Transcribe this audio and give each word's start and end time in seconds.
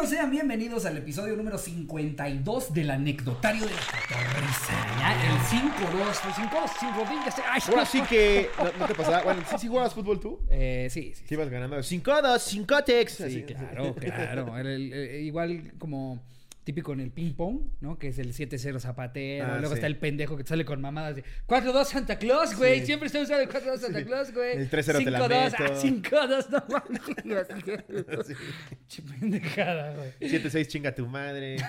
amigos, 0.00 0.10
sean 0.10 0.30
bienvenidos 0.30 0.86
al 0.86 0.96
episodio 0.96 1.36
número 1.36 1.58
52 1.58 2.72
del 2.72 2.90
anecdotario 2.90 3.64
de 3.66 3.70
la 3.70 3.80
cotorrisa. 3.80 4.72
Ya, 4.98 5.26
el 5.26 5.38
5-2, 5.38 6.12
fue 6.14 6.32
5-2, 6.32 6.70
5 6.80 7.22
ya 7.26 7.30
sé. 7.30 7.42
Ay, 7.50 7.60
Ahora 7.68 7.84
sí 7.86 8.00
que. 8.02 8.48
¿No, 8.58 8.64
no 8.78 8.86
te 8.86 8.94
pasaba? 8.94 9.22
Bueno, 9.22 9.42
¿sí, 9.50 9.56
sí 9.58 9.68
jugabas 9.68 9.92
fútbol 9.92 10.18
tú? 10.18 10.38
Eh, 10.50 10.88
sí, 10.90 11.12
sí. 11.14 11.24
Sí 11.26 11.34
ibas 11.34 11.50
ganando. 11.50 11.76
5-2, 11.76 12.66
5-tex. 12.66 13.08
Sí, 13.30 13.42
claro, 13.42 13.94
claro. 13.94 14.58
El- 14.58 14.66
el- 14.66 14.92
el- 14.92 15.20
igual 15.24 15.72
como 15.78 16.22
típico 16.70 16.92
en 16.92 17.00
el 17.00 17.10
ping 17.10 17.32
pong, 17.34 17.62
¿no? 17.80 17.98
Que 17.98 18.06
es 18.08 18.18
el 18.20 18.32
7-0 18.32 18.78
zapatero. 18.78 19.44
Ah, 19.44 19.58
Luego 19.58 19.70
sí. 19.70 19.74
está 19.74 19.88
el 19.88 19.96
pendejo 19.96 20.36
que 20.36 20.44
te 20.44 20.50
sale 20.50 20.64
con 20.64 20.80
mamadas 20.80 21.16
de 21.16 21.24
4-2 21.48 21.84
Santa 21.84 22.16
Claus, 22.16 22.54
güey. 22.56 22.78
Sí. 22.78 22.86
Siempre 22.86 23.06
está 23.08 23.20
usando 23.20 23.42
el 23.42 23.48
4-2 23.48 23.78
Santa 23.78 24.04
Claus, 24.04 24.32
güey. 24.32 24.56
El 24.56 24.70
3-0 24.70 25.04
te 25.04 25.10
la 25.10 25.18
5-2, 25.18 25.50
meto. 25.50 25.64
ah, 25.64 25.82
5-2, 25.82 26.48
no 26.50 26.64
mames. 26.70 28.28
Che 28.86 29.02
pendejada, 29.02 29.96
güey. 29.96 30.12
7-6, 30.20 30.66
chinga 30.68 30.94
tu 30.94 31.08
madre. 31.08 31.56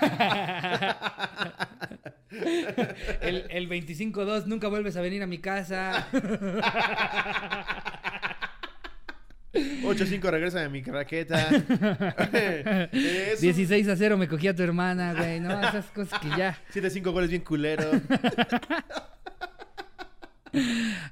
El, 3.20 3.44
el 3.50 3.68
25-2, 3.68 4.46
nunca 4.46 4.68
vuelves 4.68 4.96
a 4.96 5.02
venir 5.02 5.22
a 5.22 5.26
mi 5.26 5.38
casa. 5.38 6.06
8-5, 9.52 10.30
regresa 10.30 10.60
de 10.60 10.68
mi 10.68 10.82
raqueta. 10.82 11.50
Eso. 12.92 13.42
16 13.42 13.88
a 13.88 13.96
0 13.96 14.16
me 14.16 14.26
cogí 14.28 14.48
a 14.48 14.56
tu 14.56 14.62
hermana, 14.62 15.12
güey. 15.14 15.40
No, 15.40 15.60
esas 15.60 15.86
cosas 15.86 16.18
que 16.20 16.28
ya. 16.30 16.58
7-5 16.72 17.12
goles 17.12 17.28
bien 17.30 17.42
culero. 17.42 17.90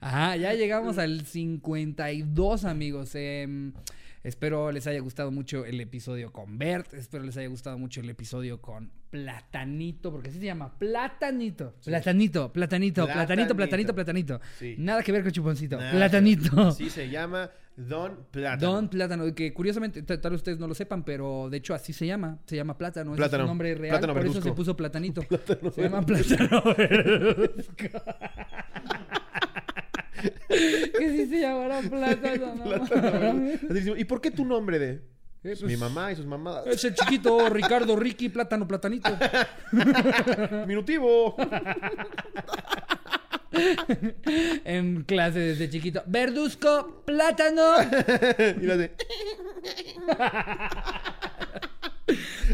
Ajá, 0.00 0.36
ya 0.36 0.54
llegamos 0.54 0.98
al 0.98 1.24
52, 1.24 2.64
amigos. 2.64 3.14
Em, 3.14 3.72
espero 4.22 4.70
les 4.72 4.86
haya 4.86 5.00
gustado 5.00 5.30
mucho 5.30 5.64
el 5.64 5.80
episodio 5.80 6.32
con 6.32 6.59
Bert. 6.59 6.95
Espero 6.95 7.24
les 7.24 7.36
haya 7.36 7.48
gustado 7.48 7.78
mucho 7.78 8.00
el 8.00 8.09
episodio 8.10 8.60
con 8.60 8.90
Platanito, 9.10 10.10
porque 10.12 10.30
así 10.30 10.38
se 10.38 10.46
llama. 10.46 10.78
Platanito. 10.78 11.74
Platanito, 11.84 12.52
platanito, 12.52 13.04
platanito, 13.06 13.54
platanito, 13.54 13.54
Platanito. 13.56 13.95
platanito. 13.95 14.40
Sí. 14.59 14.76
Nada 14.78 15.02
que 15.02 15.12
ver 15.12 15.22
con 15.22 15.32
Chuponcito. 15.32 15.76
Nada. 15.78 15.90
Platanito. 15.90 16.72
Sí, 16.72 16.88
se 16.90 17.09
llama 17.09 17.50
Don 17.76 18.26
Plátano. 18.30 18.73
Don 18.73 18.88
Plátano, 18.88 19.35
que 19.35 19.54
curiosamente, 19.54 20.02
tal 20.02 20.32
vez 20.32 20.40
ustedes 20.40 20.59
no 20.59 20.66
lo 20.66 20.74
sepan, 20.74 21.04
pero 21.04 21.49
de 21.51 21.57
hecho 21.57 21.74
así 21.74 21.93
se 21.93 22.07
llama. 22.07 22.38
Se 22.46 22.57
llama 22.57 22.77
Plátano. 22.77 23.12
ese 23.12 23.16
Plátano. 23.18 23.45
Es 23.45 23.46
su 23.46 23.51
nombre 23.51 23.74
real. 23.74 23.93
Plátano 23.99 24.15
por 24.15 24.27
eso 24.27 24.43
se 24.43 24.52
puso 24.52 24.77
Platanito. 24.77 25.23
se 25.74 25.82
llama 25.82 26.02
Plátano 26.02 26.62
verduzco. 26.77 27.74
que 30.99 31.10
sí 31.10 31.27
se 31.27 31.40
llamará 31.40 31.80
Plátano, 31.80 32.54
¿no? 32.54 32.85
Plátano. 32.87 33.96
¿Y 33.96 34.05
por 34.05 34.21
qué 34.21 34.30
tu 34.30 34.45
nombre 34.45 34.79
de? 34.79 34.90
Eh, 35.43 35.43
Pues, 35.43 35.60
pues, 35.60 35.73
mi 35.73 35.79
mamá 35.79 36.12
y 36.12 36.16
sus 36.16 36.27
mamadas. 36.27 36.66
Es 36.66 36.84
el 36.84 36.95
chiquito 36.95 37.49
Ricardo 37.49 37.96
Ricky 37.96 38.29
Plátano 38.29 38.68
Platanito. 38.68 39.09
Minutivo. 40.66 41.34
en 44.65 45.02
clase 45.04 45.38
desde 45.40 45.68
chiquito. 45.70 46.02
Verduzco, 46.06 47.02
plátano. 47.04 47.74
y 48.60 48.66
la 48.66 48.76
de. 48.79 48.93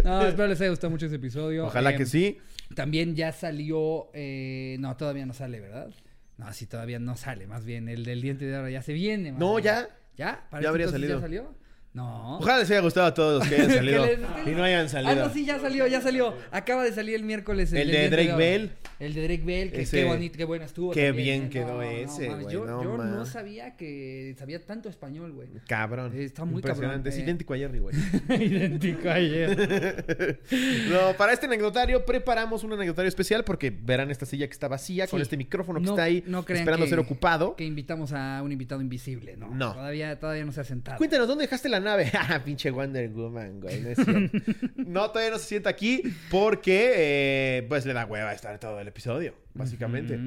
No, 0.05 0.27
espero 0.27 0.48
les 0.48 0.61
haya 0.61 0.70
gustado 0.70 0.91
mucho 0.91 1.06
ese 1.06 1.17
episodio. 1.17 1.67
Ojalá 1.67 1.91
Eh, 1.92 1.97
que 1.97 2.06
sí. 2.06 2.39
También 2.74 3.14
ya 3.14 3.33
salió. 3.33 4.08
eh, 4.12 4.77
no, 4.80 4.97
todavía 4.97 5.24
no 5.27 5.33
sale, 5.34 5.61
¿verdad? 5.61 5.91
No, 6.36 6.52
sí, 6.52 6.67
todavía 6.67 6.98
no 6.98 7.17
sale. 7.17 7.47
Más 7.47 7.64
bien, 7.64 7.89
el 7.89 8.05
del 8.05 8.20
diente 8.20 8.44
de 8.44 8.56
oro 8.56 8.69
ya 8.69 8.83
se 8.83 8.92
viene. 8.92 9.33
No, 9.33 9.58
ya. 9.58 9.89
¿Ya? 10.17 10.47
¿Para 10.50 10.62
Ya 10.62 10.69
habría 10.70 10.89
salido. 10.89 11.17
¿Ya 11.17 11.20
salió? 11.20 11.55
No. 11.97 12.36
Ojalá 12.39 12.58
les 12.58 12.70
haya 12.70 12.80
gustado 12.80 13.06
a 13.06 13.14
todos 13.14 13.39
los 13.41 13.48
que 13.48 13.55
hayan 13.55 13.70
salido. 13.75 14.05
Que 14.05 14.16
les- 14.19 14.47
y 14.48 14.50
no 14.50 14.62
hayan 14.62 14.89
salido. 14.91 15.12
Ah, 15.12 15.27
no, 15.28 15.33
sí, 15.33 15.47
ya 15.47 15.58
salió, 15.58 15.86
ya 15.86 16.02
salió. 16.02 16.34
Acaba 16.50 16.84
de 16.84 16.92
salir 16.92 17.14
el 17.14 17.22
miércoles. 17.22 17.72
El 17.72 17.91
del 17.91 18.11
de 18.11 18.11
Drake. 18.11 18.36
Bell. 18.36 18.72
El 18.98 19.14
de 19.14 19.23
Drake 19.24 19.42
Bell, 19.45 19.73
que 19.73 19.83
Ese- 19.83 19.98
qué 19.98 20.05
bonito, 20.05 20.36
qué 20.36 20.45
bueno 20.45 20.64
estuvo. 20.67 20.92
qué 20.92 21.07
también, 21.08 21.24
bien 21.40 21.45
¿eh? 21.45 21.51
quedó 21.51 21.83
ese, 21.83 22.29
güey, 22.29 22.52
Yo, 22.52 22.64
no 22.67 22.83
yo 22.83 22.96
no 22.96 23.05
mames. 23.05 23.29
sabía 23.30 23.77
que 23.77 24.34
sabía 24.39 24.64
tanto 24.64 24.89
español, 24.90 25.33
güey. 25.33 25.48
Cabrón. 25.67 26.12
Está 26.18 26.45
muy 26.45 26.57
Impresionante. 26.57 26.96
cabrón, 26.98 27.08
Es 27.12 27.18
eh. 27.18 27.23
idéntico 27.23 27.55
a 27.55 27.57
Jerry, 27.57 27.79
güey. 27.79 27.95
Idéntico 28.28 29.08
ayer. 29.11 30.39
no, 30.90 31.17
para 31.17 31.33
este 31.33 31.46
anecdotario 31.46 32.05
preparamos 32.05 32.63
un 32.64 32.73
anecdotario 32.74 33.08
especial 33.08 33.45
porque 33.45 33.70
verán 33.70 34.11
esta 34.11 34.27
silla 34.27 34.46
que 34.46 34.52
está 34.52 34.68
vacía 34.68 35.07
con 35.07 35.20
este 35.20 35.36
micrófono 35.36 35.80
que 35.80 35.86
está 35.89 36.02
ahí 36.05 36.24
esperando 36.48 36.84
que- 36.84 36.90
ser 36.90 36.98
ocupado. 36.98 37.57
Que 37.57 37.64
invitamos 37.64 38.13
a 38.13 38.40
un 38.42 38.52
invitado 38.52 38.80
invisible, 38.80 39.36
¿no? 39.36 39.51
No. 39.55 39.73
Todavía, 39.74 40.18
todavía 40.18 40.45
no 40.45 40.52
se 40.52 40.61
ha 40.61 40.64
sentado. 40.64 40.98
Cuéntanos, 40.98 41.27
¿dónde 41.28 41.45
dejaste 41.45 41.68
la 41.68 41.80
nave? 41.86 42.11
Ah, 42.14 42.42
pinche 42.45 42.70
Wonder 42.70 43.08
Woman, 43.08 43.61
güey. 43.61 43.80
No, 43.80 43.89
es 43.89 43.97
cierto. 43.97 44.39
no, 44.77 45.11
todavía 45.11 45.30
no 45.30 45.39
se 45.39 45.47
sienta 45.47 45.70
aquí 45.70 46.02
porque, 46.30 46.92
eh, 46.97 47.67
pues, 47.69 47.86
le 47.86 47.95
da 47.95 48.05
hueva 48.05 48.33
estar 48.35 48.58
todo 48.58 48.79
el 48.80 48.89
episodio, 48.89 49.35
básicamente. 49.55 50.19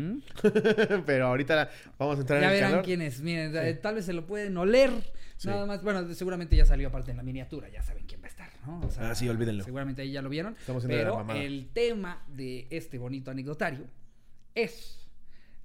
Pero 1.06 1.28
ahorita 1.28 1.56
la- 1.56 1.69
vamos 1.98 2.18
a 2.18 2.22
entrar 2.22 2.42
Ya 2.42 2.48
en 2.48 2.52
el 2.53 2.58
verán 2.58 2.72
calor. 2.72 2.86
quién 2.86 3.02
es. 3.02 3.22
Miren, 3.22 3.56
eh, 3.56 3.74
tal 3.75 3.96
vez 3.96 4.06
se 4.06 4.14
lo 4.14 4.25
pueden 4.25 4.58
oler. 4.58 4.90
Sí. 5.38 5.48
Nada 5.48 5.66
más. 5.66 5.81
Bueno, 5.84 6.12
seguramente 6.14 6.56
ya 6.56 6.66
salió 6.66 6.88
aparte 6.90 7.12
en 7.12 7.18
la 7.18 7.24
miniatura. 7.24 7.69
Ya 7.69 7.81
saben 7.81 8.06
quién 8.06 8.22
va 8.22 8.25
a 8.25 8.30
estar, 8.30 8.50
¿no? 8.66 8.81
O 8.81 8.92
sea, 8.92 9.12
Ah, 9.12 9.16
sí, 9.16 9.30
olvídenlo. 9.30 9.64
Seguramente 9.64 10.02
ahí 10.02 10.12
ya 10.12 10.22
lo 10.22 10.30
vieron. 10.30 10.56
Estamos 10.59 10.84
la 10.84 10.90
Pero 10.90 11.25
el 11.36 11.69
tema 11.74 12.24
de 12.28 12.68
este 12.72 12.98
bonito 12.98 13.31
anecdotario 13.31 13.86
es 14.56 14.98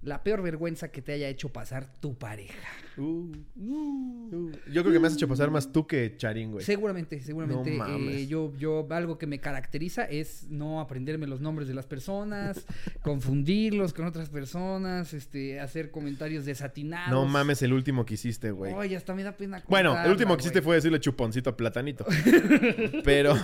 la 0.03 0.22
peor 0.22 0.43
vergüenza 0.43 0.93
que 0.93 1.00
te 1.03 1.12
haya 1.15 1.28
hecho 1.28 1.49
pasar 1.53 1.93
tu 2.00 2.16
pareja. 2.19 2.69
Uh, 2.97 3.32
uh. 3.56 4.53
Yo 4.72 4.82
creo 4.82 4.93
que 4.93 5.00
me 5.00 5.09
has 5.09 5.15
hecho 5.15 5.28
pasar 5.28 5.50
más 5.50 5.72
tú 5.72 5.87
que 5.87 6.16
Charín, 6.16 6.53
güey. 6.53 6.65
Seguramente, 6.65 7.21
seguramente. 7.21 7.72
No 7.72 7.78
mames. 7.78 8.15
eh, 8.15 8.27
yo, 8.27 8.53
yo, 8.56 8.87
algo 8.91 9.19
que 9.19 9.27
me 9.27 9.41
caracteriza 9.41 10.05
es 10.05 10.49
no 10.50 10.81
aprenderme 10.81 11.27
los 11.27 11.41
nombres 11.41 11.66
de 11.66 11.75
las 11.75 11.87
personas, 11.87 12.65
confundirlos 13.03 13.93
con 13.93 14.06
otras 14.06 14.28
personas, 14.28 15.12
este, 15.12 15.60
hacer 15.60 15.91
comentarios 15.91 16.44
desatinados. 16.44 17.10
No 17.10 17.27
mames 17.27 17.62
el 17.62 17.72
último 17.72 18.04
que 18.04 18.15
hiciste, 18.15 18.50
güey. 18.50 18.72
Oye, 18.72 18.97
hasta 18.97 19.15
me 19.15 19.22
da 19.22 19.33
pena. 19.33 19.62
Bueno, 19.69 20.00
el 20.03 20.10
último 20.10 20.37
que 20.37 20.43
hiciste 20.43 20.60
güey. 20.60 20.65
fue 20.65 20.75
decirle 20.77 21.00
chuponcito 21.00 21.50
a 21.50 21.56
platanito. 21.56 22.04
pero, 23.04 23.34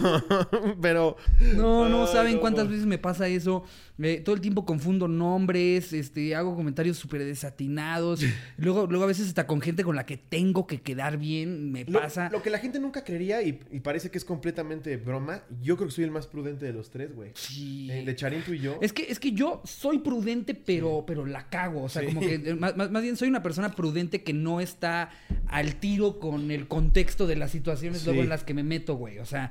pero. 0.81 1.16
No, 1.56 1.89
no 1.89 2.06
saben 2.06 2.34
no, 2.34 2.41
cuántas 2.41 2.66
no. 2.66 2.71
veces 2.71 2.87
me 2.87 2.99
pasa 2.99 3.27
eso. 3.28 3.65
Eh, 3.99 4.22
todo 4.25 4.34
el 4.34 4.41
tiempo 4.41 4.65
confundo 4.65 5.09
nombres, 5.09 5.93
este, 5.93 6.34
hago 6.34 6.55
comentarios 6.55 6.97
súper 6.97 7.25
desatinados. 7.25 8.22
luego, 8.56 8.87
luego 8.87 9.05
a 9.05 9.09
veces 9.09 9.27
con 9.47 9.61
gente 9.61 9.84
con 9.84 9.97
la 9.97 10.06
que 10.06 10.17
tengo 10.17 10.67
que 10.67 10.81
quedar 10.81 11.17
bien, 11.19 11.71
me 11.73 11.84
Lo, 11.84 12.01
pasa. 12.01 12.28
lo 12.31 12.43
que 12.43 12.51
la 12.51 12.59
gente 12.59 12.78
nunca 12.81 13.05
creería 13.05 13.43
y, 13.43 13.61
y 13.71 13.81
parece 13.81 14.11
que 14.11 14.19
es 14.19 14.25
completamente 14.25 14.97
broma, 14.97 15.43
yo 15.62 15.77
creo 15.77 15.89
que 15.89 15.95
soy 15.95 16.05
el 16.05 16.11
más 16.11 16.27
prudente 16.27 16.65
de 16.67 16.73
los 16.73 16.91
tres, 16.91 17.15
güey. 17.15 17.31
Sí. 17.34 17.89
Eh, 17.91 18.05
De 18.05 18.15
Charín, 18.17 18.43
tú 18.43 18.53
y 18.53 18.61
yo. 18.61 18.78
Es 18.81 18.93
que, 18.93 19.03
es 19.11 19.19
que 19.21 19.33
yo 19.33 19.62
soy 19.65 19.99
prudente, 19.99 20.55
pero, 20.55 21.05
pero 21.06 21.27
la 21.27 21.49
cago. 21.49 21.84
O 21.84 21.89
sea, 21.89 22.03
Sí. 22.03 22.09
como 22.09 22.21
que 22.21 22.34
eh, 22.34 22.55
más, 22.55 22.77
más- 22.77 23.03
bien 23.03 23.17
soy 23.17 23.28
una 23.28 23.43
persona 23.43 23.75
prudente 23.75 24.23
que 24.23 24.33
no 24.33 24.61
está 24.61 25.11
al 25.49 25.77
tiro 25.77 26.19
con 26.19 26.51
el 26.51 26.69
contexto 26.69 27.27
de 27.27 27.37
las 27.37 27.51
situaciones 27.51 28.01
Sí. 28.01 28.07
luego 28.07 28.22
en 28.22 28.28
las 28.28 28.45
que 28.45 28.55
me 28.55 28.62
meto, 28.62 28.95
güey. 28.95 29.19
O 29.19 29.27
sea, 29.27 29.51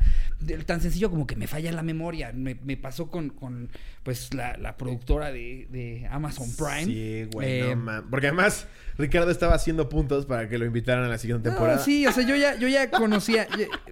tan 0.65 0.81
sencillo 0.81 1.09
como 1.09 1.25
que 1.27 1.35
me 1.35 1.47
falla 1.47 1.71
la 1.71 1.83
memoria. 1.83 2.31
Me, 2.33 2.55
me 2.63 2.77
pasó 2.77 3.09
con, 3.09 3.29
con 3.29 3.69
pues, 4.03 4.33
la, 4.33 4.57
la 4.57 4.77
productora 4.77 5.31
de, 5.31 5.67
de 5.71 6.07
Amazon 6.09 6.47
Prime. 6.57 6.85
Sí, 6.85 7.27
güey, 7.33 7.61
Eh, 7.61 7.75
no. 7.75 8.03
Porque 8.09 8.27
además, 8.27 8.67
Ricardo 8.97 9.31
estaba 9.31 9.55
haciendo 9.55 9.78
puntos 9.87 10.25
para 10.25 10.49
que 10.49 10.57
lo 10.57 10.65
invitaran 10.65 11.05
a 11.05 11.07
la 11.07 11.17
siguiente 11.17 11.47
no, 11.49 11.55
temporada. 11.55 11.79
sí, 11.79 12.05
o 12.05 12.11
sea, 12.11 12.25
yo 12.25 12.35
ya, 12.35 12.55
yo 12.57 12.67
ya 12.67 12.89
conocía, 12.91 13.47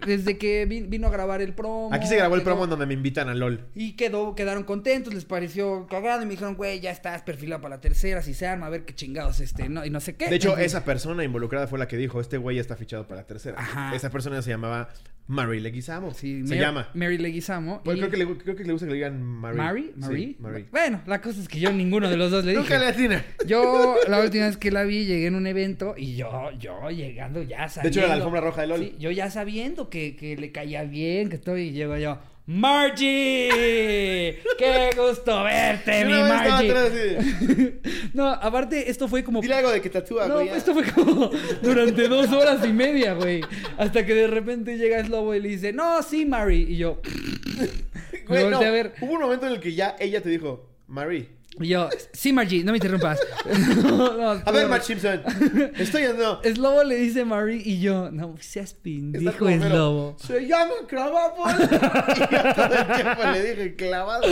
desde 0.06 0.38
que 0.38 0.68
vin- 0.68 0.90
vino 0.90 1.08
a 1.08 1.10
grabar 1.12 1.42
el 1.42 1.54
promo. 1.54 1.90
Aquí 1.94 2.08
se 2.08 2.18
grabó 2.18 2.36
el 2.36 2.42
quedó- 2.42 2.46
promo 2.46 2.64
en 2.66 2.72
donde 2.72 2.86
me 2.86 2.94
invitan 2.96 3.30
a 3.30 3.36
LOL. 3.36 3.68
Y 3.76 3.94
quedó, 3.96 4.36
quedaron 4.36 4.64
contentos, 4.64 5.14
les 5.14 5.24
pareció 5.26 5.88
cagado 5.88 6.22
y 6.24 6.26
me 6.26 6.32
dijeron, 6.32 6.56
güey, 6.56 6.80
ya 6.80 6.92
estás 6.92 7.22
perfilado 7.22 7.62
para 7.62 7.76
la 7.76 7.82
tercera, 7.82 8.22
si 8.22 8.34
se 8.34 8.48
arma, 8.48 8.66
a 8.66 8.70
ver 8.70 8.84
qué 8.86 8.94
chingados, 8.96 9.40
este, 9.40 9.70
no, 9.70 9.86
y 9.86 9.90
no 9.90 10.00
sé 10.00 10.16
qué. 10.16 10.28
De 10.30 10.36
hecho, 10.36 10.50
Entonces, 10.50 10.74
esa 10.74 10.84
persona 10.84 11.24
involucrada 11.24 11.68
fue 11.68 11.78
la 11.80 11.88
que 11.88 11.96
dijo, 11.98 12.20
este 12.20 12.38
güey 12.38 12.56
ya 12.56 12.62
está 12.62 12.76
fichado 12.76 13.08
para 13.08 13.22
la 13.22 13.28
tercera. 13.28 13.60
Ajá. 13.60 13.96
Esa 13.96 14.10
persona 14.10 14.42
se 14.42 14.50
llamaba 14.50 14.90
Mary 15.28 15.60
Leguizamo. 15.60 16.14
sí, 16.14 16.42
se 16.48 16.56
Mar- 16.56 16.64
llama. 16.64 16.90
Mary 16.94 17.18
Leguizamo. 17.18 17.82
Pues 17.84 17.98
y- 17.98 18.00
creo, 18.00 18.12
que 18.12 18.18
le, 18.18 18.38
creo 18.38 18.56
que 18.56 18.64
le 18.64 18.72
gusta 18.72 18.86
que 18.88 18.92
le 18.92 18.96
digan 18.98 19.22
Mary. 19.22 19.58
¿Mary? 19.58 19.92
Sí, 20.08 20.38
¿Mary? 20.40 20.66
Bueno, 20.72 21.02
la 21.06 21.22
cosa 21.22 21.42
es 21.42 21.48
que 21.48 21.60
yo 21.60 21.72
ninguno 21.74 22.10
de 22.10 22.16
los 22.18 22.32
dos 22.32 22.46
le 22.46 22.52
dije. 22.52 22.64
Nunca 22.64 22.80
le 22.80 22.88
atina. 22.88 23.26
Yo, 23.46 23.96
la 24.08 24.22
última 24.22 24.46
vez 24.48 24.58
que 24.58 24.72
la 24.72 24.84
vi, 24.84 25.06
llegué 25.06 25.28
en 25.28 25.36
un 25.36 25.46
evento 25.48 25.96
y 25.98 26.16
yo, 26.16 26.50
yo 26.60 26.90
llegando 26.90 27.44
ya 27.44 27.64
De 27.64 27.70
sabiendo. 27.70 27.90
hecho, 27.90 28.00
era 28.00 28.08
la 28.10 28.14
alfombra 28.16 28.42
roja 28.42 28.62
de 28.62 28.68
LOL. 28.68 28.80
Sí, 28.80 28.96
yo 29.00 29.12
ya 29.12 29.30
sabiendo 29.30 29.90
que, 29.90 30.16
que 30.16 30.38
le 30.38 30.52
caía 30.52 30.84
bien, 30.84 31.30
que 31.30 31.36
estoy, 31.36 31.62
y 31.64 31.72
llego 31.72 31.98
yo, 31.98 32.20
¡Margie! 32.48 34.40
¡Qué 34.58 34.90
gusto 34.98 35.44
verte, 35.44 36.06
mi 36.06 36.14
Margie! 36.14 36.72
atrás 36.72 36.92
no, 38.14 38.28
aparte, 38.30 38.90
esto 38.90 39.10
fue 39.10 39.22
como. 39.24 39.42
Dile 39.42 39.56
algo 39.56 39.70
de 39.70 39.82
que 39.82 39.90
tatúa, 39.90 40.28
No, 40.28 40.36
güey. 40.36 40.50
esto 40.50 40.74
fue 40.74 40.86
como 40.86 41.30
durante 41.62 42.08
dos 42.08 42.32
horas 42.32 42.66
y 42.66 42.72
media, 42.72 43.14
güey. 43.14 43.42
Hasta 43.78 44.06
que 44.06 44.14
de 44.14 44.28
repente 44.28 44.78
llega 44.78 45.04
Slobo 45.04 45.36
y 45.36 45.42
le 45.42 45.50
dice, 45.50 45.74
no, 45.74 46.02
sí, 46.04 46.26
Mary. 46.26 46.66
Y 46.70 46.78
yo, 46.78 47.02
Güey, 48.28 48.44
no, 48.46 48.50
volteé 48.52 48.68
a 48.68 48.72
ver. 48.72 48.94
Hubo 49.02 49.14
un 49.14 49.22
momento 49.22 49.46
en 49.46 49.54
el 49.54 49.60
que 49.60 49.74
ya 49.74 49.96
ella 50.00 50.22
te 50.22 50.30
dijo, 50.30 50.70
Mary. 50.88 51.30
Y 51.60 51.70
yo, 51.70 51.90
sí, 52.14 52.32
Margie, 52.32 52.64
no 52.64 52.72
me 52.72 52.78
interrumpas. 52.78 53.20
No, 53.88 54.14
no, 54.14 54.42
A 54.46 54.52
ver, 54.52 54.68
Matt 54.68 54.84
Simpson. 54.84 55.22
¿Estoy 55.78 56.06
o 56.06 56.14
no? 56.14 56.42
Slobo 56.44 56.84
le 56.84 56.96
dice 56.96 57.26
Margie 57.26 57.62
y 57.64 57.80
yo, 57.80 58.12
no 58.12 58.36
seas 58.40 58.74
pendejo, 58.74 59.48
Slobo. 59.50 60.18
Se 60.20 60.46
llama 60.46 60.74
clavado. 60.88 61.34
y 61.48 62.20
yo 62.20 62.54
todo 62.54 62.74
el 62.74 62.96
tiempo 62.96 63.24
le 63.32 63.44
dije 63.44 63.76
clavado. 63.76 64.24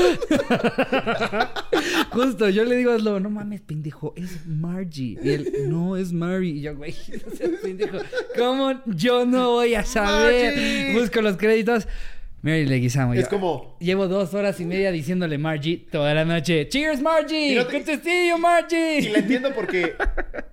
Justo, 2.11 2.49
yo 2.49 2.65
le 2.65 2.75
digo 2.75 2.91
a 2.91 2.99
Slobo, 2.99 3.19
no 3.19 3.29
mames, 3.29 3.61
pendejo, 3.61 4.13
es 4.15 4.45
Margie. 4.45 5.17
Y 5.23 5.31
él, 5.31 5.53
no, 5.67 5.97
es 5.97 6.11
Mary. 6.11 6.59
Y 6.59 6.61
yo, 6.61 6.75
güey, 6.75 6.95
no 7.25 7.35
seas 7.35 7.51
pendejo. 7.61 7.97
¿Cómo 8.37 8.81
yo 8.85 9.25
no 9.25 9.51
voy 9.51 9.75
a 9.75 9.83
saber? 9.83 10.53
Margie. 10.53 10.99
Busco 10.99 11.21
los 11.21 11.37
créditos. 11.37 11.87
Mary 12.45 12.65
Leguizamo. 12.67 13.15
Es 13.15 13.21
yo, 13.23 13.29
como- 13.29 13.75
Llevo 13.79 14.07
dos 14.07 14.35
horas 14.35 14.59
y 14.59 14.65
media 14.65 14.91
diciéndole 14.91 15.39
Margie 15.39 15.77
toda 15.91 16.13
la 16.13 16.25
noche. 16.25 16.69
Cheers, 16.69 17.01
Margie. 17.01 17.55
No 17.55 17.65
te- 17.65 17.83
see 17.97 18.29
you, 18.29 18.37
Margie. 18.37 18.99
Y 18.99 19.09
la 19.09 19.17
entiendo 19.17 19.51
porque 19.55 19.95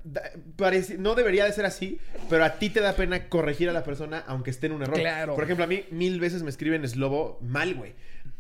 da- 0.03 0.33
parece- 0.57 0.97
no 0.97 1.15
debería 1.15 1.45
de 1.45 1.53
ser 1.53 1.67
así, 1.67 1.99
pero 2.31 2.45
a 2.47 2.55
ti 2.55 2.71
te 2.71 2.81
da 2.81 2.95
pena 2.95 3.29
corregir 3.29 3.69
a 3.69 3.75
la 3.75 3.85
persona 3.85 4.25
aunque 4.27 4.49
esté 4.49 4.69
en 4.69 4.73
un 4.73 4.83
error. 4.83 4.99
Claro. 4.99 5.35
Por 5.35 5.45
ejemplo, 5.45 5.65
a 5.65 5.69
mí 5.69 5.85
mil 5.91 6.19
veces 6.19 6.43
me 6.43 6.49
escriben 6.49 6.83
eslobo 6.83 7.39
mal, 7.43 7.75
güey. 7.75 7.93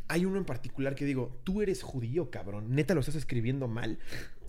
Hay 0.08 0.24
uno 0.24 0.38
en 0.38 0.46
particular 0.46 0.94
que 0.94 1.04
digo, 1.04 1.38
tú 1.44 1.60
eres 1.60 1.82
judío, 1.82 2.30
cabrón. 2.30 2.74
Neta 2.74 2.94
lo 2.94 3.00
estás 3.00 3.16
escribiendo 3.16 3.68
mal. 3.68 3.98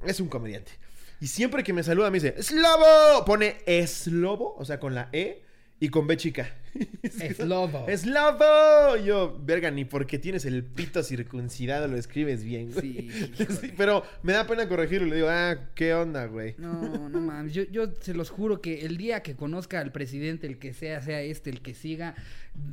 Es 0.08 0.22
un 0.22 0.30
comediante. 0.30 0.72
Y 1.20 1.28
siempre 1.28 1.62
que 1.64 1.74
me 1.74 1.84
saluda 1.84 2.10
me 2.10 2.20
dice, 2.22 2.42
¡Slobo! 2.42 3.26
Pone 3.26 3.58
eslobo, 3.66 4.56
o 4.58 4.64
sea, 4.64 4.80
con 4.80 4.96
la 4.96 5.10
E 5.12 5.42
y 5.82 5.90
con 5.90 6.08
B 6.08 6.16
chica. 6.16 6.50
Slobo. 7.36 7.86
¡Slobo! 7.96 8.98
Y 8.98 9.06
Yo, 9.06 9.38
verga, 9.42 9.72
ni 9.72 9.86
porque 9.86 10.20
tienes 10.20 10.46
el 10.46 10.64
pito 10.64 11.04
circuncidado 11.04 11.88
lo 11.88 11.98
escribes 11.98 12.44
bien, 12.44 12.72
güey. 12.72 13.10
Sí, 13.10 13.74
pero 13.78 14.04
me 14.22 14.34
da 14.34 14.48
pena 14.48 14.68
corregirlo. 14.68 15.08
Le 15.08 15.16
digo, 15.18 15.28
ah, 15.30 15.58
¿qué 15.76 15.94
onda, 15.94 16.26
güey? 16.26 16.56
No, 16.58 17.10
no 17.10 17.20
mames. 17.20 17.54
Yo, 17.54 17.64
yo 17.64 17.94
se 18.02 18.14
los 18.14 18.30
juro 18.30 18.62
que 18.62 18.86
el 18.86 18.98
día 18.98 19.22
que 19.22 19.36
conozca 19.36 19.80
al 19.80 19.92
presidente, 19.92 20.48
el 20.48 20.58
que 20.58 20.74
sea, 20.74 21.02
sea 21.02 21.22
este, 21.22 21.50
el 21.50 21.62
que 21.62 21.74
siga, 21.74 22.16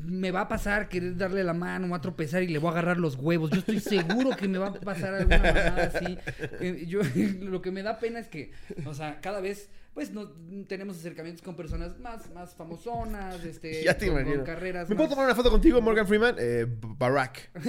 me 0.04 0.30
va 0.30 0.42
a 0.42 0.48
pasar 0.48 0.88
querer 0.88 1.16
darle 1.16 1.44
la 1.44 1.54
mano, 1.54 1.86
me 1.86 1.92
va 1.92 1.98
a 1.98 2.02
tropezar 2.02 2.42
y 2.42 2.48
le 2.48 2.58
voy 2.58 2.68
a 2.68 2.72
agarrar 2.72 2.98
los 2.98 3.16
huevos. 3.16 3.50
Yo 3.50 3.58
estoy 3.58 3.80
seguro 3.80 4.36
que 4.36 4.48
me 4.48 4.58
va 4.58 4.68
a 4.68 4.72
pasar 4.74 5.14
alguna 5.14 5.38
mamada 5.38 5.92
así. 5.94 6.18
Eh, 6.60 6.84
Yo, 6.86 7.00
lo 7.40 7.62
que 7.62 7.70
me 7.70 7.82
da 7.82 7.98
pena 7.98 8.18
es 8.18 8.28
que, 8.28 8.50
o 8.84 8.94
sea, 8.94 9.20
cada 9.20 9.40
vez. 9.40 9.68
Pues 9.94 10.10
no 10.12 10.28
tenemos 10.68 10.96
acercamientos 10.96 11.42
con 11.42 11.56
personas 11.56 11.98
más, 11.98 12.30
más 12.32 12.54
famosonas, 12.54 13.42
este, 13.44 13.82
Ya 13.84 13.96
te 13.98 14.06
con, 14.08 14.44
carreras. 14.44 14.88
¿Me 14.88 14.94
puedo 14.96 15.10
tomar 15.10 15.24
una 15.26 15.34
foto 15.34 15.50
contigo, 15.50 15.80
Morgan 15.80 16.06
Freeman? 16.06 16.36
Eh, 16.38 16.66
Barack. 16.68 17.50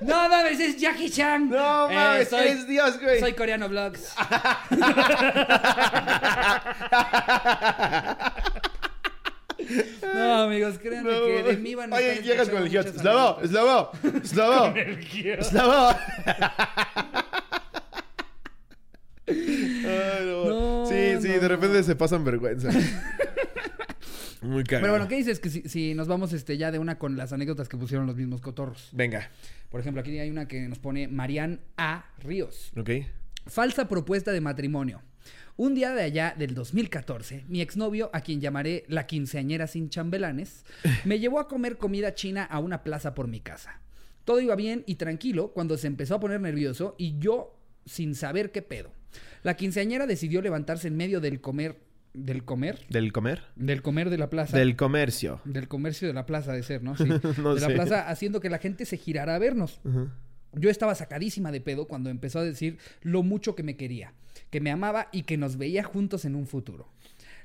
No 0.00 0.28
mames, 0.28 0.58
es 0.58 0.80
Jackie 0.80 1.10
Chan. 1.10 1.50
No 1.50 1.90
Eh, 1.90 1.94
mames, 1.94 2.28
soy, 2.28 2.48
eres 2.48 2.66
Dios, 2.66 2.98
güey. 3.00 3.20
soy 3.20 3.34
coreano 3.34 3.68
vlogs. 3.68 4.14
No, 10.14 10.42
amigos, 10.42 10.78
créanme 10.78 11.12
No, 11.12 11.24
que 11.26 11.42
de 11.42 11.56
mí 11.56 11.74
van 11.74 11.92
a 11.92 11.96
Oye, 11.96 12.12
estar 12.12 12.24
llegas 12.24 12.48
con 12.48 12.62
el 12.62 12.68
Giot. 12.70 12.98
Slavo. 12.98 13.46
Slavo, 13.46 13.92
Slavo. 14.24 14.74
Slavo. 15.42 15.98
Ay, 19.26 20.24
no. 20.24 20.44
No, 20.48 20.86
sí, 20.86 21.16
sí, 21.20 21.28
de 21.28 21.48
repente 21.48 21.82
se 21.82 21.94
pasan 21.94 22.24
vergüenza. 22.24 22.70
Muy 24.40 24.64
cagado. 24.64 24.82
Pero 24.82 24.92
bueno, 24.92 25.08
¿qué 25.08 25.16
dices? 25.16 25.40
Que 25.40 25.50
si, 25.50 25.62
si 25.68 25.94
nos 25.94 26.08
vamos 26.08 26.32
este, 26.32 26.56
ya 26.56 26.70
de 26.70 26.78
una 26.78 26.98
con 26.98 27.16
las 27.16 27.32
anécdotas 27.32 27.68
que 27.68 27.76
pusieron 27.76 28.06
los 28.06 28.16
mismos 28.16 28.40
cotorros. 28.40 28.88
Venga. 28.92 29.30
Por 29.70 29.80
ejemplo, 29.80 30.00
aquí 30.00 30.18
hay 30.18 30.30
una 30.30 30.48
que 30.48 30.68
nos 30.68 30.78
pone 30.78 31.08
Marian 31.08 31.60
A. 31.76 32.06
Ríos. 32.22 32.72
Ok. 32.76 32.90
Falsa 33.46 33.88
propuesta 33.88 34.32
de 34.32 34.40
matrimonio. 34.40 35.02
Un 35.56 35.74
día 35.74 35.92
de 35.92 36.02
allá 36.02 36.34
del 36.38 36.54
2014, 36.54 37.44
mi 37.48 37.60
exnovio, 37.60 38.10
a 38.12 38.20
quien 38.20 38.40
llamaré 38.40 38.84
la 38.88 39.06
quinceañera 39.06 39.66
sin 39.66 39.90
chambelanes, 39.90 40.64
me 41.04 41.18
llevó 41.18 41.40
a 41.40 41.48
comer 41.48 41.78
comida 41.78 42.14
china 42.14 42.44
a 42.44 42.58
una 42.60 42.82
plaza 42.84 43.14
por 43.14 43.26
mi 43.28 43.40
casa. 43.40 43.80
Todo 44.24 44.40
iba 44.40 44.54
bien 44.56 44.84
y 44.86 44.96
tranquilo 44.96 45.48
cuando 45.52 45.76
se 45.78 45.86
empezó 45.86 46.14
a 46.16 46.20
poner 46.20 46.40
nervioso 46.40 46.94
y 46.98 47.18
yo 47.18 47.58
sin 47.86 48.14
saber 48.14 48.52
qué 48.52 48.62
pedo. 48.62 48.92
La 49.42 49.56
quinceañera 49.56 50.06
decidió 50.06 50.42
levantarse 50.42 50.86
en 50.88 50.96
medio 50.96 51.20
del 51.20 51.40
comer, 51.40 51.80
del 52.12 52.44
comer, 52.44 52.84
¿Del 52.88 53.12
comer? 53.12 53.42
del 53.56 53.82
comer 53.82 54.10
de 54.10 54.18
la 54.18 54.28
plaza. 54.30 54.56
Del 54.58 54.76
comercio. 54.76 55.40
Del 55.44 55.66
comercio 55.68 56.08
de 56.08 56.14
la 56.14 56.26
plaza 56.26 56.52
de 56.52 56.62
ser, 56.62 56.82
¿no? 56.82 56.94
Sí. 56.96 57.04
No 57.40 57.54
de 57.54 57.60
la 57.60 57.66
sé. 57.68 57.74
plaza 57.74 58.08
haciendo 58.08 58.40
que 58.40 58.50
la 58.50 58.58
gente 58.58 58.84
se 58.84 58.96
girara 58.96 59.34
a 59.34 59.38
vernos. 59.38 59.80
Yo 60.52 60.70
estaba 60.70 60.94
sacadísima 60.94 61.50
de 61.52 61.60
pedo 61.60 61.86
cuando 61.86 62.10
empezó 62.10 62.38
a 62.40 62.44
decir 62.44 62.78
lo 63.02 63.22
mucho 63.22 63.54
que 63.54 63.62
me 63.62 63.76
quería, 63.76 64.12
que 64.50 64.60
me 64.60 64.70
amaba 64.70 65.08
y 65.12 65.22
que 65.22 65.36
nos 65.36 65.56
veía 65.56 65.84
juntos 65.84 66.24
en 66.24 66.34
un 66.34 66.46
futuro. 66.46 66.88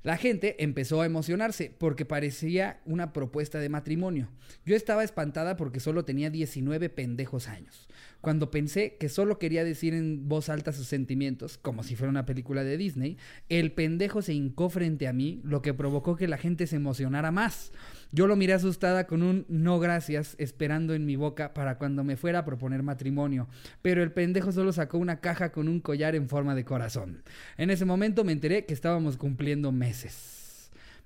La 0.04 0.18
gente 0.18 0.62
empezó 0.62 1.02
a 1.02 1.06
emocionarse 1.06 1.74
porque 1.78 2.04
parecía 2.04 2.82
una 2.86 3.14
propuesta 3.14 3.60
de 3.60 3.70
matrimonio. 3.70 4.28
Yo 4.66 4.76
estaba 4.76 5.06
espantada 5.06 5.56
porque 5.56 5.80
solo 5.80 6.04
tenía 6.04 6.30
19 6.30 6.90
pendejos 6.90 7.48
años. 7.48 7.88
Cuando 8.20 8.52
pensé 8.52 8.98
que 9.00 9.08
solo 9.08 9.40
quería 9.40 9.64
decir 9.64 9.94
en 9.94 10.28
voz 10.28 10.50
alta 10.50 10.74
sus 10.74 10.88
sentimientos, 10.88 11.58
como 11.58 11.84
si 11.84 11.96
fuera 11.96 12.10
una 12.10 12.26
película 12.26 12.66
de 12.66 12.76
Disney, 12.76 13.18
el 13.48 13.72
pendejo 13.72 14.22
se 14.22 14.34
hincó 14.34 14.70
frente 14.70 15.08
a 15.08 15.14
mí, 15.14 15.40
lo 15.46 15.62
que 15.62 15.74
provocó 15.74 16.18
que 16.18 16.28
la 16.28 16.38
gente 16.38 16.68
se 16.68 16.76
emocionara 16.76 17.32
más. 17.32 17.72
Yo 18.16 18.28
lo 18.28 18.36
miré 18.36 18.54
asustada 18.54 19.08
con 19.08 19.24
un 19.24 19.44
no 19.50 19.80
gracias 19.80 20.36
esperando 20.38 20.94
en 20.94 21.04
mi 21.04 21.16
boca 21.16 21.56
para 21.56 21.80
cuando 21.80 22.04
me 22.04 22.16
fuera 22.16 22.40
a 22.40 22.46
proponer 22.46 22.84
matrimonio, 22.84 23.48
pero 23.82 24.04
el 24.04 24.12
pendejo 24.12 24.52
solo 24.52 24.72
sacó 24.72 25.00
una 25.00 25.20
caja 25.20 25.52
con 25.52 25.68
un 25.68 25.80
collar 25.80 26.14
en 26.14 26.30
forma 26.30 26.54
de 26.54 26.64
corazón. 26.64 27.24
En 27.58 27.72
ese 27.72 27.86
momento 27.86 28.24
me 28.24 28.32
enteré 28.32 28.66
que 28.66 28.76
estábamos 28.76 29.18
cumpliendo 29.18 29.72
meses. 29.72 30.43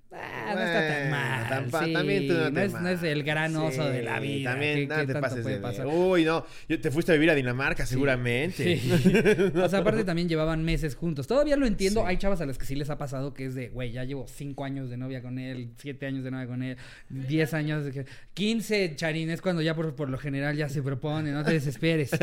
Ah, 0.09 0.53
no 0.55 0.61
está 0.61 0.87
tan 0.87 1.09
mal. 1.11 1.49
tampa- 1.49 1.83
sí, 1.85 1.93
también 1.93 2.27
tú 2.27 2.33
no, 2.51 2.61
es, 2.61 2.73
no 2.73 2.87
es 2.89 3.03
el 3.03 3.23
gran 3.23 3.53
oso 3.57 3.83
Sí, 3.83 3.89
de 3.91 4.03
la 4.03 4.19
vida. 4.21 4.51
También 4.51 4.87
¿Qué- 4.87 4.95
no 4.95 5.05
te 5.05 5.15
pases 5.19 5.43
de- 5.45 5.57
pasar? 5.57 5.85
Uy, 5.85 6.23
no. 6.23 6.45
Yo- 6.69 6.79
te 6.79 6.91
fuiste 6.91 7.11
a 7.11 7.15
vivir 7.15 7.29
a 7.29 7.35
Dinamarca, 7.35 7.85
seguramente. 7.85 8.79
O 9.61 9.67
sea, 9.69 9.79
aparte 9.79 10.03
también 10.05 10.29
llevaban 10.29 10.63
meses 10.63 10.95
juntos. 10.95 11.27
Todavía 11.27 11.57
lo 11.57 11.65
entiendo. 11.67 12.05
Hay 12.05 12.17
chavas 12.17 12.39
a 12.41 12.45
las 12.45 12.57
que 12.57 12.65
sí 12.65 12.75
les 12.75 12.89
ha 12.89 12.97
pasado 12.97 13.33
que 13.33 13.45
es 13.45 13.55
de, 13.55 13.67
güey, 13.69 13.91
ya 13.91 14.03
llevo 14.05 14.25
cinco 14.27 14.63
años 14.63 14.89
de 14.89 14.95
novia 14.97 15.21
con 15.21 15.39
él, 15.39 15.71
siete 15.77 16.05
años 16.05 16.23
de 16.23 16.31
novia 16.31 16.47
con 16.47 16.63
él, 16.63 16.77
diez 17.09 17.53
años 17.53 17.83
de 17.85 17.91
que... 17.91 18.05
15, 18.33 18.95
Charín, 18.95 19.29
es 19.29 19.41
cuando 19.41 19.61
ya 19.61 19.75
por, 19.75 19.95
por 19.95 20.09
lo 20.09 20.17
general 20.17 20.55
ya 20.55 20.69
se 20.69 20.81
propone, 20.83 21.31
no 21.31 21.43
te 21.43 21.51
desesperes. 21.53 22.11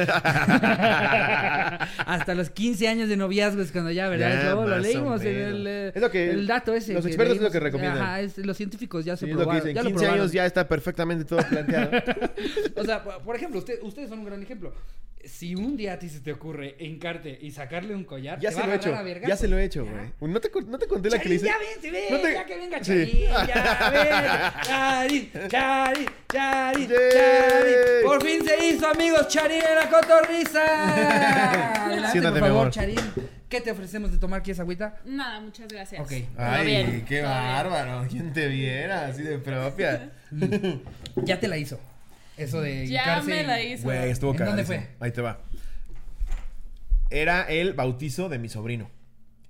Hasta 2.06 2.34
los 2.34 2.50
15 2.50 2.88
años 2.88 3.08
de 3.08 3.16
noviazgo 3.16 3.62
es 3.62 3.72
cuando 3.72 3.90
ya, 3.90 4.08
¿verdad? 4.08 4.42
Ya, 4.44 4.50
lo 4.54 4.78
leímos 4.78 5.22
en 5.22 5.36
el, 5.36 5.66
eh, 5.66 5.92
Es 5.94 6.00
lo 6.00 6.10
que 6.10 6.30
el 6.30 6.46
dato 6.46 6.74
ese. 6.74 6.94
los 6.94 7.04
expertos 7.06 7.36
es 7.36 7.42
lo 7.42 7.50
que 7.50 7.60
Ajá, 7.92 8.20
es- 8.20 8.38
los 8.38 8.56
científicos 8.56 9.04
ya 9.04 9.16
se 9.16 9.26
Sí, 9.26 9.30
es 9.30 9.36
lo 9.36 9.40
que 9.40 9.44
probaron. 9.44 9.62
dicen. 9.64 9.74
ya 9.76 9.82
lo 9.82 9.88
15 9.88 10.00
probaron. 10.04 10.20
años 10.22 10.32
ya 10.32 10.46
está 10.46 10.68
perfectamente 10.68 11.24
todo 11.24 11.40
planteado. 11.48 11.90
O 12.76 12.84
sea, 12.84 13.02
por 13.04 13.36
ejemplo, 13.36 13.58
usted- 13.60 13.78
ustedes 13.82 14.08
son 14.08 14.18
un 14.20 14.24
gran 14.26 14.42
ejemplo. 14.42 14.72
Si 15.24 15.54
un 15.54 15.74
día 15.78 15.94
a 15.94 15.98
ti 15.98 16.10
se 16.10 16.20
te 16.20 16.32
ocurre 16.32 16.76
hincarte 16.78 17.38
y 17.40 17.50
sacarle 17.50 17.94
un 17.94 18.04
collar, 18.04 18.38
ya 18.40 18.50
te 18.50 18.56
se 18.56 18.60
va 18.60 18.66
lo 18.66 18.72
a 18.72 18.74
he 18.74 18.78
hecho. 18.78 18.88
agarrar 18.90 19.00
a 19.00 19.08
vergazos. 19.08 19.28
Ya 19.30 19.36
se 19.38 19.48
lo 19.48 19.56
he 19.56 19.64
hecho, 19.64 19.84
Ya. 19.86 19.90
güey. 20.20 20.32
¿No 20.32 20.38
te, 20.38 20.50
¿No 20.66 20.78
te 20.78 20.86
conté 20.86 21.08
la 21.08 21.18
que 21.18 21.28
le 21.30 21.34
hice? 21.36 21.46
ya 21.46 21.56
ven, 21.56 21.92
ven, 21.92 22.04
No 22.10 22.18
te- 22.20 22.32
ya 22.34 22.44
que 22.44 22.56
venga 22.58 22.84
Sí. 22.84 22.92
Charín, 22.92 23.20
ya 23.48 23.90
ven. 23.90 24.52
Charín, 24.62 25.30
Charín, 25.48 26.06
Charín, 26.30 26.88
Yay. 26.88 26.88
Charín. 27.10 27.76
Por 28.04 28.22
fin 28.22 28.44
se 28.44 28.66
hizo, 28.66 28.86
amigos, 28.86 29.28
Charín 29.28 29.62
en 29.62 29.74
la 29.76 29.88
cotorriza. 29.88 30.62
Adelante, 31.86 32.10
Siéntate, 32.12 32.38
por 32.40 32.42
mi 32.42 32.48
favor, 32.48 32.60
amor. 32.60 32.70
Charín. 32.70 32.96
¿Qué 33.54 33.60
te 33.60 33.70
ofrecemos 33.70 34.10
de 34.10 34.18
tomar? 34.18 34.42
¿Quieres 34.42 34.58
agüita? 34.58 34.96
Nada, 35.04 35.38
muchas 35.38 35.68
gracias. 35.68 36.00
Ok. 36.00 36.10
Ay, 36.36 36.66
bien, 36.66 37.04
qué 37.04 37.22
bárbaro. 37.22 38.04
¿Quién 38.10 38.32
te 38.32 38.48
viera 38.48 39.06
así 39.06 39.22
de 39.22 39.38
propia? 39.38 40.10
Ya 41.24 41.38
te 41.38 41.46
la 41.46 41.56
hizo. 41.56 41.78
Eso 42.36 42.60
de 42.60 42.88
Ya 42.88 43.22
me 43.22 43.44
la 43.44 43.62
hizo. 43.62 43.84
Güey, 43.84 44.10
estuvo 44.10 44.32
¿En 44.32 44.44
dónde 44.44 44.64
fue? 44.64 44.88
Ahí 44.98 45.12
te 45.12 45.20
va. 45.22 45.38
Era 47.10 47.42
el 47.42 47.74
bautizo 47.74 48.28
de 48.28 48.40
mi 48.40 48.48
sobrino. 48.48 48.90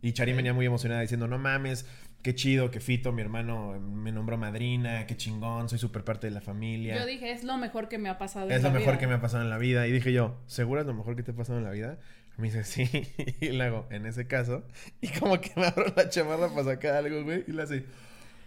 Y 0.02 0.12
Charín 0.12 0.36
venía 0.36 0.52
muy 0.52 0.66
emocionada 0.66 1.00
diciendo, 1.00 1.26
no 1.26 1.38
mames, 1.38 1.86
qué 2.22 2.34
chido 2.34 2.70
que 2.70 2.80
Fito, 2.80 3.10
mi 3.10 3.22
hermano, 3.22 3.80
me 3.80 4.12
nombró 4.12 4.36
madrina, 4.36 5.06
qué 5.06 5.16
chingón, 5.16 5.70
soy 5.70 5.78
súper 5.78 6.04
parte 6.04 6.26
de 6.26 6.30
la 6.32 6.42
familia. 6.42 6.98
Yo 6.98 7.06
dije, 7.06 7.32
es 7.32 7.42
lo 7.42 7.56
mejor 7.56 7.88
que 7.88 7.96
me 7.96 8.10
ha 8.10 8.18
pasado 8.18 8.50
es 8.50 8.56
en 8.56 8.62
lo 8.64 8.68
la 8.68 8.74
mejor 8.74 8.92
vida. 8.92 9.00
que 9.00 9.06
me 9.06 9.14
ha 9.14 9.20
pasado 9.22 9.42
en 9.44 9.48
la 9.48 9.56
vida. 9.56 9.86
Y 9.86 9.92
dije 9.92 10.12
yo, 10.12 10.36
¿seguro 10.46 10.82
es 10.82 10.86
lo 10.86 10.92
mejor 10.92 11.16
que 11.16 11.22
te 11.22 11.30
ha 11.30 11.34
pasado 11.34 11.58
en 11.58 11.64
la 11.64 11.70
vida? 11.70 11.98
Me 12.36 12.48
dice, 12.50 12.64
sí. 12.64 12.88
Y 13.40 13.48
le 13.48 13.64
hago, 13.64 13.86
en 13.90 14.06
ese 14.06 14.26
caso. 14.26 14.64
Y 15.00 15.08
como 15.08 15.40
que 15.40 15.52
me 15.56 15.66
abro 15.66 15.86
la 15.96 16.08
chamarra 16.08 16.48
para 16.48 16.64
sacar 16.64 16.94
algo, 16.96 17.22
güey. 17.24 17.44
Y 17.46 17.52
le 17.52 17.62
hace. 17.62 17.84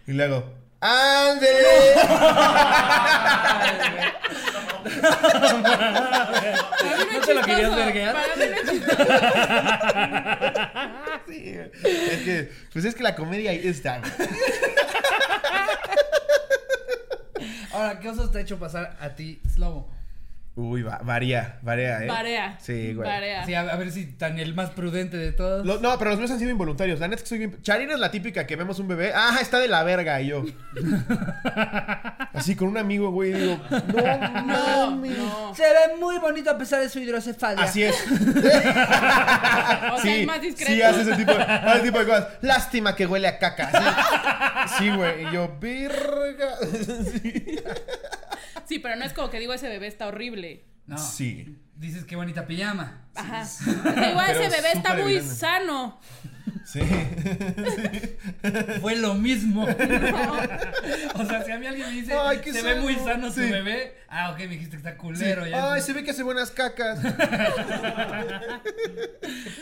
Y 0.06 0.12
le 0.12 0.24
hago, 0.24 0.44
¡Ándele! 0.80 1.96
¿No 7.12 7.20
te 7.20 7.34
lo 7.34 7.42
querías 7.42 7.76
verguear? 7.76 8.16
Sí, 11.26 11.52
güey. 11.52 11.70
es 11.84 12.22
que, 12.22 12.50
pues 12.72 12.84
es 12.86 12.94
que 12.94 13.02
la 13.02 13.14
comedia 13.14 13.50
ahí 13.50 13.68
está. 13.68 14.00
Ahora, 17.72 18.00
¿qué 18.00 18.08
osos 18.08 18.32
te 18.32 18.38
ha 18.38 18.40
hecho 18.40 18.58
pasar 18.58 18.96
a 18.98 19.10
ti, 19.14 19.42
Slobo? 19.52 19.92
Uy, 20.60 20.82
va- 20.82 20.98
varía, 21.04 21.60
varía, 21.62 22.02
¿eh? 22.02 22.08
Barea. 22.08 22.58
Sí, 22.60 22.92
güey. 22.92 23.08
Barea. 23.08 23.46
Sí, 23.46 23.54
a, 23.54 23.60
a 23.60 23.76
ver 23.76 23.92
si 23.92 24.06
tan 24.06 24.40
el 24.40 24.54
más 24.54 24.70
prudente 24.70 25.16
de 25.16 25.30
todos. 25.30 25.64
Lo- 25.64 25.78
no, 25.78 25.96
pero 25.98 26.10
los 26.10 26.18
míos 26.18 26.32
han 26.32 26.40
sido 26.40 26.50
involuntarios. 26.50 26.98
La 26.98 27.06
neta 27.06 27.18
es 27.18 27.22
que 27.22 27.28
soy 27.28 27.38
bien... 27.38 27.62
Charina 27.62 27.94
es 27.94 28.00
la 28.00 28.10
típica 28.10 28.44
que 28.44 28.56
vemos 28.56 28.80
un 28.80 28.88
bebé. 28.88 29.12
Ah, 29.14 29.38
está 29.40 29.60
de 29.60 29.68
la 29.68 29.84
verga. 29.84 30.20
Y 30.20 30.26
yo. 30.30 30.44
Así 32.34 32.56
con 32.56 32.66
un 32.68 32.76
amigo, 32.78 33.10
güey. 33.12 33.32
Digo, 33.34 33.56
no, 33.70 34.42
No, 34.46 34.96
no. 34.96 35.54
Se 35.54 35.62
ve 35.62 35.96
muy 36.00 36.18
bonito 36.18 36.50
a 36.50 36.58
pesar 36.58 36.80
de 36.80 36.88
su 36.88 36.98
hidrocefalia. 36.98 37.62
Así 37.64 37.84
es. 37.84 37.94
O 39.90 40.00
sea, 40.00 40.02
sí, 40.02 40.20
es 40.20 40.26
más 40.26 40.40
discreto. 40.40 40.72
sí, 40.72 40.82
hace 40.82 41.00
ese 41.02 41.14
tipo, 41.16 41.32
de, 41.34 41.42
hace 41.42 41.76
ese 41.78 41.84
tipo 41.86 41.98
de 42.00 42.04
cosas. 42.06 42.26
Lástima 42.40 42.94
que 42.96 43.06
huele 43.06 43.26
a 43.28 43.38
caca. 43.38 44.66
Sí, 44.68 44.84
Sí, 44.84 44.90
güey. 44.90 45.24
Y 45.28 45.32
yo, 45.32 45.56
verga. 45.60 46.56
Sí. 47.22 47.58
Sí, 48.68 48.78
pero 48.78 48.96
no 48.96 49.04
es 49.04 49.12
como 49.12 49.30
que 49.30 49.38
digo 49.40 49.52
ese 49.54 49.68
bebé 49.68 49.86
está 49.86 50.06
horrible. 50.08 50.64
No. 50.86 50.98
Sí. 50.98 51.56
Dices 51.76 52.04
qué 52.04 52.16
bonita 52.16 52.46
pijama. 52.46 53.06
Ajá. 53.14 53.46
Digo, 53.64 53.80
Pero 53.84 54.20
ese 54.20 54.48
bebé 54.48 54.72
está 54.74 54.94
muy 54.94 55.20
sano. 55.20 56.00
Sí. 56.64 56.80
Fue 58.80 58.96
lo 58.96 59.14
mismo. 59.14 59.64
o 59.64 61.26
sea, 61.26 61.44
si 61.44 61.52
a 61.52 61.58
mí 61.58 61.66
alguien 61.66 61.88
me 61.88 61.92
dice, 61.94 62.12
Ay, 62.14 62.38
qué 62.42 62.52
se 62.52 62.62
ve 62.62 62.80
muy 62.80 62.94
sano". 62.96 63.30
Sí. 63.30 63.40
bebé. 63.40 63.96
Ah, 64.08 64.30
ok, 64.32 64.38
me 64.40 64.48
dijiste 64.48 64.72
que 64.72 64.76
está 64.78 64.92
Sí. 64.92 64.96
culero. 64.98 65.46
ya 65.46 65.72
Ay, 65.72 65.80
se 65.82 65.92
ve 65.92 66.04
que 66.04 66.10
hace 66.10 66.22
buenas 66.22 66.50
cacas. 66.50 67.02
Le 67.02 67.10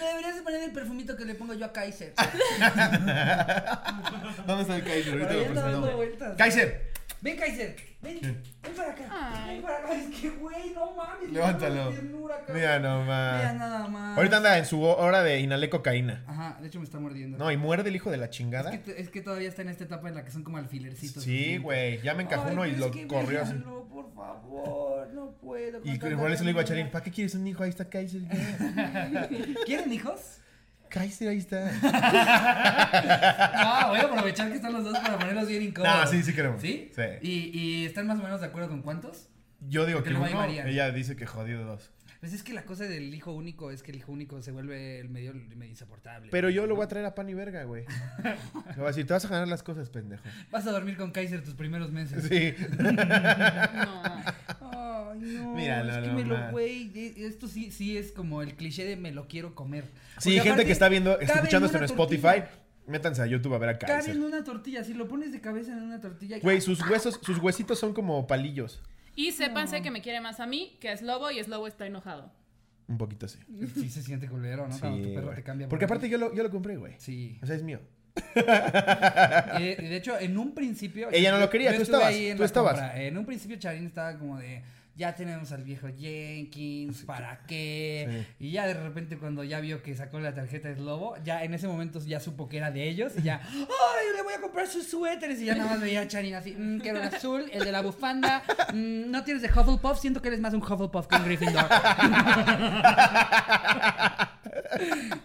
deberías 0.06 0.34
de 0.36 0.42
poner 0.42 0.62
el 0.64 0.72
perfumito 0.72 1.16
que 1.16 1.24
le 1.24 1.34
pongo 1.34 1.54
yo 1.54 1.66
a 1.66 1.72
Kaiser. 1.72 2.14
¿Dónde 4.46 4.62
está 4.62 4.76
el 4.76 4.84
Kaiser? 4.84 5.12
Ahorita 5.12 5.32
lo 5.34 5.44
presentamos. 5.44 5.94
vueltas. 5.96 6.36
Kaiser. 6.36 6.95
Ven, 7.26 7.36
Kaiser. 7.36 7.76
Ven. 8.02 8.20
Ven 8.22 8.74
para 8.76 8.92
acá. 8.92 9.04
Ay. 9.10 9.54
Ven 9.54 9.62
para 9.62 9.78
acá. 9.78 9.94
Es 9.94 10.20
que, 10.20 10.30
güey, 10.30 10.70
no 10.74 10.94
mames. 10.94 11.32
Levántalo. 11.32 11.90
ternura, 11.90 12.36
cabrón. 12.38 12.56
Mira 12.56 12.78
nomás. 12.78 13.36
Mira 13.38 13.52
nada 13.54 13.88
más. 13.88 14.16
Ahorita 14.16 14.36
anda 14.36 14.58
en 14.58 14.64
su 14.64 14.80
hora 14.82 15.24
de 15.24 15.40
inhalé 15.40 15.68
cocaína. 15.68 16.22
Ajá, 16.28 16.56
de 16.60 16.68
hecho 16.68 16.78
me 16.78 16.84
está 16.84 17.00
mordiendo. 17.00 17.36
No, 17.36 17.50
y 17.50 17.56
muerde 17.56 17.88
el 17.88 17.96
hijo 17.96 18.12
de 18.12 18.16
la 18.18 18.26
es, 18.26 18.30
chingada. 18.30 18.70
que, 18.80 18.94
es 18.96 19.10
que 19.10 19.22
todavía 19.22 19.48
está 19.48 19.62
en 19.62 19.70
esta 19.70 19.82
etapa 19.82 20.08
en 20.08 20.14
la 20.14 20.24
que 20.24 20.30
son 20.30 20.44
como 20.44 20.58
alfilercitos. 20.58 21.24
Sí, 21.24 21.56
güey. 21.58 22.00
Ya 22.02 22.14
me 22.14 22.22
encajó 22.22 22.46
Ay, 22.46 22.52
uno 22.52 22.64
y 22.66 22.72
lo 22.76 22.92
corrió 23.08 23.42
así. 23.42 23.54
véanlo, 23.54 23.88
por 23.88 24.14
favor, 24.14 25.08
no 25.12 25.32
puedo. 25.32 25.80
Y 25.82 25.98
por 25.98 26.30
eso 26.30 26.44
le 26.44 26.50
digo 26.50 26.60
a 26.60 26.64
Charín, 26.64 26.90
¿para 26.92 27.02
qué 27.02 27.10
quieres 27.10 27.34
un 27.34 27.44
hijo? 27.46 27.64
Ahí 27.64 27.70
está 27.70 27.88
Kaiser. 27.88 28.22
ya". 28.22 28.28
ternura. 29.28 29.28
¿Quieren 29.66 29.92
hijos? 29.92 30.38
Kaiser, 30.88 31.28
ahí 31.28 31.38
está. 31.38 31.70
No, 33.56 33.88
voy 33.88 33.98
a 33.98 34.02
aprovechar 34.04 34.48
que 34.48 34.56
están 34.56 34.72
los 34.72 34.84
dos 34.84 34.98
para 34.98 35.18
ponerlos 35.18 35.48
bien 35.48 35.62
incómodos. 35.62 36.04
No, 36.04 36.06
sí, 36.06 36.22
sí 36.22 36.34
queremos. 36.34 36.60
¿Sí? 36.60 36.90
Sí. 36.94 37.02
¿Y, 37.22 37.58
¿Y 37.58 37.84
están 37.86 38.06
más 38.06 38.18
o 38.18 38.22
menos 38.22 38.40
de 38.40 38.46
acuerdo 38.46 38.68
con 38.68 38.82
cuántos? 38.82 39.28
Yo 39.68 39.86
digo 39.86 39.98
Porque 40.00 40.10
que 40.10 40.16
uno, 40.16 40.44
ella 40.44 40.90
dice 40.92 41.16
que 41.16 41.26
jodido 41.26 41.64
dos. 41.64 41.90
Pues 42.20 42.32
es 42.32 42.42
que 42.42 42.52
la 42.54 42.64
cosa 42.64 42.84
del 42.84 43.14
hijo 43.14 43.32
único 43.32 43.70
es 43.70 43.82
que 43.82 43.90
el 43.92 43.98
hijo 43.98 44.10
único 44.12 44.40
se 44.42 44.50
vuelve 44.50 45.00
el 45.00 45.08
medio, 45.08 45.34
medio 45.34 45.70
insoportable. 45.70 46.28
Pero 46.30 46.48
yo 46.50 46.66
lo 46.66 46.74
voy 46.74 46.84
a 46.84 46.88
traer 46.88 47.04
a 47.06 47.14
pan 47.14 47.28
y 47.28 47.34
verga, 47.34 47.64
güey. 47.64 47.84
Le 48.24 48.74
voy 48.76 48.84
a 48.84 48.88
decir, 48.88 49.06
te 49.06 49.12
vas 49.12 49.24
a 49.24 49.28
ganar 49.28 49.48
las 49.48 49.62
cosas, 49.62 49.90
pendejo. 49.90 50.22
Vas 50.50 50.66
a 50.66 50.72
dormir 50.72 50.96
con 50.96 51.10
Kaiser 51.10 51.42
tus 51.44 51.54
primeros 51.54 51.92
meses. 51.92 52.24
Sí. 52.28 52.54
No. 54.60 55.10
Ay, 55.10 55.20
no. 55.20 55.54
Míralo 55.54 55.92
es 55.92 56.08
que 56.08 56.12
me 56.12 56.24
lo, 56.24 56.50
güey. 56.50 56.90
Esto 57.16 57.48
sí, 57.48 57.70
sí 57.70 57.96
es 57.96 58.12
como 58.12 58.42
el 58.42 58.54
cliché 58.54 58.84
de 58.84 58.96
me 58.96 59.12
lo 59.12 59.28
quiero 59.28 59.54
comer. 59.54 59.84
Sí, 60.18 60.30
Porque 60.30 60.30
gente 60.34 60.48
aparte, 60.50 60.66
que 60.66 60.72
está 60.72 60.88
viendo, 60.88 61.18
escuchando 61.20 61.66
esto 61.66 61.78
en 61.78 61.84
Spotify, 61.84 62.22
tortilla. 62.22 62.50
métanse 62.86 63.22
a 63.22 63.26
YouTube 63.26 63.54
a 63.54 63.58
ver 63.58 63.68
a 63.70 63.78
Cabe 63.78 63.92
en 63.92 63.98
Kaiser. 64.00 64.20
una 64.20 64.44
tortilla. 64.44 64.84
Si 64.84 64.94
lo 64.94 65.08
pones 65.08 65.32
de 65.32 65.40
cabeza 65.40 65.72
en 65.72 65.82
una 65.82 66.00
tortilla. 66.00 66.38
Güey, 66.40 66.60
sus 66.60 66.80
huesos, 66.88 67.18
sus 67.22 67.38
huesitos 67.38 67.78
son 67.78 67.92
como 67.94 68.26
palillos. 68.26 68.82
Y 69.16 69.32
sépanse 69.32 69.82
que 69.82 69.90
me 69.90 70.02
quiere 70.02 70.20
más 70.20 70.38
a 70.38 70.46
mí 70.46 70.76
que 70.80 70.92
es 70.92 71.02
Lobo 71.02 71.30
y 71.32 71.38
es 71.40 71.48
Lobo 71.48 71.66
está 71.66 71.86
enojado. 71.86 72.30
Un 72.86 72.98
poquito 72.98 73.26
así. 73.26 73.38
Sí 73.74 73.90
se 73.90 74.02
siente 74.02 74.28
culero, 74.28 74.68
¿no? 74.68 74.78
Cuando 74.78 74.98
tu 74.98 75.04
Sí, 75.08 75.10
perro 75.14 75.26
güey. 75.26 75.36
te 75.36 75.42
cambia. 75.42 75.68
Porque 75.68 75.86
por 75.86 75.96
aparte 75.96 76.08
yo 76.08 76.18
lo, 76.18 76.32
yo 76.32 76.44
lo 76.44 76.50
compré, 76.50 76.76
güey. 76.76 76.94
Sí. 76.98 77.36
O 77.42 77.46
sea, 77.46 77.56
es 77.56 77.62
mío. 77.64 77.80
Y 79.58 79.60
de, 79.74 79.96
hecho, 79.96 80.18
en 80.18 80.38
un 80.38 80.54
principio. 80.54 81.08
Ella 81.10 81.32
no 81.32 81.38
lo 81.38 81.50
quería, 81.50 81.72
yo 81.72 81.78
tú 81.78 81.82
estabas, 81.82 82.06
ahí 82.06 82.26
en 82.28 82.36
tú 82.36 82.42
la 82.42 82.46
estabas. 82.46 82.72
compra. 82.74 83.02
En 83.02 83.18
un 83.18 83.26
principio, 83.26 83.56
Charín 83.58 83.86
estaba 83.86 84.16
como 84.18 84.38
de. 84.38 84.62
Ya 84.96 85.14
tenemos 85.14 85.52
al 85.52 85.62
viejo 85.62 85.88
Jenkins, 85.94 87.02
¿para 87.04 87.40
qué? 87.46 88.24
Y 88.40 88.52
ya 88.52 88.66
de 88.66 88.72
repente, 88.72 89.18
cuando 89.18 89.44
ya 89.44 89.60
vio 89.60 89.82
que 89.82 89.94
sacó 89.94 90.18
la 90.20 90.32
tarjeta 90.34 90.68
de 90.68 90.76
Slobo, 90.76 91.16
ya 91.22 91.44
en 91.44 91.52
ese 91.52 91.68
momento 91.68 92.00
ya 92.00 92.18
supo 92.18 92.48
que 92.48 92.56
era 92.56 92.70
de 92.70 92.88
ellos. 92.88 93.12
Y 93.18 93.22
ya, 93.22 93.42
¡ay, 93.44 94.06
le 94.16 94.22
voy 94.22 94.32
a 94.32 94.40
comprar 94.40 94.66
sus 94.66 94.86
suéteres! 94.86 95.38
Y 95.42 95.44
ya 95.44 95.54
nada 95.54 95.72
más 95.72 95.82
veía 95.82 96.00
a 96.00 96.08
Charín 96.08 96.34
así, 96.34 96.52
"Mm, 96.58 96.78
quiero 96.78 97.02
el 97.02 97.08
azul, 97.14 97.44
el 97.52 97.62
de 97.64 97.72
la 97.72 97.82
bufanda. 97.82 98.42
mm, 98.72 99.10
no 99.10 99.22
tienes 99.22 99.42
de 99.42 99.48
Hufflepuff, 99.50 100.00
siento 100.00 100.22
que 100.22 100.28
eres 100.28 100.40
más 100.40 100.54
un 100.54 100.62
Hufflepuff 100.62 101.06
que 101.06 101.16
un 101.16 101.24
Gryffindor. 101.24 101.66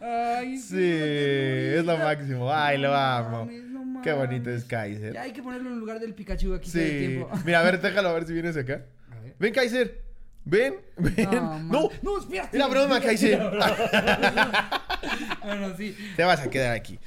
Ay, 0.02 0.58
Sí, 0.58 0.78
es 0.82 1.86
lo 1.86 1.98
máximo. 1.98 2.52
Ay, 2.54 2.78
lo 2.78 2.94
amo. 2.94 3.48
Qué 4.04 4.14
bonito 4.14 4.50
es 4.50 4.66
Kaiser. 4.66 5.14
Ya 5.14 5.22
hay 5.22 5.32
que 5.32 5.44
ponerlo 5.44 5.70
en 5.70 5.80
lugar 5.80 6.00
del 6.00 6.14
Pikachu 6.14 6.54
aquí 6.56 6.70
Sí. 6.70 6.80
tiempo. 6.80 7.30
Mira, 7.46 7.60
a 7.60 7.64
ver, 7.64 7.80
déjalo 7.82 8.10
a 8.10 8.14
ver 8.14 8.26
si 8.26 8.34
vienes 8.34 8.58
acá. 8.58 8.82
Ven, 9.42 9.54
Kaiser. 9.54 10.00
Ven, 10.46 10.76
ven. 10.98 11.30
No, 11.32 11.60
No, 11.60 11.90
no, 12.04 12.20
espérate. 12.20 12.58
Era 12.58 12.68
broma, 12.68 13.02
Kaiser. 13.02 13.42
Bueno, 15.44 15.76
sí. 15.76 15.96
Te 16.16 16.24
vas 16.24 16.40
a 16.42 16.50
quedar 16.50 16.76
aquí. 16.76 17.00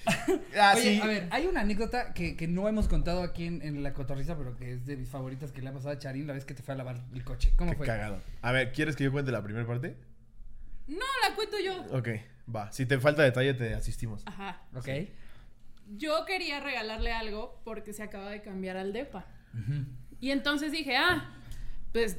Ah, 0.58 0.72
Oye, 0.76 0.82
sí. 0.82 1.00
a 1.00 1.06
ver, 1.06 1.28
hay 1.30 1.46
una 1.46 1.60
anécdota 1.60 2.12
que, 2.12 2.36
que 2.36 2.48
no 2.48 2.68
hemos 2.68 2.88
contado 2.88 3.22
aquí 3.22 3.46
en, 3.46 3.62
en 3.62 3.82
La 3.84 3.92
Cotorriza, 3.92 4.36
pero 4.36 4.56
que 4.56 4.72
es 4.72 4.84
de 4.86 4.96
mis 4.96 5.08
favoritas 5.08 5.52
que 5.52 5.62
le 5.62 5.68
ha 5.68 5.72
pasado 5.72 5.90
a 5.94 5.98
Charín 5.98 6.26
la 6.26 6.32
vez 6.32 6.44
que 6.44 6.54
te 6.54 6.62
fue 6.62 6.74
a 6.74 6.76
lavar 6.76 6.96
el 7.14 7.22
coche. 7.24 7.52
¿Cómo 7.56 7.70
Qué 7.70 7.76
fue? 7.76 7.86
cagado. 7.86 8.20
A 8.42 8.50
ver, 8.52 8.72
¿quieres 8.72 8.96
que 8.96 9.04
yo 9.04 9.12
cuente 9.12 9.30
la 9.30 9.42
primera 9.42 9.64
parte? 9.66 9.96
No, 10.88 11.06
la 11.28 11.34
cuento 11.36 11.56
yo. 11.64 11.82
Ok, 11.96 12.08
va. 12.54 12.70
Si 12.72 12.84
te 12.86 12.98
falta 12.98 13.22
detalle, 13.22 13.54
te 13.54 13.74
asistimos. 13.74 14.22
Ajá. 14.26 14.60
Ok. 14.74 14.88
Yo 15.96 16.24
quería 16.26 16.58
regalarle 16.60 17.12
algo 17.12 17.60
porque 17.64 17.92
se 17.92 18.02
acaba 18.02 18.28
de 18.30 18.42
cambiar 18.42 18.76
al 18.76 18.92
DEPA. 18.92 19.24
Y 20.20 20.30
entonces 20.32 20.72
dije, 20.72 20.96
ah, 20.96 21.32
pues 21.94 22.18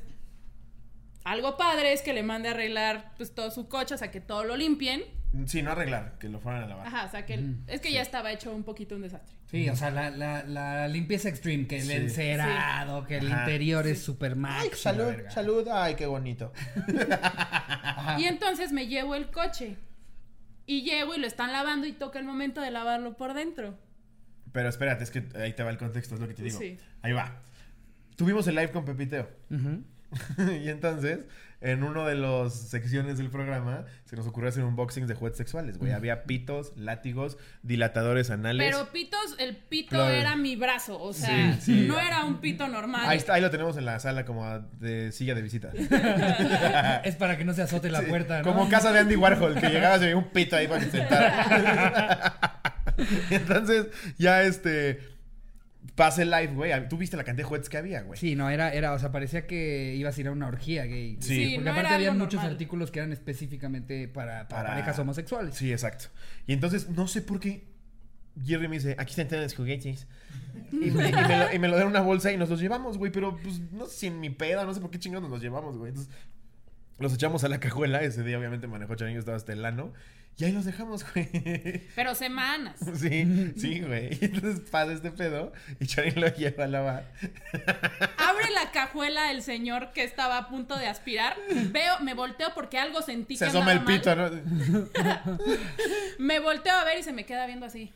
algo 1.26 1.58
padre 1.58 1.92
es 1.94 2.02
que 2.02 2.14
le 2.14 2.24
mande 2.24 2.48
a 2.50 2.52
arreglar 2.52 3.14
pues 3.18 3.36
todo 3.36 3.52
su 3.52 3.68
coche, 3.68 3.94
o 3.94 3.98
sea, 3.98 4.10
que 4.10 4.22
todo 4.22 4.44
lo 4.46 4.56
limpien. 4.56 5.04
Sí, 5.48 5.62
no 5.62 5.72
arreglar, 5.72 6.18
que 6.18 6.30
lo 6.30 6.40
fueran 6.40 6.64
a 6.64 6.68
lavar. 6.68 6.88
Ajá, 6.88 7.06
o 7.06 7.12
sea, 7.12 7.26
que 7.26 7.38
es 7.68 7.82
que 7.82 7.92
ya 7.92 8.02
estaba 8.02 8.32
hecho 8.32 8.54
un 8.56 8.64
poquito 8.64 8.96
un 8.96 9.02
desastre. 9.02 9.36
Sí, 9.52 9.68
o 9.70 9.76
sea, 9.76 9.92
la, 9.92 10.10
la, 10.12 10.44
la 10.44 10.88
limpieza 10.88 11.28
extreme, 11.28 11.68
que 11.68 11.78
el 11.80 11.84
Sí. 11.88 11.92
encerado, 11.92 13.04
que 13.06 13.18
el 13.18 13.30
Ajá. 13.30 13.42
interior 13.42 13.86
es 13.86 14.02
super 14.02 14.36
max. 14.38 14.62
Ay, 14.62 14.68
y 14.68 14.72
la 14.72 14.78
salud, 14.78 15.06
verga. 15.06 15.32
salud. 15.32 15.68
Ay, 15.72 15.96
qué 15.96 16.06
bonito. 16.06 16.54
Y 18.18 18.26
entonces 18.26 18.72
me 18.72 18.88
llevo 18.88 19.16
el 19.16 19.30
coche. 19.30 19.76
Y 20.68 20.84
llego 20.84 21.16
y 21.16 21.20
lo 21.20 21.28
están 21.28 21.52
lavando 21.52 21.86
y 21.86 21.92
toca 21.92 22.18
el 22.18 22.26
momento 22.26 22.62
de 22.62 22.72
lavarlo 22.72 23.18
por 23.18 23.34
dentro. 23.34 23.78
Pero 24.52 24.70
espérate, 24.70 25.04
es 25.04 25.12
que 25.12 25.24
ahí 25.36 25.54
te 25.54 25.64
va 25.64 25.70
el 25.70 25.78
contexto, 25.78 26.16
es 26.16 26.22
lo 26.22 26.28
que 26.28 26.34
te 26.34 26.44
digo. 26.44 26.58
Sí. 26.58 26.78
Ahí 27.02 27.12
va. 27.12 27.42
Tuvimos 28.16 28.48
el 28.48 28.56
live 28.56 28.72
con 28.72 28.86
Pepiteo. 28.86 29.30
Y 30.64 30.70
entonces, 30.70 31.26
en 31.60 31.84
una 31.84 32.08
de 32.08 32.16
las 32.16 32.54
secciones 32.54 33.18
del 33.18 33.30
programa, 33.30 33.84
se 34.06 34.16
nos 34.16 34.26
ocurrió 34.28 34.48
hacer 34.50 34.64
unboxings 34.64 35.10
de 35.10 35.16
juguetes 35.16 35.38
sexuales, 35.38 35.78
güey. 35.78 35.92
Había 35.92 36.24
pitos, 36.24 36.72
látigos, 36.78 37.38
dilatadores 37.64 38.30
anales. 38.30 38.66
Pero 38.72 38.92
pitos, 38.94 39.36
el 39.40 39.58
pito 39.58 39.90
Claro. 39.90 40.14
era 40.14 40.38
mi 40.38 40.56
brazo, 40.56 41.02
o 41.02 41.12
sea, 41.12 41.56
Sí, 41.56 41.62
sí. 41.82 41.86
no 41.88 42.00
era 42.00 42.24
un 42.24 42.40
pito 42.40 42.66
normal. 42.70 43.02
Ahí, 43.10 43.18
está, 43.18 43.34
ahí 43.34 43.42
lo 43.42 43.50
tenemos 43.50 43.76
en 43.76 43.84
la 43.86 44.00
sala 44.00 44.24
como 44.24 44.48
de 44.80 45.12
silla 45.12 45.36
de 45.36 45.42
visita. 45.42 45.72
Es 47.04 47.16
para 47.18 47.38
que 47.38 47.44
no 47.44 47.54
se 47.54 47.64
azote 47.64 47.90
la 47.90 48.00
Sí, 48.02 48.06
puerta, 48.06 48.38
¿no? 48.42 48.44
Como 48.46 48.70
casa 48.70 48.94
de 48.94 49.00
Andy 49.00 49.18
Warhol, 49.18 49.56
que 49.60 49.68
llegaba 49.68 49.96
y 49.98 50.00
se 50.00 50.06
veía 50.06 50.18
un 50.18 50.30
pito 50.30 50.56
ahí 50.56 50.68
para 50.70 50.80
que 50.86 50.92
sentara. 50.92 52.36
Entonces, 53.32 53.88
ya 54.18 54.44
este. 54.44 55.15
Pase 55.96 56.24
el 56.24 56.32
live, 56.32 56.54
güey. 56.54 56.72
Tú 56.90 56.98
viste 56.98 57.16
la 57.16 57.24
cantidad 57.24 57.46
de 57.46 57.48
juguetes 57.48 57.70
que 57.70 57.78
había, 57.78 58.02
güey. 58.02 58.20
Sí, 58.20 58.36
no, 58.36 58.50
era, 58.50 58.74
era, 58.74 58.92
o 58.94 59.00
sea, 59.00 59.12
parecía 59.14 59.48
que 59.48 59.96
ibas 59.96 60.18
a 60.18 60.22
ir 60.22 60.28
a 60.28 60.32
una 60.32 60.48
orgía 60.48 60.84
gay. 60.86 61.18
Sí. 61.22 61.28
Sí, 61.46 61.52
Porque 61.56 61.66
no 61.66 61.72
aparte 61.72 61.94
había 61.94 62.12
muchos 62.12 62.34
normal. 62.34 62.52
artículos 62.52 62.92
que 62.92 63.00
eran 63.00 63.14
específicamente 63.14 64.08
para, 64.10 64.48
para 64.48 64.64
Para- 64.64 64.70
parejas 64.76 65.00
homosexuales. 65.00 65.56
Sí, 65.56 65.72
exacto. 65.72 66.06
Y 66.48 66.54
entonces, 66.54 66.90
no 66.90 67.08
sé 67.08 67.22
por 67.22 67.40
qué. 67.40 67.64
Jerry 68.46 68.68
me 68.68 68.76
dice, 68.76 68.96
aquí 69.00 69.12
están 69.12 69.30
todos 69.30 69.44
los 69.44 69.56
juguetes. 69.56 70.08
Y 70.74 70.76
me, 70.92 71.10
y 71.10 71.12
me 71.14 71.38
lo, 71.40 71.54
y 71.54 71.60
me 71.60 71.68
lo 71.70 71.76
dieron 71.76 71.82
en 71.84 71.88
una 71.88 72.02
bolsa 72.02 72.30
y 72.34 72.38
nos 72.38 72.50
los 72.50 72.60
llevamos, 72.60 72.98
güey. 72.98 73.10
Pero 73.12 73.38
pues 73.42 73.62
no 73.72 73.86
sé 73.86 73.98
si 73.98 74.08
en 74.08 74.20
mi 74.20 74.30
peda, 74.30 74.66
no 74.66 74.74
sé 74.74 74.82
por 74.82 74.92
qué 74.92 75.00
chingados 75.00 75.22
nos 75.24 75.32
los 75.32 75.42
llevamos, 75.42 75.78
güey. 75.78 75.90
Entonces, 75.92 76.14
los 77.00 77.14
echamos 77.14 77.44
a 77.44 77.50
la 77.50 77.60
cajuela. 77.60 78.02
Ese 78.02 78.24
día, 78.24 78.38
obviamente, 78.38 78.68
manejó 78.68 78.96
Charingo, 78.96 79.20
estaba 79.20 79.38
hasta 79.38 79.54
el 79.54 79.66
ano. 79.66 79.94
Y 80.38 80.44
ahí 80.44 80.52
los 80.52 80.66
dejamos, 80.66 81.06
güey. 81.14 81.30
Pero 81.96 82.14
semanas. 82.14 82.76
Sí, 82.96 83.54
sí, 83.58 83.80
güey. 83.82 84.18
Y 84.20 84.26
entonces 84.26 84.70
pasa 84.70 84.92
este 84.92 85.12
pedo 85.12 85.54
y 85.80 85.86
Charin 85.86 86.20
lo 86.20 86.28
lleva 86.28 86.66
a 86.66 86.68
lavar. 86.68 87.12
Abre 88.18 88.50
la 88.52 88.72
cajuela 88.72 89.32
el 89.32 89.44
señor 89.44 89.92
que 89.94 90.04
estaba 90.04 90.38
a 90.38 90.50
punto 90.50 90.78
de 90.78 90.88
aspirar. 90.88 91.38
Veo, 91.72 92.00
me 92.02 92.14
volteo 92.14 92.54
porque 92.54 92.78
algo 92.78 93.02
sentí 93.02 93.38
Se 93.38 93.46
que 93.46 93.50
asoma 93.50 93.72
el 93.72 93.84
pito. 93.84 94.14
¿no? 94.16 94.30
Me 96.20 96.40
volteo 96.40 96.74
a 96.74 96.84
ver 96.84 97.00
y 97.00 97.04
se 97.04 97.14
me 97.14 97.26
queda 97.26 97.46
viendo 97.46 97.66
así. 97.66 97.94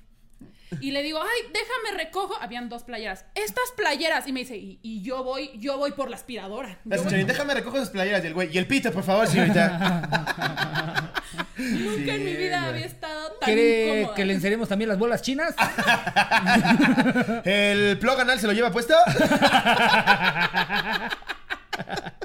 Y 0.82 0.92
le 0.92 1.02
digo, 1.02 1.20
ay, 1.20 1.52
déjame 1.52 2.04
recojo. 2.04 2.36
Habían 2.42 2.70
dos 2.70 2.84
playeras. 2.84 3.26
Estas 3.34 3.64
playeras. 3.76 4.28
Y 4.28 4.34
me 4.34 4.42
dice, 4.42 4.56
y, 4.56 4.80
y 4.84 5.02
yo 5.02 5.24
voy, 5.24 5.50
yo 5.56 5.78
voy 5.80 5.92
por 5.94 6.10
la 6.12 6.16
aspiradora. 6.16 6.78
Yo 6.86 7.04
voy- 7.04 7.24
déjame 7.24 7.56
recoger 7.56 7.82
sus 7.82 7.90
playeras 7.90 8.24
y 8.24 8.28
el 8.28 8.34
güey. 8.36 8.50
Y 8.54 8.58
el 8.60 8.68
pito, 8.68 8.92
por 8.92 9.04
favor, 9.04 9.28
señorita. 9.28 11.12
Nunca 11.58 12.14
en 12.14 12.24
mi 12.24 12.36
vida 12.36 12.60
güey. 12.60 12.70
había 12.70 12.86
estado 12.86 13.32
tan 13.34 13.48
¿Quiere 13.48 13.94
incómoda. 13.98 14.16
que 14.16 14.26
le 14.26 14.34
enceremos 14.34 14.70
también 14.70 14.90
las 14.90 14.98
bolas 15.00 15.22
chinas? 15.24 15.56
¿El 17.44 17.98
plug 18.00 18.20
anal 18.20 18.40
se 18.40 18.48
lo 18.48 18.54
lleva 18.54 18.72
puesto? 18.72 18.94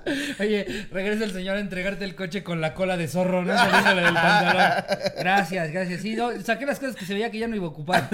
Oye, 0.40 0.86
regresa 0.90 1.24
el 1.24 1.32
señor 1.32 1.56
a 1.56 1.60
entregarte 1.60 2.04
el 2.04 2.14
coche 2.14 2.42
con 2.42 2.60
la 2.60 2.74
cola 2.74 2.96
de 2.96 3.08
zorro, 3.08 3.44
¿no? 3.44 3.56
Saliéndole 3.56 4.02
del 4.02 4.14
pantalón. 4.14 4.84
Gracias, 5.18 5.72
gracias. 5.72 6.00
Sí, 6.02 6.14
no, 6.14 6.30
saqué 6.42 6.66
las 6.66 6.78
cosas 6.78 6.96
que 6.96 7.04
se 7.04 7.14
veía 7.14 7.30
que 7.30 7.38
ya 7.38 7.48
no 7.48 7.56
iba 7.56 7.66
a 7.66 7.68
ocupar. 7.68 8.08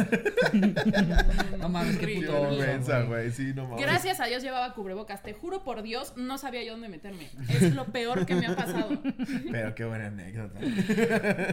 no 1.58 1.68
mames, 1.68 1.98
qué 1.98 2.08
puto 2.08 2.32
Qué 2.32 2.36
oso, 2.36 2.56
vergüenza, 2.58 2.96
güey. 3.02 3.08
güey. 3.08 3.30
Sí, 3.32 3.52
no 3.54 3.66
mames. 3.66 3.84
Gracias 3.84 4.20
a 4.20 4.26
Dios 4.26 4.42
llevaba 4.42 4.74
cubrebocas. 4.74 5.22
Te 5.22 5.32
juro 5.32 5.64
por 5.64 5.82
Dios, 5.82 6.14
no 6.16 6.38
sabía 6.38 6.62
yo 6.62 6.72
dónde 6.72 6.88
meterme. 6.88 7.28
Es 7.48 7.74
lo 7.74 7.86
peor 7.86 8.26
que 8.26 8.34
me 8.34 8.46
ha 8.46 8.56
pasado. 8.56 9.02
Pero 9.50 9.74
qué 9.74 9.84
buena 9.84 10.06
anécdota. 10.06 10.60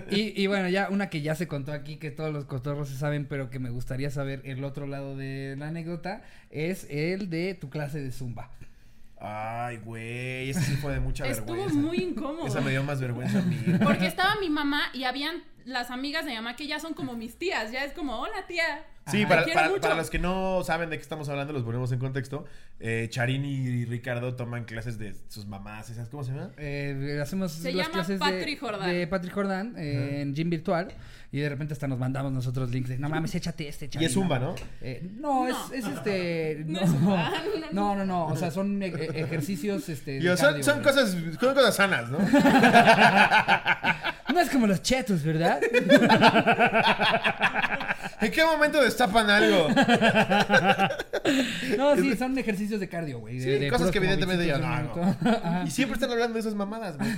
Y, 0.10 0.41
y 0.41 0.48
bueno, 0.48 0.70
ya 0.70 0.89
una 0.89 1.10
que 1.10 1.22
ya 1.22 1.36
se 1.36 1.48
contó 1.48 1.72
aquí, 1.72 1.98
que 1.98 2.12
todos 2.12 2.32
los 2.32 2.46
cotorros 2.46 2.89
se 2.89 2.98
saben, 2.98 3.25
pero 3.25 3.50
que 3.50 3.60
me 3.60 3.70
gustaría 3.70 4.10
saber 4.10 4.41
el 4.46 4.63
otro 4.63 4.88
lado 4.88 5.15
de 5.17 5.56
la 5.58 5.67
anécdota, 5.70 6.22
es 6.50 6.86
el 6.89 7.29
de 7.29 7.53
tu 7.56 7.70
clase 7.70 8.00
de 8.00 8.12
zumba. 8.12 8.51
Ay, 9.19 9.77
güey. 9.77 10.50
Ese 10.50 10.62
sí 10.62 10.75
fue 10.77 10.93
de 10.93 11.00
mucha 11.00 11.25
Estuvo 11.27 11.53
vergüenza. 11.53 11.75
muy 11.79 11.97
incómodo. 11.97 12.47
Esa 12.47 12.62
me 12.62 12.71
dio 12.71 12.83
más 12.83 13.00
vergüenza 13.01 13.39
a 13.39 13.41
mí. 13.41 13.57
Porque 13.83 14.07
estaba 14.07 14.36
mi 14.39 14.50
mamá 14.50 14.83
y 14.93 15.03
habían 15.05 15.43
las 15.65 15.91
amigas 15.91 16.24
de 16.25 16.31
mi 16.31 16.38
mamá 16.38 16.55
que 16.55 16.67
ya 16.67 16.79
son 16.79 16.93
como 16.93 17.13
mis 17.15 17.36
tías. 17.38 17.71
Ya 17.71 17.83
es 17.83 17.93
como, 17.93 18.19
hola 18.19 18.45
tía. 18.47 18.86
Sí, 19.07 19.25
para, 19.25 19.45
para- 19.79 19.95
los 19.95 20.09
que 20.09 20.19
no 20.19 20.63
saben 20.65 20.89
de 20.89 20.97
qué 20.97 21.01
estamos 21.01 21.29
hablando, 21.29 21.53
los 21.53 21.63
ponemos 21.63 21.91
en 21.93 22.00
contexto. 22.00 22.43
Eh, 22.79 23.07
Charín 23.09 23.45
y 23.45 23.86
Ricardo 23.86 24.36
toman 24.36 24.65
clases 24.65 24.97
de 25.00 25.15
sus 25.29 25.47
mamás, 25.47 25.89
¿esas 25.89 26.09
cómo 26.09 26.25
se 26.25 26.31
llama? 26.33 26.51
Eh, 26.57 27.17
hacemos 27.21 27.53
Se 27.53 27.71
las 27.71 27.88
llama 27.88 27.93
clases 27.93 28.19
Patri 28.19 28.55
de, 28.55 28.57
Jordán. 28.57 28.91
de 28.91 29.07
Patrick 29.07 29.33
Jordan 29.33 29.75
eh, 29.77 30.21
en 30.21 30.36
gym 30.36 30.50
virtual 30.50 30.89
y 31.29 31.39
de 31.39 31.50
repente 31.50 31.74
hasta 31.74 31.88
nos 31.88 32.00
mandamos 32.00 32.31
nosotros 32.31 32.72
links 32.72 32.89
de 32.89 32.98
no 32.98 33.10
mames, 33.10 33.36
échate 33.36 33.67
este 33.67 33.86
Y 33.86 33.89
Charín, 33.89 34.07
es 34.07 34.13
Zumba, 34.13 34.39
¿no? 34.39 34.55
Eh, 34.81 35.10
no, 35.19 35.46
No. 35.46 35.48
Es, 35.48 35.84
es 35.84 35.86
este. 35.93 36.63
No 36.67 36.79
No, 36.86 37.17
no, 37.72 37.96
no, 37.96 38.05
no, 38.05 38.27
O 38.27 38.36
sea, 38.38 38.50
son 38.51 38.81
e- 38.81 38.88
e- 38.88 39.22
ejercicios. 39.22 39.89
Este, 39.89 40.22
son, 40.22 40.38
cardio, 40.38 40.63
son 40.63 40.81
cosas, 40.81 41.12
son 41.39 41.53
cosas 41.53 41.75
sanas, 41.75 42.10
¿no? 42.10 42.19
No 44.34 44.41
es 44.41 44.50
como 44.50 44.67
los 44.67 44.81
chetos, 44.84 45.24
¿verdad? 45.24 45.60
¿En 48.22 48.31
qué 48.31 48.43
momento 48.43 48.81
destapan 48.81 49.29
algo? 49.29 49.69
No, 51.77 51.96
sí, 51.96 52.15
son 52.15 52.38
ejercicios 52.38 52.79
de 52.79 52.89
cardio, 52.89 53.19
güey. 53.19 53.39
Sí, 53.39 53.50
de 53.50 53.69
cosas 53.69 53.89
que 53.89 53.98
evidentemente 54.00 54.46
yo 54.46 54.57
no 54.60 54.67
hago. 54.67 55.15
Y 55.65 55.72
siempre 55.72 55.96
están 55.96 56.12
hablando 56.12 56.36
de 56.36 56.41
esas 56.41 56.55
mamadas, 56.55 56.98
güey. 56.98 57.10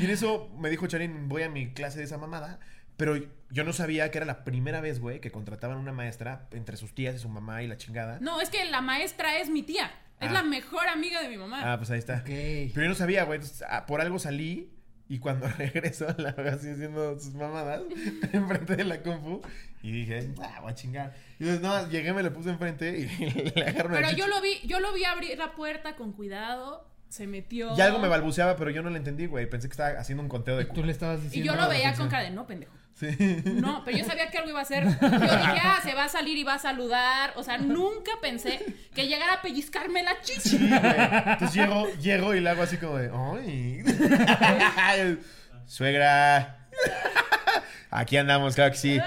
Y 0.00 0.04
en 0.06 0.10
eso 0.10 0.50
me 0.58 0.70
dijo 0.70 0.86
Charín, 0.86 1.28
voy 1.28 1.42
a 1.42 1.48
mi 1.50 1.72
clase 1.72 1.98
de 1.98 2.04
esa 2.04 2.18
mamada. 2.18 2.58
Pero 2.96 3.16
yo 3.50 3.64
no 3.64 3.72
sabía 3.72 4.10
que 4.10 4.18
era 4.18 4.26
la 4.26 4.44
primera 4.44 4.80
vez, 4.80 5.00
güey, 5.00 5.20
que 5.20 5.30
contrataban 5.30 5.78
una 5.78 5.92
maestra 5.92 6.48
entre 6.52 6.76
sus 6.76 6.94
tías 6.94 7.14
y 7.14 7.18
su 7.18 7.28
mamá 7.28 7.62
y 7.62 7.66
la 7.66 7.76
chingada. 7.76 8.18
No, 8.20 8.40
es 8.40 8.50
que 8.50 8.64
la 8.66 8.80
maestra 8.80 9.38
es 9.38 9.48
mi 9.50 9.62
tía. 9.62 9.90
Es 10.20 10.30
Ah. 10.30 10.32
la 10.32 10.42
mejor 10.42 10.86
amiga 10.88 11.22
de 11.22 11.28
mi 11.28 11.36
mamá. 11.36 11.72
Ah, 11.72 11.76
pues 11.78 11.90
ahí 11.90 11.98
está. 11.98 12.22
Pero 12.24 12.82
yo 12.82 12.88
no 12.88 12.94
sabía, 12.94 13.24
güey. 13.24 13.36
Entonces, 13.38 13.64
ah, 13.68 13.86
por 13.86 14.00
algo 14.00 14.18
salí 14.18 14.72
y 15.08 15.20
cuando 15.20 15.46
regreso 15.58 16.06
la 16.18 16.32
veo 16.32 16.54
así 16.54 16.68
haciendo 16.68 17.18
sus 17.18 17.34
mamadas 17.34 17.82
enfrente 18.32 18.76
de 18.76 18.84
la 18.84 19.00
compu 19.02 19.40
y 19.82 19.92
dije, 19.92 20.32
ah, 20.42 20.58
voy 20.60 20.72
a 20.72 20.74
chingar. 20.74 21.14
Y 21.38 21.44
entonces, 21.48 21.62
no, 21.62 21.88
llegué, 21.88 22.12
me 22.12 22.22
lo 22.24 22.32
puse 22.32 22.50
enfrente 22.50 22.98
y 22.98 23.06
le 23.54 23.62
agarro 23.64 23.90
una 23.90 23.98
Pero 24.00 24.10
yo 24.16 24.26
lo 24.26 24.40
vi, 24.42 24.60
yo 24.66 24.80
lo 24.80 24.92
vi 24.92 25.04
abrir 25.04 25.38
la 25.38 25.52
puerta 25.54 25.94
con 25.96 26.12
cuidado. 26.12 26.86
Se 27.08 27.26
metió. 27.26 27.74
Y 27.74 27.80
algo 27.80 27.98
me 28.00 28.08
balbuceaba, 28.08 28.56
pero 28.56 28.70
yo 28.70 28.82
no 28.82 28.90
lo 28.90 28.96
entendí, 28.96 29.24
güey. 29.24 29.48
Pensé 29.48 29.68
que 29.68 29.72
estaba 29.72 29.98
haciendo 29.98 30.22
un 30.22 30.28
conteo 30.28 30.58
de 30.58 30.66
Tú 30.66 30.84
le 30.84 30.92
estabas 30.92 31.20
Y 31.20 31.22
diciendo. 31.24 31.54
yo 31.54 31.58
lo 31.62 31.66
veía 31.68 31.94
con 31.94 32.08
cara 32.10 32.24
de 32.24 32.30
no, 32.32 32.46
pendejo. 32.46 32.72
Sí. 32.98 33.42
No, 33.44 33.82
pero 33.84 33.96
yo 33.96 34.04
sabía 34.04 34.28
que 34.28 34.38
algo 34.38 34.50
iba 34.50 34.58
a 34.58 34.62
hacer. 34.62 34.84
Yo 35.00 35.08
dije, 35.08 35.60
ah, 35.62 35.78
se 35.82 35.94
va 35.94 36.04
a 36.04 36.08
salir 36.08 36.36
y 36.36 36.42
va 36.42 36.54
a 36.54 36.58
saludar. 36.58 37.32
O 37.36 37.44
sea, 37.44 37.56
nunca 37.58 38.10
pensé 38.20 38.60
que 38.94 39.06
llegara 39.06 39.34
a 39.34 39.42
pellizcarme 39.42 40.02
la 40.02 40.20
chichi. 40.20 40.58
Sí. 40.58 40.70
Entonces 40.70 41.54
llego, 41.54 41.86
llego 42.00 42.34
y 42.34 42.40
le 42.40 42.50
hago 42.50 42.62
así 42.62 42.76
como 42.76 42.96
de, 42.96 43.10
¡ay! 43.14 43.84
Suegra. 45.66 46.58
Aquí 47.90 48.16
andamos, 48.16 48.54
claro 48.54 48.72
que 48.72 48.78
sí. 48.78 49.00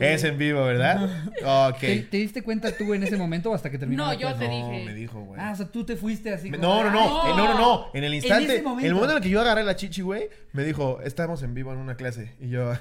Es 0.00 0.24
en 0.24 0.38
vivo, 0.38 0.64
¿verdad? 0.64 1.08
Ok. 1.44 1.78
¿Te, 1.80 1.96
te 2.02 2.16
diste 2.18 2.42
cuenta 2.42 2.76
tú 2.76 2.94
en 2.94 3.02
ese 3.02 3.16
momento 3.16 3.52
hasta 3.54 3.70
que 3.70 3.78
terminó 3.78 4.04
No, 4.04 4.12
la 4.12 4.18
yo 4.18 4.34
te 4.34 4.48
No, 4.48 4.54
dije. 4.70 4.84
me 4.84 4.94
dijo, 4.94 5.20
güey. 5.20 5.40
Ah, 5.40 5.50
o 5.52 5.56
sea, 5.56 5.66
tú 5.66 5.84
te 5.84 5.96
fuiste 5.96 6.32
así. 6.32 6.50
Me- 6.50 6.58
como, 6.58 6.82
No, 6.82 6.84
no, 6.84 6.90
no, 6.90 7.22
¡Ay! 7.24 7.32
eh, 7.32 7.34
no, 7.36 7.48
no, 7.48 7.58
no. 7.58 7.86
En 7.94 8.04
el 8.04 8.14
instante, 8.14 8.44
ese 8.44 8.56
en 8.58 8.64
momento. 8.64 8.86
el 8.88 8.94
momento 8.94 9.12
en 9.12 9.16
el 9.18 9.22
que 9.22 9.30
yo 9.30 9.40
agarré 9.40 9.64
la 9.64 9.76
chichi, 9.76 10.02
güey, 10.02 10.28
me 10.52 10.64
dijo, 10.64 11.00
estamos 11.04 11.42
en 11.42 11.54
vivo 11.54 11.72
en 11.72 11.78
una 11.78 11.96
clase. 11.96 12.32
Y 12.40 12.48
yo, 12.50 12.72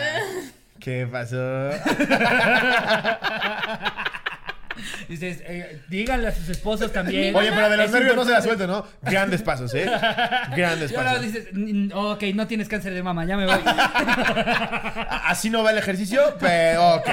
¿qué 0.80 1.06
pasó? 1.10 1.36
Dices, 5.08 5.42
eh, 5.46 5.80
díganle 5.88 6.28
a 6.28 6.32
sus 6.32 6.48
esposos 6.48 6.92
también. 6.92 7.34
Oye, 7.34 7.50
pero 7.52 7.68
de 7.70 7.76
los 7.76 7.86
Es 7.86 7.92
nervios 7.92 8.16
no 8.16 8.24
se 8.24 8.30
la 8.32 8.42
suelto, 8.42 8.66
¿no? 8.66 8.86
Grandes 9.02 9.42
pasos, 9.42 9.72
¿eh? 9.74 9.90
Grandes 10.56 10.90
Y 10.92 10.96
ahora 10.96 11.10
pasos. 11.14 11.26
dices, 11.26 11.48
"Mm, 11.52 11.90
ok, 11.94 12.22
no 12.34 12.46
tienes 12.46 12.68
cáncer 12.68 12.94
de 12.94 13.02
mama, 13.02 13.24
ya 13.24 13.36
me 13.36 13.46
voy. 13.46 13.58
Así 15.24 15.50
no 15.50 15.62
va 15.62 15.70
el 15.72 15.78
ejercicio, 15.78 16.36
pero 16.38 16.96
ok. 16.96 17.08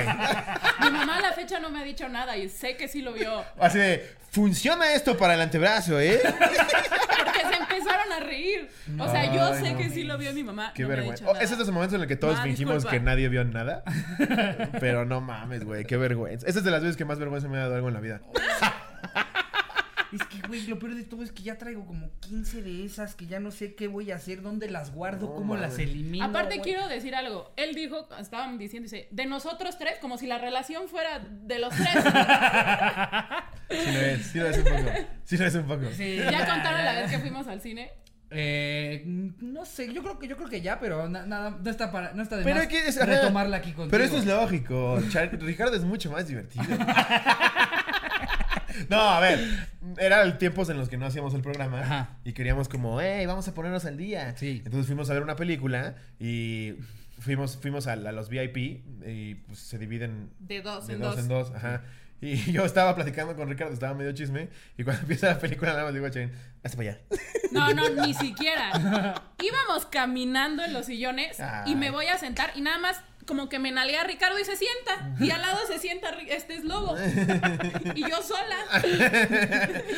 Mi 0.82 0.90
mamá 0.92 1.18
a 1.18 1.22
la 1.22 1.32
fecha 1.34 1.60
no 1.60 1.70
me 1.70 1.80
ha 1.80 1.84
dicho 1.84 2.08
nada 2.10 2.36
y 2.38 2.50
sé 2.50 2.76
que 2.78 2.88
sí 2.88 3.02
lo 3.02 3.14
vio. 3.14 3.44
Así 3.60 3.78
de, 3.78 4.10
funciona 4.32 4.94
esto 4.94 5.18
para 5.18 5.34
el 5.36 5.42
antebrazo, 5.42 6.00
¿eh? 6.00 6.20
Porque 6.24 7.40
se 7.40 7.56
empezaron 7.62 8.12
a 8.14 8.20
reír. 8.20 8.70
O 9.00 9.10
sea, 9.10 9.34
yo 9.34 9.46
Ay, 9.54 9.64
sé 9.64 9.72
no. 9.74 9.78
que 9.78 9.90
sí 9.90 10.04
lo 10.04 10.18
vio 10.18 10.34
mi 10.34 10.44
mamá. 10.44 10.72
Qué 10.74 10.84
no 10.84 10.90
me 10.90 10.94
ha 10.94 10.98
vergüenza. 10.98 11.22
dicho 11.24 11.32
Oh, 11.32 11.34
nada. 11.34 11.44
es 11.44 11.50
de 11.50 11.56
esos 11.56 11.72
momentos 11.72 11.96
en 11.96 12.02
el 12.02 12.08
que 12.08 12.16
todos 12.16 12.38
Ma, 12.38 12.44
fingimos 12.44 12.76
disculpa. 12.76 12.92
que 12.92 13.00
nadie 13.00 13.30
vio 13.30 13.44
nada. 13.44 13.84
Pero 14.80 15.06
no 15.06 15.22
mames, 15.22 15.64
güey, 15.64 15.86
qué 15.86 15.98
vergüenza. 15.98 16.48
Esa 16.48 16.60
es 16.60 16.66
de 16.66 16.72
las 16.72 16.82
veces 16.82 16.98
que 16.98 17.06
más 17.06 17.20
vergüenza 17.20 17.48
me 17.48 17.58
ha 17.58 17.62
dado 17.62 17.76
algo 17.76 17.88
en 17.88 17.94
la 17.94 18.00
vida. 18.00 18.22
Es 20.14 20.24
que, 20.28 20.48
güey, 20.48 20.66
lo 20.68 20.80
peor 20.80 20.96
de 20.96 21.04
todo 21.04 21.24
es 21.24 21.32
que 21.32 21.44
ya 21.44 21.58
traigo 21.58 21.86
como 21.86 22.10
15 22.22 22.62
de 22.62 22.86
esas 22.86 23.14
que 23.16 23.26
ya 23.28 23.40
no 23.40 23.52
sé 23.52 23.76
qué 23.76 23.88
voy 23.88 24.12
a 24.12 24.16
hacer, 24.16 24.42
dónde 24.42 24.70
las 24.70 24.92
guardo, 24.94 25.28
No, 25.28 25.36
cómo 25.36 25.56
las 25.58 25.78
elimino. 25.80 26.24
Aparte 26.24 26.62
quiero 26.62 26.88
decir 26.88 27.14
algo. 27.16 27.52
Él 27.58 27.76
dijo, 27.76 28.08
estaban 28.20 28.58
diciendo, 28.58 28.86
dice, 28.86 29.08
de 29.12 29.26
nosotros 29.26 29.78
tres, 29.78 30.00
como 30.00 30.18
si 30.18 30.26
la 30.28 30.38
relación 30.38 30.88
fuera 30.88 31.20
de 31.20 31.60
los 31.60 31.74
tres. 31.76 31.90
Sí 33.70 33.92
lo 33.92 34.00
es, 34.00 34.26
sí 34.28 34.40
lo 34.40 34.48
es 34.48 34.58
un 34.60 34.64
poco. 34.64 34.90
Sí 35.26 35.38
lo 35.38 35.46
es 35.46 35.56
un 35.56 35.64
poco. 35.68 35.84
Sí, 35.92 36.16
¿Ya 36.16 36.46
contaron 36.48 36.86
la 36.86 36.94
vez 37.02 37.12
que 37.12 37.20
fuimos 37.20 37.48
al 37.48 37.60
cine? 37.60 37.92
Eh, 38.30 39.04
no 39.06 39.66
sé, 39.66 39.92
yo 39.94 40.02
creo 40.04 40.20
que 40.20 40.28
yo 40.28 40.38
creo 40.38 40.48
que 40.50 40.62
ya, 40.62 40.80
pero 40.80 41.08
na- 41.10 41.26
nada, 41.26 41.58
no 41.62 41.70
está 41.70 41.92
para, 41.92 42.14
no 42.14 42.24
está 42.24 42.38
de 42.38 42.44
Pero 42.44 42.56
más 42.56 42.64
hay 42.64 42.70
que- 42.70 42.88
es- 42.88 43.06
retomarla 43.06 43.58
aquí 43.58 43.72
contigo. 43.74 43.92
Pero 43.92 44.04
esto 44.06 44.18
es 44.18 44.26
lógico. 44.26 45.00
Char- 45.10 45.38
Ricardo 45.42 45.76
es 45.76 45.84
mucho 45.84 46.10
más 46.12 46.28
divertido. 46.28 46.64
No, 48.90 49.00
a 49.02 49.20
ver, 49.20 49.40
eran 49.98 50.38
tiempos 50.38 50.70
en 50.70 50.78
los 50.78 50.90
que 50.90 50.98
no 50.98 51.06
hacíamos 51.06 51.34
el 51.34 51.42
programa 51.42 51.82
Ajá. 51.82 52.10
y 52.24 52.34
queríamos 52.34 52.70
como, 52.70 53.00
hey, 53.02 53.26
vamos 53.26 53.48
a 53.48 53.54
ponernos 53.54 53.86
al 53.86 53.98
día. 53.98 54.36
Sí. 54.38 54.62
Entonces 54.66 54.86
fuimos 54.88 55.10
a 55.10 55.14
ver 55.14 55.24
una 55.24 55.36
película 55.36 55.96
y 56.20 56.76
fuimos, 57.20 57.58
fuimos 57.58 57.88
a, 57.88 57.94
a 57.94 57.96
los 57.96 58.30
VIP 58.30 58.58
y 59.06 59.36
pues 59.48 59.60
se 59.60 59.78
dividen 59.78 60.30
De 60.40 60.62
dos 60.62 60.88
de 60.88 60.94
en 60.94 61.00
dos, 61.02 61.16
dos. 61.16 61.24
en 61.24 61.28
dos. 61.30 61.52
Ajá. 61.56 61.84
Y 62.20 62.36
yo 62.52 62.66
estaba 62.66 62.96
platicando 62.96 63.36
con 63.36 63.48
Ricardo, 63.50 63.74
estaba 63.74 63.94
medio 63.94 64.12
chisme 64.12 64.50
y 64.78 64.84
cuando 64.84 65.02
empieza 65.04 65.28
la 65.28 65.40
película 65.40 65.72
nada 65.72 65.84
más 65.84 65.94
le 65.94 66.00
digo 66.00 66.08
a 66.08 66.12
Chain, 66.12 66.32
hazte 66.64 66.78
para 66.78 66.90
allá. 66.92 67.02
No, 67.52 67.74
no, 67.74 67.90
ni 68.06 68.14
siquiera. 68.14 69.24
Íbamos 69.42 69.86
caminando 69.86 70.64
en 70.64 70.74
los 70.74 70.86
sillones 70.88 71.38
y 71.66 71.76
me 71.76 71.92
voy 71.92 72.08
a 72.08 72.18
sentar 72.18 72.52
y 72.56 72.62
nada 72.62 72.78
más 72.78 73.02
como 73.28 73.50
que 73.50 73.60
me 73.60 73.72
nalguea 73.72 74.02
a 74.02 74.04
Ricardo 74.06 74.40
y 74.40 74.46
se 74.46 74.56
sienta. 74.56 75.16
Y 75.20 75.30
al 75.30 75.42
lado 75.42 75.60
se 75.68 75.78
sienta 75.78 76.10
este 76.30 76.56
es 76.56 76.64
lobo. 76.64 76.96
Y 77.96 78.02
yo 78.02 78.22
sola. 78.22 78.56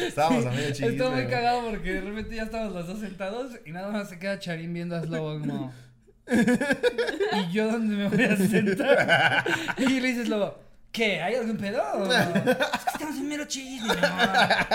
Estábamos 0.02 0.46
a 0.46 0.52
medio 0.52 0.72
chisme. 0.72 0.90
Estoy 0.90 1.12
muy 1.12 1.28
cagado 1.28 1.70
porque 1.70 1.94
de 1.94 2.02
repente 2.02 2.36
ya 2.36 2.44
estamos 2.44 2.74
los 2.74 2.88
dos 2.88 3.00
sentados 3.00 3.54
y 3.66 3.72
nada 3.72 3.90
más 3.90 4.10
se 4.10 4.20
queda 4.20 4.40
Charín 4.40 4.74
viendo 4.74 4.96
a 4.96 5.02
Slobo 5.02 5.40
como. 5.40 5.74
¿Y 6.32 7.52
yo 7.52 7.72
dónde 7.72 7.96
me 7.96 8.10
voy 8.10 8.24
a 8.24 8.38
sentar? 8.38 9.46
Y 9.78 10.00
le 10.00 10.08
dices 10.08 10.28
Slobo, 10.28 10.60
¿qué? 10.92 11.22
¿Hay 11.22 11.36
algún 11.36 11.58
pedo? 11.58 11.82
Es 12.10 12.86
que 12.86 12.92
estamos 12.94 13.16
en 13.18 13.28
mero 13.28 13.46
chisme. 13.46 13.94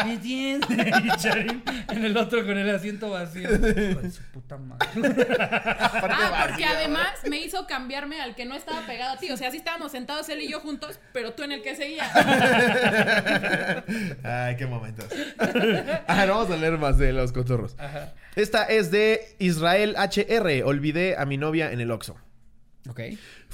¿Me 0.04 0.12
entiendes? 0.14 0.70
Y 0.70 1.08
Charín 1.18 1.62
en 1.90 2.04
el 2.04 2.16
otro 2.16 2.44
con 2.44 2.56
el 2.56 2.74
asiento 2.74 3.10
vacío. 3.10 3.48
Su 4.10 4.22
puta 4.32 4.56
madre. 4.56 4.86
Ah, 5.38 6.46
porque 6.48 6.64
además 6.64 7.08
me 7.28 7.38
hizo 7.38 7.66
cambiarme 7.66 8.20
al 8.20 8.34
que 8.34 8.44
no 8.44 8.54
estaba 8.54 8.86
pegado 8.86 9.14
a 9.14 9.18
ti. 9.18 9.30
O 9.30 9.36
sea, 9.36 9.50
sí 9.50 9.58
estábamos 9.58 9.92
sentados 9.92 10.28
él 10.28 10.42
y 10.42 10.48
yo 10.50 10.60
juntos, 10.60 10.98
pero 11.12 11.32
tú 11.34 11.42
en 11.42 11.52
el 11.52 11.62
que 11.62 11.76
seguía. 11.76 12.04
Ay, 14.24 14.56
qué 14.56 14.66
momentos. 14.66 15.06
A 15.38 16.16
ver, 16.16 16.28
vamos 16.28 16.50
a 16.50 16.56
leer 16.56 16.78
más 16.78 16.98
de 16.98 17.12
los 17.12 17.32
cotorros. 17.32 17.76
Ajá. 17.78 18.14
Esta 18.36 18.64
es 18.64 18.90
de 18.90 19.36
Israel 19.38 19.96
HR. 19.96 20.64
Olvidé 20.64 21.16
a 21.16 21.24
mi 21.24 21.36
novia 21.36 21.72
en 21.72 21.80
el 21.80 21.90
Oxxo. 21.90 22.16
Ok. 22.88 23.00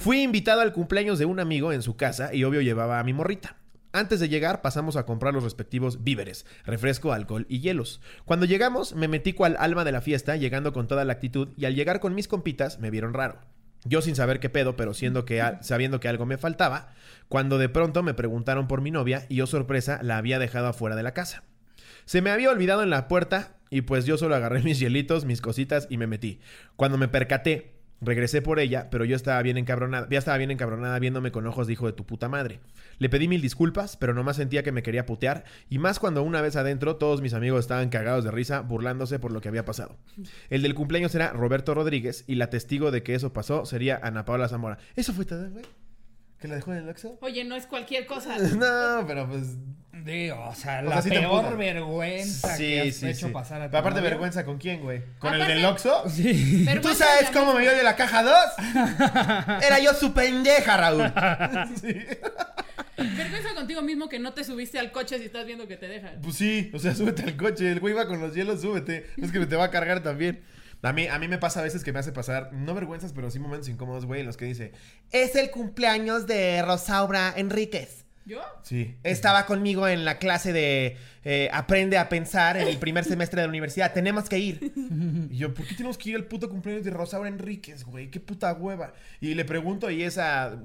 Fui 0.00 0.22
invitado 0.22 0.62
al 0.62 0.72
cumpleaños 0.72 1.18
de 1.18 1.26
un 1.26 1.40
amigo 1.40 1.74
en 1.74 1.82
su 1.82 1.94
casa 1.94 2.32
y 2.32 2.44
obvio 2.44 2.62
llevaba 2.62 3.00
a 3.00 3.04
mi 3.04 3.12
morrita. 3.12 3.56
Antes 3.92 4.18
de 4.18 4.30
llegar 4.30 4.62
pasamos 4.62 4.96
a 4.96 5.04
comprar 5.04 5.34
los 5.34 5.44
respectivos 5.44 6.02
víveres, 6.02 6.46
refresco, 6.64 7.12
alcohol 7.12 7.44
y 7.50 7.60
hielos. 7.60 8.00
Cuando 8.24 8.46
llegamos 8.46 8.94
me 8.94 9.08
metí 9.08 9.34
cual 9.34 9.58
alma 9.60 9.84
de 9.84 9.92
la 9.92 10.00
fiesta, 10.00 10.36
llegando 10.36 10.72
con 10.72 10.88
toda 10.88 11.04
la 11.04 11.12
actitud 11.12 11.48
y 11.58 11.66
al 11.66 11.74
llegar 11.74 12.00
con 12.00 12.14
mis 12.14 12.28
compitas 12.28 12.78
me 12.78 12.88
vieron 12.88 13.12
raro. 13.12 13.40
Yo 13.84 14.00
sin 14.00 14.16
saber 14.16 14.40
qué 14.40 14.48
pedo, 14.48 14.74
pero 14.74 14.94
sabiendo 14.94 15.26
que 16.00 16.08
algo 16.08 16.24
me 16.24 16.38
faltaba, 16.38 16.94
cuando 17.28 17.58
de 17.58 17.68
pronto 17.68 18.02
me 18.02 18.14
preguntaron 18.14 18.68
por 18.68 18.80
mi 18.80 18.90
novia 18.90 19.26
y 19.28 19.34
yo 19.34 19.46
sorpresa 19.46 20.00
la 20.02 20.16
había 20.16 20.38
dejado 20.38 20.68
afuera 20.68 20.96
de 20.96 21.02
la 21.02 21.12
casa. 21.12 21.44
Se 22.06 22.22
me 22.22 22.30
había 22.30 22.48
olvidado 22.48 22.82
en 22.82 22.88
la 22.88 23.06
puerta 23.06 23.58
y 23.68 23.82
pues 23.82 24.06
yo 24.06 24.16
solo 24.16 24.34
agarré 24.34 24.62
mis 24.64 24.80
hielitos, 24.80 25.26
mis 25.26 25.42
cositas 25.42 25.88
y 25.90 25.98
me 25.98 26.06
metí. 26.06 26.40
Cuando 26.76 26.96
me 26.96 27.08
percaté, 27.08 27.79
regresé 28.00 28.42
por 28.42 28.58
ella, 28.58 28.88
pero 28.90 29.04
yo 29.04 29.16
estaba 29.16 29.40
bien 29.42 29.58
encabronada, 29.58 30.08
ya 30.10 30.18
estaba 30.18 30.38
bien 30.38 30.50
encabronada 30.50 30.98
viéndome 30.98 31.32
con 31.32 31.46
ojos 31.46 31.66
de 31.66 31.74
hijo 31.74 31.86
de 31.86 31.92
tu 31.92 32.04
puta 32.04 32.28
madre. 32.28 32.60
Le 32.98 33.08
pedí 33.08 33.28
mil 33.28 33.40
disculpas, 33.40 33.96
pero 33.96 34.14
nomás 34.14 34.36
sentía 34.36 34.62
que 34.62 34.72
me 34.72 34.82
quería 34.82 35.06
putear 35.06 35.44
y 35.68 35.78
más 35.78 35.98
cuando 35.98 36.22
una 36.22 36.40
vez 36.40 36.56
adentro 36.56 36.96
todos 36.96 37.22
mis 37.22 37.34
amigos 37.34 37.60
estaban 37.60 37.88
cagados 37.88 38.24
de 38.24 38.30
risa 38.30 38.60
burlándose 38.60 39.18
por 39.18 39.32
lo 39.32 39.40
que 39.40 39.48
había 39.48 39.64
pasado. 39.64 39.96
El 40.48 40.62
del 40.62 40.74
cumpleaños 40.74 41.14
era 41.14 41.32
Roberto 41.32 41.74
Rodríguez 41.74 42.24
y 42.26 42.36
la 42.36 42.50
testigo 42.50 42.90
de 42.90 43.02
que 43.02 43.14
eso 43.14 43.32
pasó 43.32 43.64
sería 43.66 44.00
Ana 44.02 44.24
Paula 44.24 44.48
Zamora. 44.48 44.78
Eso 44.96 45.12
fue 45.12 45.24
todo, 45.24 45.50
güey. 45.50 45.64
¿Que 46.40 46.48
la 46.48 46.54
dejó 46.56 46.72
en 46.72 46.78
el 46.78 46.88
Oxxo? 46.88 47.18
Oye, 47.20 47.44
no 47.44 47.54
es 47.54 47.66
cualquier 47.66 48.06
cosa. 48.06 48.36
No, 48.56 49.04
pero 49.06 49.28
pues 49.28 49.56
Digo, 50.04 50.48
o 50.48 50.54
sea, 50.54 50.80
O 50.80 50.84
la 50.84 50.92
sea, 50.92 51.02
sí 51.02 51.10
peor 51.10 51.58
vergüenza 51.58 52.56
que 52.56 52.80
has 52.88 53.02
hecho 53.02 53.30
pasar 53.32 53.60
a 53.60 53.66
tu 53.66 53.70
Pero 53.72 53.80
aparte, 53.80 53.98
novio. 54.00 54.10
vergüenza 54.10 54.44
con 54.46 54.56
quién, 54.56 54.80
güey? 54.80 55.02
¿Con 55.18 55.34
el 55.34 55.46
del 55.46 55.64
Oxxo? 55.64 56.08
Sí. 56.08 56.66
¿Tú 56.80 56.94
sabes 56.94 57.30
cómo 57.32 57.52
me 57.52 57.60
vio 57.60 57.72
de 57.72 57.82
la 57.82 57.96
caja 57.96 58.22
2? 58.22 58.34
Era 59.62 59.78
yo 59.80 59.92
su 59.92 60.14
pendeja, 60.14 60.76
Raúl. 60.76 61.02
Vergüenza 62.96 63.54
contigo 63.54 63.82
mismo 63.82 64.08
que 64.08 64.18
no 64.18 64.32
te 64.32 64.44
subiste 64.44 64.78
al 64.78 64.90
coche 64.92 65.18
si 65.18 65.26
estás 65.26 65.44
viendo 65.44 65.66
que 65.68 65.76
te 65.76 65.88
dejan. 65.88 66.20
Pues 66.22 66.36
sí, 66.36 66.70
o 66.72 66.78
sea, 66.78 66.94
súbete 66.94 67.22
al 67.24 67.36
coche. 67.36 67.70
El 67.70 67.80
güey 67.80 67.92
va 67.94 68.06
con 68.06 68.20
los 68.20 68.34
hielos, 68.34 68.62
súbete. 68.62 69.06
Es 69.20 69.32
que 69.32 69.44
te 69.46 69.56
va 69.56 69.64
a 69.64 69.70
cargar 69.70 70.02
también. 70.02 70.42
A 70.82 70.92
mí, 70.92 71.06
a 71.06 71.18
mí 71.18 71.28
me 71.28 71.38
pasa 71.38 71.60
a 71.60 71.62
veces 71.62 71.84
que 71.84 71.92
me 71.92 71.98
hace 71.98 72.12
pasar, 72.12 72.52
no 72.52 72.74
vergüenzas, 72.74 73.12
pero 73.12 73.30
sí 73.30 73.38
momentos 73.38 73.68
incómodos, 73.68 74.06
güey, 74.06 74.20
en 74.20 74.26
los 74.26 74.36
que 74.36 74.46
dice, 74.46 74.72
es 75.10 75.36
el 75.36 75.50
cumpleaños 75.50 76.26
de 76.26 76.62
Rosaura 76.62 77.32
Enríquez. 77.36 78.06
¿Yo? 78.26 78.40
Sí. 78.62 78.96
Estaba 79.02 79.44
conmigo 79.46 79.88
en 79.88 80.04
la 80.04 80.18
clase 80.18 80.52
de 80.52 80.96
eh, 81.24 81.48
Aprende 81.52 81.98
a 81.98 82.08
pensar 82.08 82.56
en 82.56 82.68
el 82.68 82.78
primer 82.78 83.04
semestre 83.04 83.40
de 83.40 83.46
la 83.46 83.48
universidad. 83.48 83.92
Tenemos 83.92 84.28
que 84.28 84.38
ir. 84.38 84.72
Y 85.30 85.36
yo, 85.36 85.54
¿por 85.54 85.66
qué 85.66 85.74
tenemos 85.74 85.96
que 85.96 86.10
ir 86.10 86.16
al 86.16 86.24
puto 86.24 86.48
cumpleaños 86.48 86.84
de 86.84 86.90
Rosaura 86.90 87.28
Enríquez, 87.28 87.84
güey? 87.84 88.10
Qué 88.10 88.20
puta 88.20 88.52
hueva. 88.52 88.92
Y 89.20 89.34
le 89.34 89.44
pregunto 89.44 89.90
y 89.90 90.02
es 90.02 90.18
a 90.18 90.58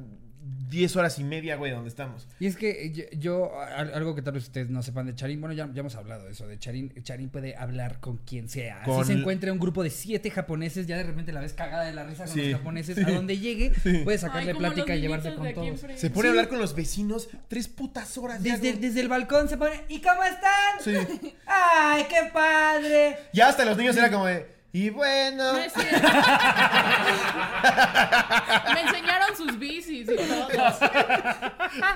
10 0.69 0.95
horas 0.95 1.17
y 1.19 1.23
media, 1.23 1.55
güey, 1.55 1.71
donde 1.71 1.89
estamos. 1.89 2.27
Y 2.39 2.47
es 2.47 2.55
que 2.58 2.91
yo, 2.91 3.03
yo- 3.17 3.60
al- 3.62 3.93
algo 3.93 4.13
que 4.15 4.21
tal 4.21 4.34
vez 4.34 4.43
ustedes 4.43 4.69
no 4.69 4.84
sepan 4.84 5.05
de 5.05 5.15
Charín, 5.15 5.39
bueno, 5.41 5.53
ya, 5.55 5.69
ya 5.73 5.79
hemos 5.79 5.95
hablado 5.95 6.25
de 6.25 6.31
eso, 6.31 6.47
de 6.47 6.60
Charín, 6.60 6.91
Charín 7.03 7.29
puede 7.29 7.55
hablar 7.55 7.99
con 7.99 8.17
quien 8.17 8.49
sea. 8.49 8.81
Con- 8.84 9.05
Si 9.05 9.13
se 9.13 9.19
encuentra 9.19 9.51
un 9.53 9.60
grupo 9.60 9.84
de 9.84 9.89
siete 9.89 10.29
japoneses, 10.31 10.86
ya 10.88 10.97
de 10.97 11.03
repente 11.03 11.31
la 11.31 11.41
ves 11.41 11.53
cagada 11.53 11.86
de 11.86 11.93
la 11.93 12.03
risa 12.03 12.25
con 12.25 12.34
Sí. 12.34 12.49
los 12.49 12.60
japoneses, 12.60 12.97
a 12.97 13.10
donde 13.12 13.38
llegue, 13.38 13.71
puede 14.03 14.17
sacarle 14.17 14.51
Ay, 14.51 14.58
plática 14.58 14.95
y 14.95 15.01
llevarse 15.01 15.34
con 15.36 15.53
todos. 15.53 15.81
Se 15.95 16.10
pone 16.10 16.27
a 16.27 16.31
hablar 16.31 16.47
con 16.49 16.60
los 16.60 16.75
vecinos 16.75 17.29
tres 17.47 17.67
putas 17.67 18.17
horas. 18.17 18.43
ya, 18.43 18.58
Desde, 18.58 18.77
desde 18.79 19.01
el 19.01 19.08
balcón 19.08 19.47
se 19.49 19.58
pone, 19.58 19.81
¿y 19.89 19.99
cómo 20.01 20.23
están? 20.23 20.81
Sí. 20.84 21.34
¡Ay, 21.47 22.03
qué 22.10 22.29
padre! 22.34 23.17
Ya 23.34 23.49
hasta 23.49 23.65
los 23.65 23.77
niños 23.77 23.95
era 23.97 24.12
como 24.12 24.25
de, 24.25 24.45
y 24.75 24.89
bueno. 24.89 25.53
No 25.53 25.59
es 25.59 25.71
cierto. 25.73 26.07
Me 28.73 28.81
enseñaron 28.81 29.35
sus 29.38 29.57
bicis 29.57 30.09
y 30.09 30.15
todo. 30.15 30.47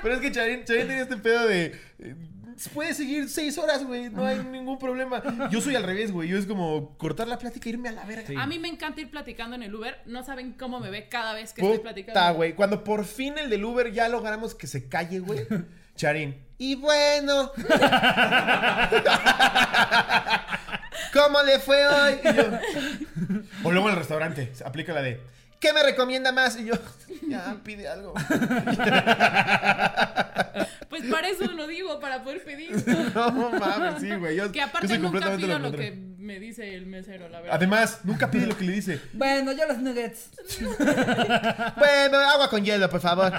Pero 0.02 0.14
es 0.14 0.20
que 0.20 0.32
Charín, 0.32 0.64
Charín 0.64 0.86
tenía 0.86 1.02
este 1.02 1.16
pedo 1.18 1.46
de. 1.46 1.78
eh, 1.98 2.14
Puede 2.74 2.92
seguir 2.94 3.28
seis 3.30 3.56
horas, 3.58 3.84
güey. 3.86 4.08
No 4.10 4.24
hay 4.26 4.38
ningún 4.38 4.78
problema. 4.78 5.22
Yo 5.50 5.60
soy 5.62 5.76
al 5.76 5.82
revés, 5.82 6.12
güey. 6.12 6.28
Yo 6.28 6.36
es 6.38 6.44
como 6.46 6.96
cortar 6.98 7.26
la 7.28 7.38
plática 7.38 7.68
e 7.68 7.72
irme 7.72 7.88
a 7.88 7.92
la 7.92 8.04
verga. 8.04 8.42
A 8.42 8.46
mí 8.46 8.58
me 8.58 8.68
encanta 8.68 9.00
ir 9.00 9.10
platicando 9.10 9.56
en 9.56 9.62
el 9.62 9.74
Uber. 9.74 9.98
No 10.06 10.22
saben 10.24 10.52
cómo 10.52 10.78
me 10.80 10.90
ve 10.90 11.08
cada 11.08 11.32
vez 11.34 11.52
que 11.54 11.62
estoy 11.62 11.78
platicando. 11.78 12.34
güey. 12.34 12.54
Cuando 12.54 12.84
por 12.84 13.04
fin 13.06 13.36
el 13.38 13.48
del 13.50 13.64
Uber 13.64 13.92
ya 13.92 14.08
logramos 14.08 14.54
que 14.54 14.66
se 14.66 14.88
calle, 14.88 15.20
güey. 15.20 15.46
Charín. 15.96 16.36
Y 16.58 16.74
bueno. 16.76 17.50
¿Cómo 21.12 21.42
le 21.42 21.58
fue 21.58 21.86
hoy? 21.86 22.14
Y 22.24 22.34
yo- 22.36 22.50
O 23.64 23.70
luego 23.72 23.88
en 23.88 23.94
el 23.94 23.98
restaurante. 23.98 24.52
Aplica 24.64 24.92
la 24.92 25.02
de. 25.02 25.20
¿Qué 25.58 25.72
me 25.74 25.82
recomienda 25.82 26.32
más? 26.32 26.56
Y 26.58 26.66
yo. 26.66 26.74
Ya, 27.28 27.56
pide 27.62 27.86
algo. 27.88 28.14
Pues 30.88 31.04
para 31.10 31.28
eso 31.28 31.44
lo 31.52 31.66
digo, 31.66 32.00
para 32.00 32.22
poder 32.24 32.42
pedir. 32.44 32.72
No 33.14 33.50
mames, 33.50 34.00
sí, 34.00 34.10
güey. 34.14 34.36
Yo, 34.36 34.50
Que 34.52 34.58
yo 34.58 34.64
aparte 34.64 34.88
soy 34.88 34.98
nunca 34.98 35.20
completamente 35.30 35.46
pido 35.46 35.58
lo 35.58 35.72
que 35.72 35.92
me 36.18 36.40
dice 36.40 36.74
el 36.74 36.86
mesero, 36.86 37.28
la 37.28 37.40
verdad. 37.40 37.54
Además, 37.56 38.00
nunca 38.04 38.30
pide 38.30 38.46
lo 38.46 38.56
que 38.56 38.64
le 38.64 38.72
dice. 38.72 39.00
Bueno, 39.12 39.52
yo 39.52 39.66
los 39.66 39.78
nuggets. 39.78 40.30
Bueno, 41.76 42.18
agua 42.18 42.48
con 42.50 42.64
hielo, 42.64 42.88
por 42.90 43.00
favor. 43.00 43.32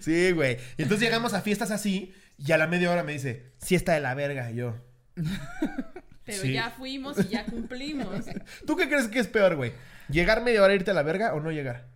Sí, 0.00 0.32
güey. 0.32 0.58
Y 0.76 0.82
entonces 0.82 1.00
llegamos 1.06 1.34
a 1.34 1.40
fiestas 1.40 1.70
así 1.70 2.12
y 2.36 2.52
a 2.52 2.58
la 2.58 2.66
media 2.66 2.90
hora 2.90 3.02
me 3.02 3.12
dice, 3.12 3.52
siesta 3.58 3.92
de 3.92 4.00
la 4.00 4.14
verga. 4.14 4.50
Y 4.50 4.56
yo, 4.56 4.74
Pero 6.24 6.42
sí. 6.42 6.52
ya 6.52 6.70
fuimos 6.70 7.18
y 7.18 7.28
ya 7.28 7.44
cumplimos. 7.46 8.26
¿tú 8.66 8.76
qué 8.76 8.88
crees 8.88 9.08
que 9.08 9.18
es 9.18 9.26
peor, 9.28 9.56
güey? 9.56 9.72
¿Llegar 10.08 10.42
media 10.42 10.62
hora 10.62 10.72
a 10.72 10.76
irte 10.76 10.90
a 10.90 10.94
la 10.94 11.02
verga 11.02 11.32
o 11.34 11.40
no 11.40 11.50
llegar? 11.50 11.86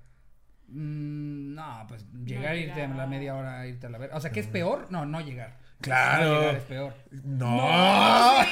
Mm, 0.69 1.55
no, 1.55 1.85
pues 1.87 2.05
llegar, 2.25 2.57
irte 2.57 2.83
a 2.83 2.89
la 2.89 3.07
media 3.07 3.35
hora, 3.35 3.67
irte 3.67 3.87
a 3.87 3.91
la 3.91 3.99
verga. 3.99 4.17
O 4.17 4.21
sea, 4.21 4.31
¿qué 4.31 4.41
es 4.41 4.47
peor? 4.47 4.87
No, 4.91 5.05
no 5.05 5.21
llegar. 5.21 5.59
Claro. 5.83 6.25
No 6.35 6.41
llegar 6.41 6.55
es 6.57 6.63
peor. 6.63 6.95
No. 7.25 7.61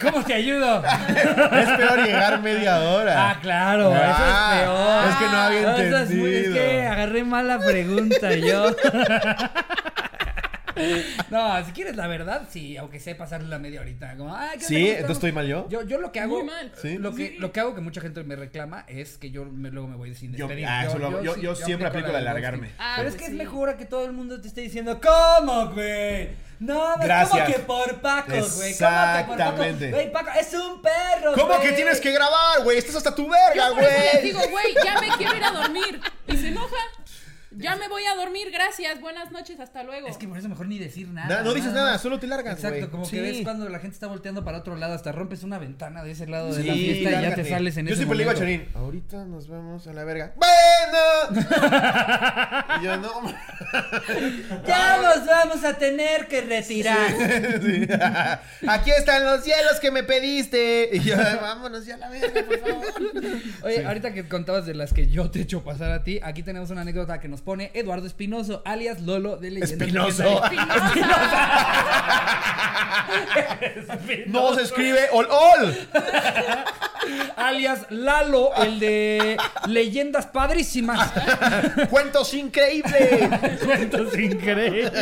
¿Cómo 0.00 0.24
te 0.24 0.34
ayudo? 0.34 0.82
es 0.84 1.68
peor 1.76 2.04
llegar 2.04 2.42
media 2.42 2.80
hora. 2.80 3.30
Ah, 3.30 3.38
claro, 3.40 3.92
Ah, 3.94 4.10
eso 4.10 4.24
es 4.26 4.32
peor. 4.64 5.08
es 5.08 5.14
que 5.16 5.24
no 5.24 5.36
había 5.40 5.76
Eso 5.86 5.98
es 5.98 6.10
muy- 6.10 6.30
Es, 6.34 6.46
entendido. 6.46 6.64
que 6.64 6.82
agarré 6.86 7.22
mal 7.24 7.46
la 7.46 7.58
pregunta 7.60 8.34
yo. 8.34 8.74
No, 11.30 11.64
si 11.64 11.72
quieres 11.72 11.96
la 11.96 12.06
verdad, 12.06 12.42
sí, 12.50 12.76
aunque 12.76 13.00
sé 13.00 13.14
pasarle 13.14 13.48
la 13.48 13.58
media 13.58 13.80
horita. 13.80 14.14
Como, 14.16 14.34
"Ay, 14.34 14.58
¿qué? 14.58 14.64
Sí, 14.64 14.74
¿Cómo 14.74 14.78
entonces 14.78 14.96
estamos?". 15.00 15.16
estoy 15.16 15.32
mal 15.32 15.46
yo. 15.46 15.68
Yo, 15.68 15.82
yo 15.82 16.00
lo 16.00 16.12
que 16.12 16.20
hago, 16.20 16.36
Muy 16.38 16.44
mal. 16.46 16.72
Sí. 16.80 16.98
lo 16.98 17.14
que 17.14 17.28
Sí. 17.28 17.36
lo 17.38 17.52
que 17.52 17.60
hago 17.60 17.74
que 17.74 17.80
mucha 17.80 18.00
gente 18.00 18.22
me 18.24 18.36
reclama 18.36 18.84
es 18.88 19.18
que 19.18 19.30
yo 19.30 19.44
me- 19.44 19.70
luego 19.70 19.88
me 19.88 19.96
voy 19.96 20.14
sin 20.14 20.32
Yo, 20.32 20.46
despedir. 20.46 20.66
ah, 20.66 20.84
eso 20.86 20.98
lo 20.98 21.06
hago. 21.08 21.22
yo, 21.22 21.34
sí, 21.34 21.40
yo 21.40 21.54
siempre 21.54 21.88
aplico 21.88 22.08
la 22.08 22.14
de 22.14 22.28
alargarme. 22.28 22.70
Ah, 22.78 22.94
Pero 22.96 23.08
es 23.08 23.14
pues 23.14 23.22
que 23.24 23.26
sí. 23.30 23.32
es 23.32 23.38
mejor 23.38 23.68
a 23.70 23.76
que 23.76 23.84
todo 23.86 24.04
el 24.04 24.12
mundo 24.12 24.40
te 24.40 24.48
esté 24.48 24.60
diciendo, 24.62 25.00
¿cómo, 25.00 25.68
güey? 25.70 26.30
No, 26.58 26.96
Gracias. 26.96 27.28
¿cómo 27.30 27.44
que 27.46 27.58
por 27.60 28.00
Paco, 28.00 28.30
güey? 28.30 28.40
¿Cómo 28.40 28.52
que 28.52 28.68
por 28.68 28.78
Paco? 28.78 29.32
Exactamente. 29.32 29.90
Güey, 29.90 30.12
Paco, 30.12 30.30
es 30.38 30.54
un 30.54 30.80
perro, 30.80 31.32
¿Cómo 31.34 31.58
que 31.60 31.72
tienes 31.72 32.00
que 32.00 32.12
grabar, 32.12 32.62
güey? 32.62 32.78
Estás 32.78 32.94
hasta 32.96 33.12
tu 33.14 33.28
verga, 33.28 33.68
Yo 33.68 33.74
güey. 33.74 34.22
digo, 34.22 34.40
güey, 34.48 34.66
ya 34.84 35.00
me 35.00 35.08
quiero 35.16 35.36
ir 35.36 35.44
a 35.44 35.50
dormir. 35.50 36.00
Y 36.28 36.36
se 36.36 36.48
enoja. 36.48 36.76
Ya 37.56 37.76
me 37.76 37.88
voy 37.88 38.02
a 38.04 38.14
dormir, 38.14 38.48
gracias. 38.52 39.00
Buenas 39.00 39.30
noches, 39.30 39.58
hasta 39.60 39.82
luego. 39.82 40.08
Es 40.08 40.16
que 40.16 40.26
por 40.28 40.38
eso 40.38 40.48
mejor 40.48 40.66
ni 40.68 40.78
decir 40.78 41.08
nada. 41.08 41.28
Na- 41.28 41.42
no 41.42 41.54
dices 41.54 41.72
nada, 41.72 41.98
solo 41.98 42.18
te 42.18 42.26
largas, 42.26 42.54
Exacto, 42.56 42.78
güey. 42.78 42.90
como 42.90 43.04
Sí. 43.04 43.16
que 43.16 43.22
ves 43.22 43.40
cuando 43.42 43.68
la 43.68 43.78
gente 43.78 43.94
está 43.94 44.06
volteando 44.06 44.44
para 44.44 44.58
otro 44.58 44.76
lado, 44.76 44.94
hasta 44.94 45.12
rompes 45.12 45.42
una 45.42 45.58
ventana 45.58 46.02
de 46.02 46.12
ese 46.12 46.26
lado 46.26 46.52
de 46.54 46.62
Sí, 46.62 46.68
la 46.68 46.74
fiesta 46.74 47.10
y 47.10 47.22
ya 47.22 47.34
te 47.34 47.44
sales 47.44 47.76
en 47.76 47.86
Yo 47.86 47.92
ese 47.92 47.98
siempre 47.98 48.16
le 48.18 48.24
digo 48.24 48.30
a. 48.30 48.34
Charín, 48.38 48.68
ahorita 48.74 49.24
nos 49.24 49.48
vamos 49.48 49.86
a 49.86 49.92
la 49.92 50.04
verga. 50.04 50.34
¡Bueno! 50.36 51.42
y 52.80 52.84
yo, 52.84 52.96
no. 52.98 53.12
Ya 54.66 54.98
nos 55.00 55.26
vamos 55.26 55.64
a 55.64 55.74
tener 55.78 56.28
que 56.28 56.42
retirar. 56.42 57.08
Sí. 57.62 57.86
Aquí 58.68 58.90
están 58.90 59.24
los 59.24 59.44
hielos 59.44 59.80
que 59.80 59.90
me 59.90 60.02
pediste. 60.02 60.90
Y 60.92 61.00
yo, 61.00 61.16
vámonos 61.40 61.86
ya 61.86 61.94
a 61.94 61.98
la 61.98 62.08
verga, 62.08 62.42
por 62.44 62.58
favor. 62.58 62.86
Oye, 63.64 63.84
ahorita 63.84 64.12
que 64.12 64.28
contabas 64.28 64.66
de 64.66 64.74
las 64.74 64.92
que 64.92 65.08
yo 65.08 65.30
te 65.30 65.40
echo 65.42 65.62
pasar 65.64 65.90
a 65.90 66.04
ti, 66.04 66.20
aquí 66.22 66.42
tenemos 66.42 66.70
una 66.70 66.82
anécdota 66.82 67.20
que 67.20 67.28
nos 67.28 67.41
pone 67.44 67.70
Eduardo 67.74 68.06
Espinoso, 68.06 68.62
alias 68.64 69.02
Lolo 69.02 69.36
de 69.36 69.50
Leyendas 69.50 69.72
Espinoso. 69.72 70.22
Legendarias. 70.22 70.92
No 74.26 74.54
se 74.54 74.62
escribe 74.62 75.08
ol 75.12 75.26
ol. 75.30 75.76
alias 77.36 77.86
Lalo, 77.90 78.50
el 78.62 78.78
de 78.78 79.36
Leyendas 79.68 80.26
Padrísimas. 80.26 81.12
Cuentos 81.90 82.32
increíbles. 82.34 83.28
Cuentos 83.64 84.18
increíbles. 84.18 84.92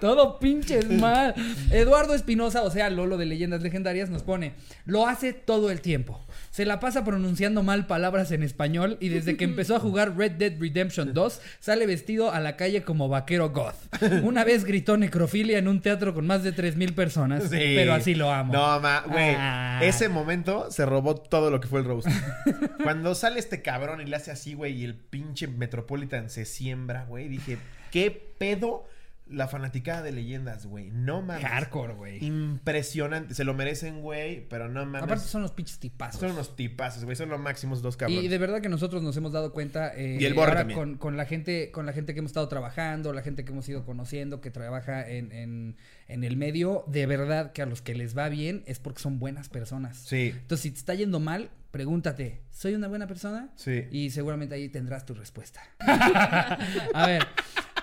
Todo 0.00 0.38
pinches 0.38 0.88
mal. 0.90 1.34
Eduardo 1.70 2.14
Espinosa, 2.14 2.62
o 2.62 2.70
sea, 2.70 2.90
Lolo 2.90 3.16
de 3.16 3.26
Leyendas 3.26 3.62
Legendarias, 3.62 4.10
nos 4.10 4.22
pone: 4.22 4.54
Lo 4.84 5.06
hace 5.06 5.32
todo 5.32 5.70
el 5.70 5.80
tiempo. 5.80 6.24
Se 6.50 6.64
la 6.64 6.80
pasa 6.80 7.04
pronunciando 7.04 7.62
mal 7.62 7.86
palabras 7.86 8.32
en 8.32 8.42
español 8.42 8.96
y 9.00 9.08
desde 9.10 9.36
que 9.36 9.44
empezó 9.44 9.76
a 9.76 9.80
jugar 9.80 10.16
Red 10.16 10.32
Dead 10.32 10.52
Redemption 10.58 11.12
2 11.14 11.40
sale 11.60 11.86
vestido 11.86 12.32
a 12.32 12.40
la 12.40 12.56
calle 12.56 12.82
como 12.82 13.08
vaquero 13.08 13.50
goth. 13.50 13.76
Una 14.24 14.44
vez 14.44 14.64
gritó 14.64 14.96
necrofilia 14.96 15.58
en 15.58 15.68
un 15.68 15.80
teatro 15.80 16.14
con 16.14 16.26
más 16.26 16.42
de 16.42 16.52
3000 16.52 16.94
personas, 16.94 17.44
Sí. 17.44 17.58
pero 17.76 17.94
así 17.94 18.14
lo 18.14 18.32
amo. 18.32 18.52
No, 18.52 18.80
ma, 18.80 19.04
güey. 19.06 19.34
Ah. 19.36 19.80
Ese 19.82 20.08
momento 20.08 20.70
se 20.70 20.84
robó 20.84 20.97
robó 20.98 21.14
todo 21.14 21.50
lo 21.50 21.60
que 21.60 21.68
fue 21.68 21.78
el 21.80 21.86
roast. 21.86 22.08
Cuando 22.82 23.14
sale 23.14 23.38
este 23.38 23.62
cabrón 23.62 24.00
y 24.00 24.04
le 24.04 24.16
hace 24.16 24.32
así, 24.32 24.54
güey, 24.54 24.80
y 24.80 24.84
el 24.84 24.96
pinche 24.96 25.46
Metropolitan 25.46 26.28
se 26.28 26.44
siembra, 26.44 27.04
güey, 27.04 27.28
dije, 27.28 27.58
¿qué 27.92 28.10
pedo 28.10 28.84
la 29.30 29.48
fanaticada 29.48 30.02
de 30.02 30.12
leyendas, 30.12 30.66
güey? 30.66 30.90
No 30.90 31.22
mames. 31.22 31.44
Hardcore, 31.44 31.94
güey. 31.94 32.24
Impresionante. 32.24 33.34
Se 33.34 33.44
lo 33.44 33.54
merecen, 33.54 34.00
güey, 34.00 34.46
pero 34.48 34.68
no 34.68 34.84
mames. 34.84 35.02
Aparte 35.02 35.24
son 35.24 35.42
los 35.42 35.52
pinches 35.52 35.78
tipazos. 35.78 36.20
Son 36.20 36.30
unos 36.32 36.56
tipazos, 36.56 37.04
güey. 37.04 37.16
Son 37.16 37.28
los 37.28 37.40
máximos 37.40 37.82
dos 37.82 37.96
cabrones. 37.96 38.24
Y 38.24 38.28
de 38.28 38.38
verdad 38.38 38.60
que 38.60 38.68
nosotros 38.68 39.02
nos 39.02 39.16
hemos 39.16 39.32
dado 39.32 39.52
cuenta 39.52 39.92
eh, 39.94 40.18
Y 40.20 40.24
el 40.24 40.34
Borre 40.34 40.48
ahora 40.48 40.60
también. 40.60 40.78
con, 40.78 40.96
con 40.96 41.16
la 41.16 41.24
gente, 41.26 41.70
con 41.70 41.86
la 41.86 41.92
gente 41.92 42.14
que 42.14 42.20
hemos 42.20 42.30
estado 42.30 42.48
trabajando, 42.48 43.12
la 43.12 43.22
gente 43.22 43.44
que 43.44 43.52
hemos 43.52 43.68
ido 43.68 43.84
conociendo, 43.84 44.40
que 44.40 44.50
trabaja 44.50 45.08
en, 45.08 45.32
en, 45.32 45.76
en 46.08 46.24
el 46.24 46.36
medio, 46.36 46.84
de 46.86 47.06
verdad 47.06 47.52
que 47.52 47.62
a 47.62 47.66
los 47.66 47.82
que 47.82 47.94
les 47.94 48.16
va 48.16 48.28
bien 48.28 48.62
es 48.66 48.78
porque 48.78 49.00
son 49.00 49.18
buenas 49.18 49.48
personas. 49.48 49.98
Sí. 49.98 50.32
Entonces, 50.34 50.60
si 50.60 50.70
te 50.70 50.78
está 50.78 50.94
yendo 50.94 51.20
mal, 51.20 51.50
pregúntate, 51.70 52.40
¿soy 52.50 52.74
una 52.74 52.88
buena 52.88 53.06
persona? 53.06 53.50
Sí. 53.56 53.84
Y 53.90 54.10
seguramente 54.10 54.54
ahí 54.54 54.68
tendrás 54.68 55.04
tu 55.04 55.14
respuesta. 55.14 55.60
a 55.80 57.06
ver, 57.06 57.26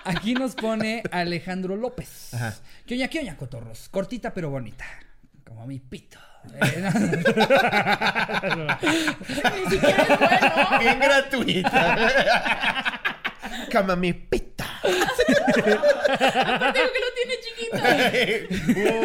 aquí 0.06 0.34
nos 0.34 0.54
pone 0.54 1.02
Alejandro 1.10 1.76
López. 1.76 2.34
Ajá. 2.34 2.54
¿Qué 2.86 2.94
oña, 2.94 3.08
qué 3.08 3.20
oña, 3.20 3.36
cotorros? 3.36 3.88
Cortita 3.88 4.32
pero 4.32 4.50
bonita. 4.50 4.84
Como 5.44 5.66
mi 5.66 5.78
pito. 5.78 6.18
Eh, 6.54 6.80
no. 8.56 8.66
Ni 9.56 9.70
siquiera 9.70 10.02
es 10.02 10.18
bueno. 10.18 10.78
Bien 10.80 10.98
gratuita. 11.00 13.00
Cama 13.70 13.96
mi 13.96 14.12
pita. 14.12 14.80
Aparte 14.82 15.22
digo 16.78 16.90
que 16.92 17.00
lo 17.00 17.10
tiene 17.16 17.34
chiquito. 17.42 17.76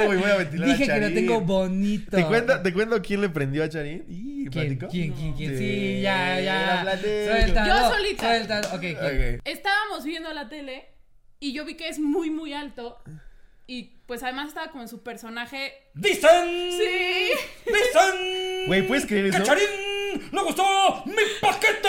Uy, 0.09 0.17
voy 0.17 0.29
a 0.29 0.35
ventilar 0.37 0.69
a 0.69 0.73
Dije 0.73 0.85
que 0.85 0.99
lo 0.99 1.13
tengo 1.13 1.41
bonito. 1.41 2.17
¿Te 2.17 2.25
cuento, 2.25 2.61
¿Te 2.61 2.73
cuento 2.73 3.01
quién 3.01 3.21
le 3.21 3.29
prendió 3.29 3.63
a 3.63 3.69
Charín? 3.69 4.05
¿Y 4.07 4.49
¿Quién, 4.49 4.77
quién, 4.77 5.13
quién, 5.13 5.33
quién? 5.33 5.57
Sí, 5.57 5.57
Sí, 5.57 6.01
ya, 6.01 6.39
ya. 6.39 6.97
Suéltalo. 7.01 7.67
Yo 7.67 7.95
solita. 7.95 8.27
Suéltalo. 8.27 8.67
Ok, 8.69 8.81
¿quién? 8.81 8.95
Ok. 9.35 9.41
Estábamos 9.45 10.03
viendo 10.03 10.33
la 10.33 10.49
tele 10.49 10.89
y 11.39 11.53
yo 11.53 11.65
vi 11.65 11.75
que 11.75 11.89
es 11.89 11.99
muy, 11.99 12.29
muy 12.29 12.53
alto. 12.53 13.01
Y 13.67 14.01
pues 14.05 14.23
además 14.23 14.49
estaba 14.49 14.69
como 14.71 14.83
en 14.83 14.89
su 14.89 15.01
personaje. 15.03 15.73
¡Dicen! 15.93 16.71
Sí. 16.71 17.31
¡Dicen! 17.65 18.67
Güey, 18.67 18.85
¿puedes 18.87 19.05
creer 19.05 19.27
eso? 19.27 19.37
¡Que 19.37 19.43
Charín 19.43 19.90
le 20.31 20.41
gustó 20.41 21.03
mi 21.05 21.23
paquete! 21.41 21.87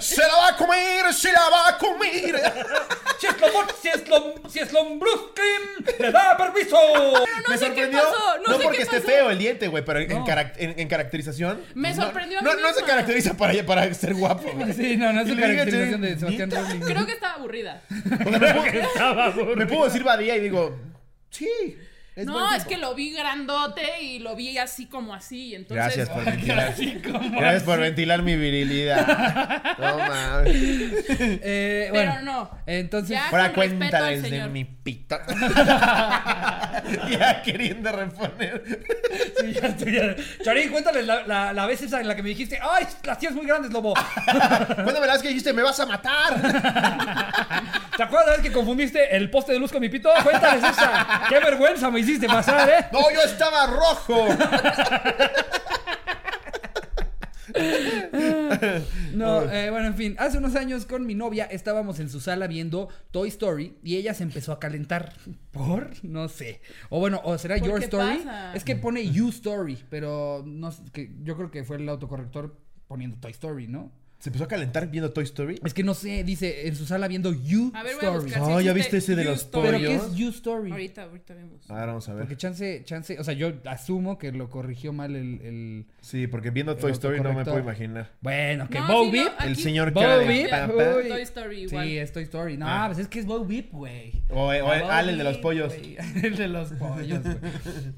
¡Se 0.00 0.20
la 0.22 0.36
va 0.36 0.48
a 0.48 0.56
comer! 0.56 1.12
¡Se 1.12 1.32
la 1.32 1.48
va 1.50 1.68
a 1.68 1.78
comer! 1.78 2.40
si 3.18 3.26
es 3.26 3.40
lom, 3.40 3.66
si 3.80 3.88
es 3.88 4.08
lom, 4.08 4.32
si 4.50 4.58
es 4.60 4.72
lombruskin, 4.72 5.98
le 5.98 6.10
da 6.12 6.36
permiso. 6.36 6.76
Me 7.48 7.56
sé 7.58 7.72
qué 7.72 7.84
sorprendió. 7.84 7.98
pasó, 8.02 8.38
no 8.46 8.56
sé 8.58 8.62
porque 8.64 8.76
qué 8.78 8.82
esté 8.84 9.00
feo 9.00 9.30
el 9.30 9.38
diente, 9.38 9.68
güey, 9.68 9.84
pero 9.84 10.00
en, 10.00 10.10
en 10.10 10.18
No. 10.18 10.26
carac- 10.26 10.54
en- 10.56 10.78
en 10.78 10.88
caracterización. 10.88 11.60
Me 11.74 11.94
no- 11.94 12.02
sorprendió 12.02 12.38
a 12.38 12.42
no, 12.42 12.54
mí 12.54 12.62
no 12.62 12.72
se 12.72 12.82
caracteriza 12.84 13.34
para, 13.34 13.54
para 13.64 13.92
ser 13.94 14.14
guapo. 14.14 14.50
güey. 14.52 14.72
Sí, 14.72 14.96
no, 14.96 15.12
no 15.12 15.20
es 15.20 15.26
dije, 15.26 15.40
caracterización 15.40 16.00
"Che, 16.02 16.06
de 16.08 16.18
Sebastián 16.18 16.48
¿neta?". 16.48 16.60
Rowling. 16.62 16.80
Creo 16.80 17.06
que 17.06 17.12
estaba 17.12 17.34
aburrida. 17.34 17.82
Me 19.56 19.66
puedo 19.66 19.84
decir 19.84 20.02
Badía 20.04 20.36
y 20.36 20.40
digo, 20.40 20.76
sí. 21.30 21.48
Es 22.16 22.26
no, 22.26 22.54
es 22.54 22.64
que 22.64 22.76
lo 22.76 22.94
vi 22.94 23.12
grandote 23.12 24.00
y 24.02 24.18
lo 24.20 24.36
vi 24.36 24.56
así 24.58 24.86
como 24.86 25.14
así. 25.14 25.48
y 25.48 25.54
Entonces, 25.56 25.84
Gracias 25.84 26.08
por 26.10 26.24
ventilar. 26.30 26.58
Así 26.68 26.94
como 27.02 27.40
Gracias 27.40 27.62
por 27.64 27.80
ventilar 27.80 28.22
mi 28.22 28.36
virilidad. 28.36 29.62
No 29.78 29.98
mames. 29.98 30.54
Eh, 30.56 31.88
Pero 31.92 32.12
bueno, 32.12 32.22
no. 32.22 32.50
entonces... 32.66 33.18
Ahora 33.30 33.52
con 33.52 33.62
respeto 33.64 33.78
cuéntales 33.78 34.16
al 34.18 34.22
de 34.22 34.28
señor. 34.28 34.50
mi 34.50 34.64
pita. 34.64 35.22
ya 37.10 37.42
queriendo 37.42 37.90
reponer. 37.92 38.62
Sí, 39.40 39.52
ya 39.52 39.76
ya. 39.76 40.16
Charín, 40.44 40.70
cuéntales 40.70 41.06
la, 41.06 41.26
la, 41.26 41.52
la 41.52 41.66
vez 41.66 41.82
esa 41.82 42.00
en 42.00 42.08
la 42.08 42.14
que 42.14 42.22
me 42.22 42.28
dijiste, 42.30 42.58
¡ay, 42.62 42.86
las 43.04 43.18
tías 43.18 43.32
muy 43.34 43.46
grandes, 43.46 43.72
lobo! 43.72 43.94
Cuéntame 43.94 45.06
la 45.06 45.14
vez 45.14 45.22
que 45.22 45.28
dijiste, 45.28 45.52
me 45.52 45.62
vas 45.62 45.78
a 45.80 45.86
matar. 45.86 46.34
¿Te 47.96 48.02
acuerdas 48.02 48.26
la 48.28 48.32
vez 48.34 48.42
que 48.42 48.52
confundiste 48.52 49.16
el 49.16 49.30
poste 49.30 49.52
de 49.52 49.58
luz 49.58 49.70
con 49.72 49.80
mi 49.80 49.88
pito? 49.88 50.10
Cuéntales 50.22 50.62
esa. 50.64 51.22
¡Qué 51.28 51.38
vergüenza 51.40 51.90
me 51.90 51.98
hiciste 52.04 52.26
pasar, 52.26 52.68
eh! 52.68 52.86
No, 52.92 53.10
yo 53.10 53.22
estaba 53.22 53.66
rojo. 53.66 54.26
No, 59.14 59.42
eh, 59.50 59.70
bueno, 59.70 59.86
en 59.86 59.94
fin, 59.94 60.16
hace 60.18 60.38
unos 60.38 60.56
años 60.56 60.86
con 60.86 61.06
mi 61.06 61.14
novia 61.14 61.44
estábamos 61.44 62.00
en 62.00 62.10
su 62.10 62.20
sala 62.20 62.46
viendo 62.46 62.88
Toy 63.10 63.28
Story 63.28 63.76
y 63.82 63.96
ella 63.96 64.14
se 64.14 64.24
empezó 64.24 64.52
a 64.52 64.58
calentar. 64.58 65.12
¿Por? 65.52 65.90
No 66.02 66.28
sé. 66.28 66.60
O 66.88 66.98
bueno, 66.98 67.20
o 67.22 67.38
será 67.38 67.56
¿Por 67.58 67.68
Your 67.68 67.82
Story. 67.84 68.18
pasa? 68.18 68.54
Es 68.54 68.64
que 68.64 68.76
pone 68.76 69.08
You 69.08 69.28
Story, 69.28 69.78
pero 69.88 70.42
no 70.44 70.72
sé, 70.72 70.82
que 70.92 71.12
yo 71.22 71.36
creo 71.36 71.50
que 71.50 71.64
fue 71.64 71.76
el 71.76 71.88
autocorrector 71.88 72.56
poniendo 72.88 73.16
Toy 73.18 73.32
Story, 73.32 73.68
¿no? 73.68 73.92
Se 74.24 74.30
empezó 74.30 74.44
a 74.44 74.48
calentar 74.48 74.90
viendo 74.90 75.12
Toy 75.12 75.24
Story. 75.24 75.60
Es 75.62 75.74
que 75.74 75.82
no 75.84 75.92
sé, 75.92 76.24
dice 76.24 76.66
en 76.66 76.74
su 76.76 76.86
sala 76.86 77.08
viendo 77.08 77.34
You 77.34 77.70
A 77.74 77.82
ver, 77.82 77.96
voy 77.96 78.04
a 78.06 78.08
Story. 78.08 78.24
buscar. 78.24 78.42
Oh, 78.42 78.58
si 78.58 78.64
¿ya 78.64 78.70
existe 78.70 78.96
viste 78.96 78.96
ese 78.96 79.16
de 79.16 79.24
You 79.24 79.30
los 79.32 79.40
Story. 79.42 79.66
¿Pero 79.66 79.78
qué 79.80 79.86
pollos? 79.98 80.06
es 80.12 80.16
You 80.16 80.28
Story? 80.30 80.70
Ahorita, 80.70 81.02
ahorita 81.02 81.34
vemos. 81.34 81.70
Ahora 81.70 81.86
vamos 81.88 82.08
a 82.08 82.12
Porque 82.12 82.28
ver. 82.28 82.36
chance, 82.38 82.82
chance, 82.86 83.20
o 83.20 83.22
sea, 83.22 83.34
yo 83.34 83.52
asumo 83.66 84.16
que 84.16 84.32
lo 84.32 84.48
corrigió 84.48 84.94
mal 84.94 85.14
el... 85.14 85.42
el- 85.42 85.86
Sí, 86.00 86.26
porque 86.26 86.48
viendo 86.48 86.72
El 86.72 86.78
Toy 86.78 86.92
Story 86.92 87.18
no 87.18 87.24
me 87.34 87.40
autocorrector. 87.40 87.52
puedo 87.64 87.64
imaginar. 87.86 88.12
Bueno, 88.22 88.66
que 88.70 88.78
No, 88.78 88.86
Bo 88.88 89.00
sí, 89.04 89.06
no, 89.08 89.12
Beep... 89.12 89.32
aquí- 89.38 89.48
El 89.48 89.56
señor 89.56 89.90
Bo 89.92 90.00
cara 90.00 90.16
de 90.16 90.26
Beep, 90.26 90.48
papá. 90.48 90.72
uy. 90.74 91.08
Toy 91.10 91.20
Story 91.22 91.60
igual. 91.64 91.86
Sí, 91.86 91.98
es 91.98 92.12
Toy 92.14 92.22
Story. 92.22 92.56
No, 92.56 92.66
Ah. 92.66 92.84
pues 92.86 92.98
es 93.00 93.08
que 93.08 93.18
es 93.18 93.26
Bo 93.26 93.44
Beep, 93.44 93.72
güey. 93.72 94.22
O, 94.30 94.46
o 94.46 94.50
Ah, 94.50 94.80
Bo 94.80 94.90
Al, 94.90 95.08
el 95.10 95.18
de 95.18 95.24
los 95.24 95.36
pollos. 95.36 95.74
güey. 95.76 95.98
El 96.24 96.34
de 96.34 96.48
los 96.48 96.72
pollos, 96.72 97.22
güey. 97.22 97.36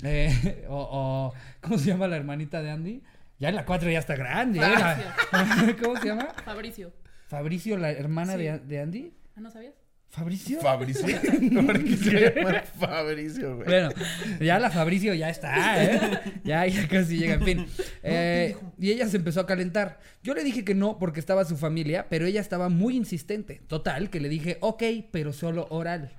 Eh, 0.02 0.64
o, 0.68 0.74
o, 0.76 1.34
¿cómo 1.60 1.78
se 1.78 1.86
llama 1.86 2.08
la 2.08 2.16
hermanita 2.16 2.62
de 2.62 2.70
Andy? 2.72 3.02
Ya 3.38 3.50
en 3.50 3.54
la 3.56 3.64
4 3.64 3.90
ya 3.90 3.98
está 3.98 4.16
grande. 4.16 4.58
¿eh? 4.58 4.62
La- 4.62 5.76
¿Cómo 5.82 5.96
se 6.00 6.06
llama? 6.08 6.28
Fabricio. 6.44 6.92
Fabricio, 7.28 7.76
la 7.76 7.90
hermana 7.90 8.32
Sí. 8.32 8.38
de, 8.38 8.58
de 8.60 8.80
Andy. 8.80 9.12
¿Ah, 9.36 9.40
no 9.40 9.50
sabías? 9.50 9.74
¿Fabricio? 10.08 10.60
Fabricio. 10.60 11.04
¿Por 11.66 11.84
qué 11.84 11.96
se 11.96 12.34
llama 12.34 12.62
Fabricio, 12.78 13.56
güey? 13.56 13.66
Bueno, 13.68 13.88
ya 14.40 14.58
la 14.58 14.70
Fabricio 14.70 15.12
ya 15.12 15.28
está, 15.28 15.84
¿eh? 15.84 16.00
Ya, 16.44 16.64
ya 16.66 16.88
casi 16.88 17.18
llega, 17.18 17.34
en 17.34 17.42
fin. 17.44 17.66
Eh, 18.02 18.56
y 18.78 18.92
ella 18.92 19.08
se 19.08 19.16
empezó 19.18 19.40
a 19.40 19.46
calentar. 19.46 19.98
Yo 20.22 20.32
le 20.32 20.42
dije 20.44 20.64
que 20.64 20.74
no 20.74 20.98
porque 20.98 21.20
estaba 21.20 21.44
su 21.44 21.56
familia, 21.58 22.06
pero 22.08 22.24
ella 22.24 22.40
estaba 22.40 22.68
muy 22.70 22.96
insistente. 22.96 23.60
Total, 23.66 24.08
que 24.08 24.20
le 24.20 24.28
dije, 24.30 24.56
ok, 24.60 24.82
pero 25.10 25.32
solo 25.34 25.66
oral. 25.70 26.12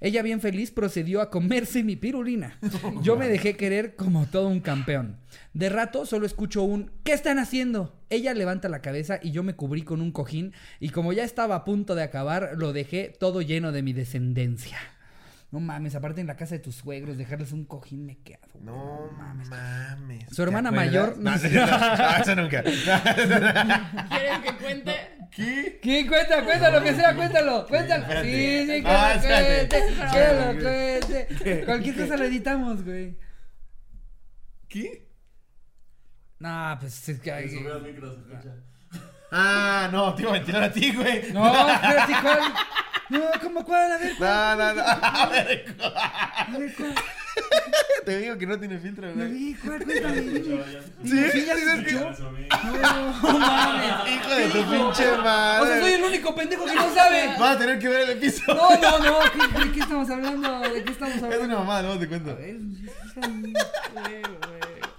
Ella 0.00 0.22
bien 0.22 0.40
feliz 0.40 0.70
procedió 0.70 1.20
a 1.20 1.30
comerse 1.30 1.84
mi 1.84 1.96
pirulina. 1.96 2.58
Yo 3.02 3.16
me 3.16 3.28
dejé 3.28 3.56
querer 3.56 3.96
como 3.96 4.26
todo 4.26 4.48
un 4.48 4.60
campeón. 4.60 5.18
De 5.52 5.68
rato 5.68 6.06
solo 6.06 6.26
escucho 6.26 6.62
un 6.62 6.90
¿Qué 7.04 7.12
están 7.12 7.38
haciendo? 7.38 7.96
Ella 8.10 8.34
levanta 8.34 8.68
la 8.68 8.82
cabeza 8.82 9.18
y 9.22 9.30
yo 9.30 9.42
me 9.42 9.54
cubrí 9.54 9.82
con 9.82 10.00
un 10.00 10.12
cojín 10.12 10.52
y 10.80 10.90
como 10.90 11.12
ya 11.12 11.24
estaba 11.24 11.56
a 11.56 11.64
punto 11.64 11.94
de 11.94 12.02
acabar, 12.02 12.52
lo 12.56 12.72
dejé 12.72 13.12
todo 13.18 13.42
lleno 13.42 13.72
de 13.72 13.82
mi 13.82 13.92
descendencia. 13.92 14.78
No 15.54 15.60
mames, 15.60 15.94
aparte 15.94 16.20
en 16.20 16.26
la 16.26 16.34
casa 16.34 16.56
de 16.56 16.58
tus 16.58 16.74
suegros, 16.74 17.16
dejarles 17.16 17.52
un 17.52 17.64
cojín 17.64 18.04
me 18.04 18.18
quedo. 18.18 18.40
No 18.60 19.08
mames. 19.16 20.26
Su 20.32 20.42
hermana 20.42 20.72
mayor- 20.72 21.16
no 21.16 21.30
No, 21.30 21.36
no, 21.36 21.96
no, 21.96 22.16
eso 22.16 22.34
nunca. 22.34 22.60
¿Quieres 22.64 24.38
que 24.42 24.56
cuente? 24.60 24.92
¿Qué? 25.30 25.78
¿Qué? 25.80 26.08
Cuenta, 26.08 26.42
cuéntalo, 26.44 26.82
que 26.82 26.94
sea, 26.96 27.14
cuéntalo, 27.14 27.68
cuéntalo. 27.68 28.04
Sí, 28.24 28.66
sí, 28.66 28.82
que 28.82 28.82
Ah, 28.84 29.14
lo 29.14 29.20
cuente, 29.22 29.78
que 30.12 30.26
lo 30.34 30.46
cuente. 31.38 31.64
Cualquier 31.66 31.96
cosa 31.98 32.16
lo 32.16 32.24
editamos, 32.24 32.84
güey. 32.84 33.16
¿Qué? 34.68 35.06
No, 36.40 36.76
pues 36.80 37.08
es 37.10 37.20
que... 37.20 37.30
Ah, 39.30 39.88
no, 39.92 40.14
te 40.14 40.22
iba 40.22 40.30
a 40.30 40.34
ventilar 40.34 40.62
a 40.64 40.72
ti, 40.72 40.92
güey. 40.92 41.32
No, 41.32 41.68
espérate, 41.68 42.12
¿cuál? 42.22 42.40
No, 43.10 43.20
¿cómo 43.42 43.64
cuál? 43.64 43.92
A 43.92 43.98
ver, 43.98 44.12
No, 44.18 44.56
no, 44.56 44.74
no. 44.74 44.82
A 44.82 45.26
ver, 45.30 45.74
a 45.82 46.46
ver, 46.58 46.74
¿cuál? 46.74 46.94
te 48.04 48.18
digo 48.18 48.38
que 48.38 48.46
no 48.46 48.58
tiene 48.58 48.78
filtro, 48.78 49.08
No 49.08 49.14
güey. 49.14 49.28
vi, 49.32 49.54
¿cuál? 49.54 49.82
Cuéntame. 49.84 50.22
¿Sí? 51.04 51.30
¿Sí 51.32 51.44
ya 51.46 51.54
se 51.56 51.60
¿Sí? 51.60 51.68
escuchó? 51.96 52.22
No, 52.22 53.38
mames. 53.38 54.10
Hijo 54.14 54.30
de 54.34 54.46
tu 54.48 54.70
pinche 54.70 55.10
O 55.10 55.18
madre. 55.22 55.66
sea, 55.66 55.80
soy 55.80 55.92
el 55.94 56.02
único 56.04 56.34
pendejo 56.34 56.64
que 56.64 56.74
no 56.74 56.94
sabe. 56.94 57.26
Vas 57.38 57.56
a 57.56 57.58
tener 57.58 57.78
que 57.78 57.88
ver 57.88 58.00
el 58.02 58.10
episodio. 58.10 58.54
No, 58.54 58.70
no, 58.78 58.98
no. 59.00 59.18
¿qué- 59.32 59.64
¿De 59.64 59.72
qué 59.72 59.80
estamos 59.80 60.08
hablando? 60.10 60.60
¿De 60.60 60.84
qué 60.84 60.92
estamos 60.92 61.14
Es 61.16 61.22
una 61.22 61.34
hablando? 61.34 61.58
mamada, 61.58 61.82
luego 61.82 61.98
te 61.98 62.08
cuento. 62.08 62.30
A 62.30 62.34
ver, 62.34 62.56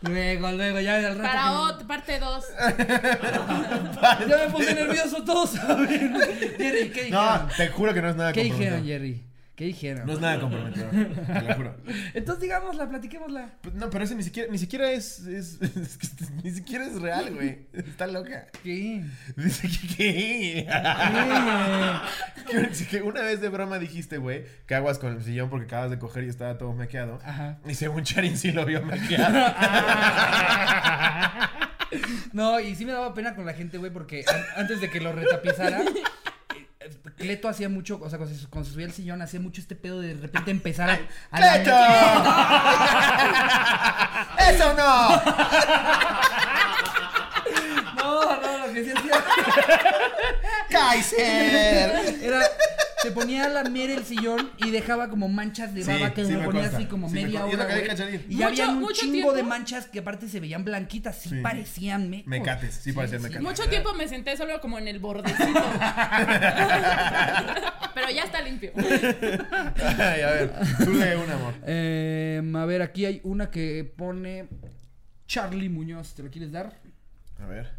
Luego, 0.08 0.52
luego, 0.52 0.80
ya 0.80 0.96
al 0.98 1.18
rato. 1.18 1.22
Para 1.22 1.42
que- 1.44 1.84
ot- 1.84 1.88
parte 1.88 2.20
2. 2.20 2.46
Ya 4.28 4.38
me 4.38 4.50
puse 4.52 4.74
nervioso, 4.76 5.24
todos 5.24 5.52
saben. 5.52 5.88
Jerry, 6.58 6.90
¿qué 6.92 7.04
dijeron? 7.06 7.12
No, 7.12 7.48
te 7.58 7.68
juro 7.70 7.94
que 7.94 8.02
no 8.02 8.10
es 8.10 8.16
nada 8.16 8.34
¿Qué 8.34 8.44
dijeron. 8.44 8.86
Jerry? 8.86 9.22
¿Qué 9.56 9.64
dijeron? 9.66 10.06
No 10.06 10.14
es 10.14 10.20
nada 10.20 10.40
comprometedor, 10.42 10.90
te 10.92 11.42
lo 11.42 11.56
juro. 11.56 11.76
Entonces 12.14 12.42
digámosla, 12.42 12.90
platiquémosla. 12.90 13.52
Pues, 13.62 13.74
No, 13.76 13.90
pero 13.90 14.04
ese 14.04 14.16
ni 14.16 14.24
siquiera, 14.24 14.52
ni 14.52 14.58
siquiera 14.58 14.92
es, 14.92 15.20
es, 15.22 15.62
es 15.62 15.98
que 15.98 16.08
ni 16.44 16.52
siquiera 16.52 16.86
es 16.86 17.02
real, 17.02 17.34
güey. 17.34 17.60
Está 17.72 18.06
loca. 18.08 18.48
¿Qué? 18.64 19.02
Dice 19.38 19.70
que, 19.96 20.68
que 22.90 23.02
una 23.02 23.22
vez 23.22 23.40
de 23.40 23.48
broma 23.48 23.80
dijiste, 23.80 24.18
güey, 24.18 24.44
que 24.68 24.76
aguas 24.76 25.00
con 25.00 25.14
el 25.14 25.24
sillón 25.24 25.50
porque 25.50 25.68
acabas 25.68 25.90
de 25.90 26.00
coger 26.00 26.26
y 26.26 26.30
estaba 26.30 26.58
todo 26.58 26.74
mequeado. 26.74 27.20
Ajá. 27.24 27.60
Y 27.66 27.76
según 27.76 28.04
Charin 28.04 28.38
sí 28.38 28.52
lo 28.52 28.66
vio 28.66 28.82
mequeado. 28.84 29.54
No, 32.34 32.60
y 32.60 32.76
sí 32.76 32.86
me 32.86 32.92
daba 32.92 33.14
pena 33.14 33.36
con 33.36 33.46
la 33.46 33.54
gente, 33.54 33.78
güey, 33.78 33.92
porque 33.92 34.26
an- 34.28 34.46
antes 34.64 34.82
de 34.82 34.90
que 34.90 35.00
lo 35.00 35.14
retapizara, 35.14 35.82
Cleto 37.18 37.48
hacía 37.48 37.70
mucho, 37.70 38.00
o 38.02 38.10
sea, 38.10 38.18
cuando 38.18 38.36
se, 38.36 38.48
cuando 38.48 38.68
se 38.68 38.74
subía 38.74 38.86
al 38.86 38.94
sillón, 38.94 39.22
hacía 39.22 39.40
mucho 39.40 39.62
este 39.62 39.76
pedo 39.76 40.02
de 40.02 40.16
de 40.16 40.22
repente 40.22 40.52
empezar 40.52 40.90
a. 40.90 41.00
a 41.32 41.38
¡Cleto! 41.64 41.72
¡Eso 44.52 44.74
no! 44.74 45.22
No, 47.96 48.42
no, 48.42 48.68
lo 48.68 48.74
que 48.74 48.84
sí 48.84 48.92
hacía 48.92 49.24
¡Kaiser! 50.70 52.22
era. 52.22 52.42
Se 53.06 53.12
ponía 53.12 53.46
a 53.46 53.50
lamer 53.50 53.90
el 53.92 54.04
sillón 54.04 54.50
y 54.58 54.72
dejaba 54.72 55.10
como 55.10 55.30
manchas 55.30 55.74
de 55.76 55.84
Sí, 55.84 55.92
baba 55.92 56.12
que 56.14 56.24
sí 56.26 56.32
se 56.32 56.38
me 56.38 56.46
ponía 56.46 56.62
consta, 56.64 56.78
así 56.78 56.86
como 56.88 57.08
sí 57.08 57.14
me 57.16 57.24
media 57.24 57.40
lo 57.42 57.46
hora. 57.48 57.68
Y 58.28 58.34
Mucho- 58.36 58.48
había 58.48 58.70
un 58.70 58.88
chingo 58.94 59.12
tiempo. 59.14 59.34
de 59.34 59.44
manchas 59.44 59.86
que 59.88 60.00
aparte 60.00 60.28
se 60.28 60.40
veían 60.40 60.64
blanquitas, 60.66 61.18
sí, 61.20 61.30
Sí. 61.30 61.36
parecían 61.42 62.10
mecos. 62.10 62.28
Mecates, 62.28 62.74
sí 62.76 62.92
parecían 62.94 63.22
mecates. 63.22 63.44
Mucho 63.44 63.70
tiempo 63.70 63.94
me 63.94 64.08
senté 64.08 64.36
solo 64.38 64.60
como 64.60 64.80
en 64.80 64.88
el 64.88 65.00
bordecito. 65.00 65.44
Pero 67.94 68.10
ya 68.14 68.24
está 68.24 68.42
limpio. 68.42 68.72
Ay, 68.76 70.22
a 70.22 70.30
ver, 70.32 70.52
tú 70.84 70.92
lee 70.94 71.16
un 71.24 71.32
amor. 71.32 71.54
Eh, 71.66 72.42
a 72.56 72.66
ver, 72.66 72.82
aquí 72.82 73.06
hay 73.06 73.22
una 73.24 73.50
que 73.52 73.90
pone 73.96 74.48
Charlie 75.28 75.70
Muñoz. 75.70 76.14
¿Te 76.16 76.24
lo 76.24 76.30
quieres 76.30 76.52
dar? 76.52 76.74
A 77.40 77.46
ver. 77.46 77.72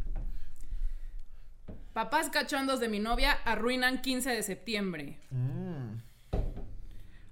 Papás 1.97 2.29
cachondos 2.29 2.79
de 2.79 2.91
mi 2.91 2.99
novia 2.99 3.39
arruinan 3.47 4.03
15 4.03 4.29
de 4.29 4.43
septiembre. 4.43 5.19
Mm, 5.31 5.95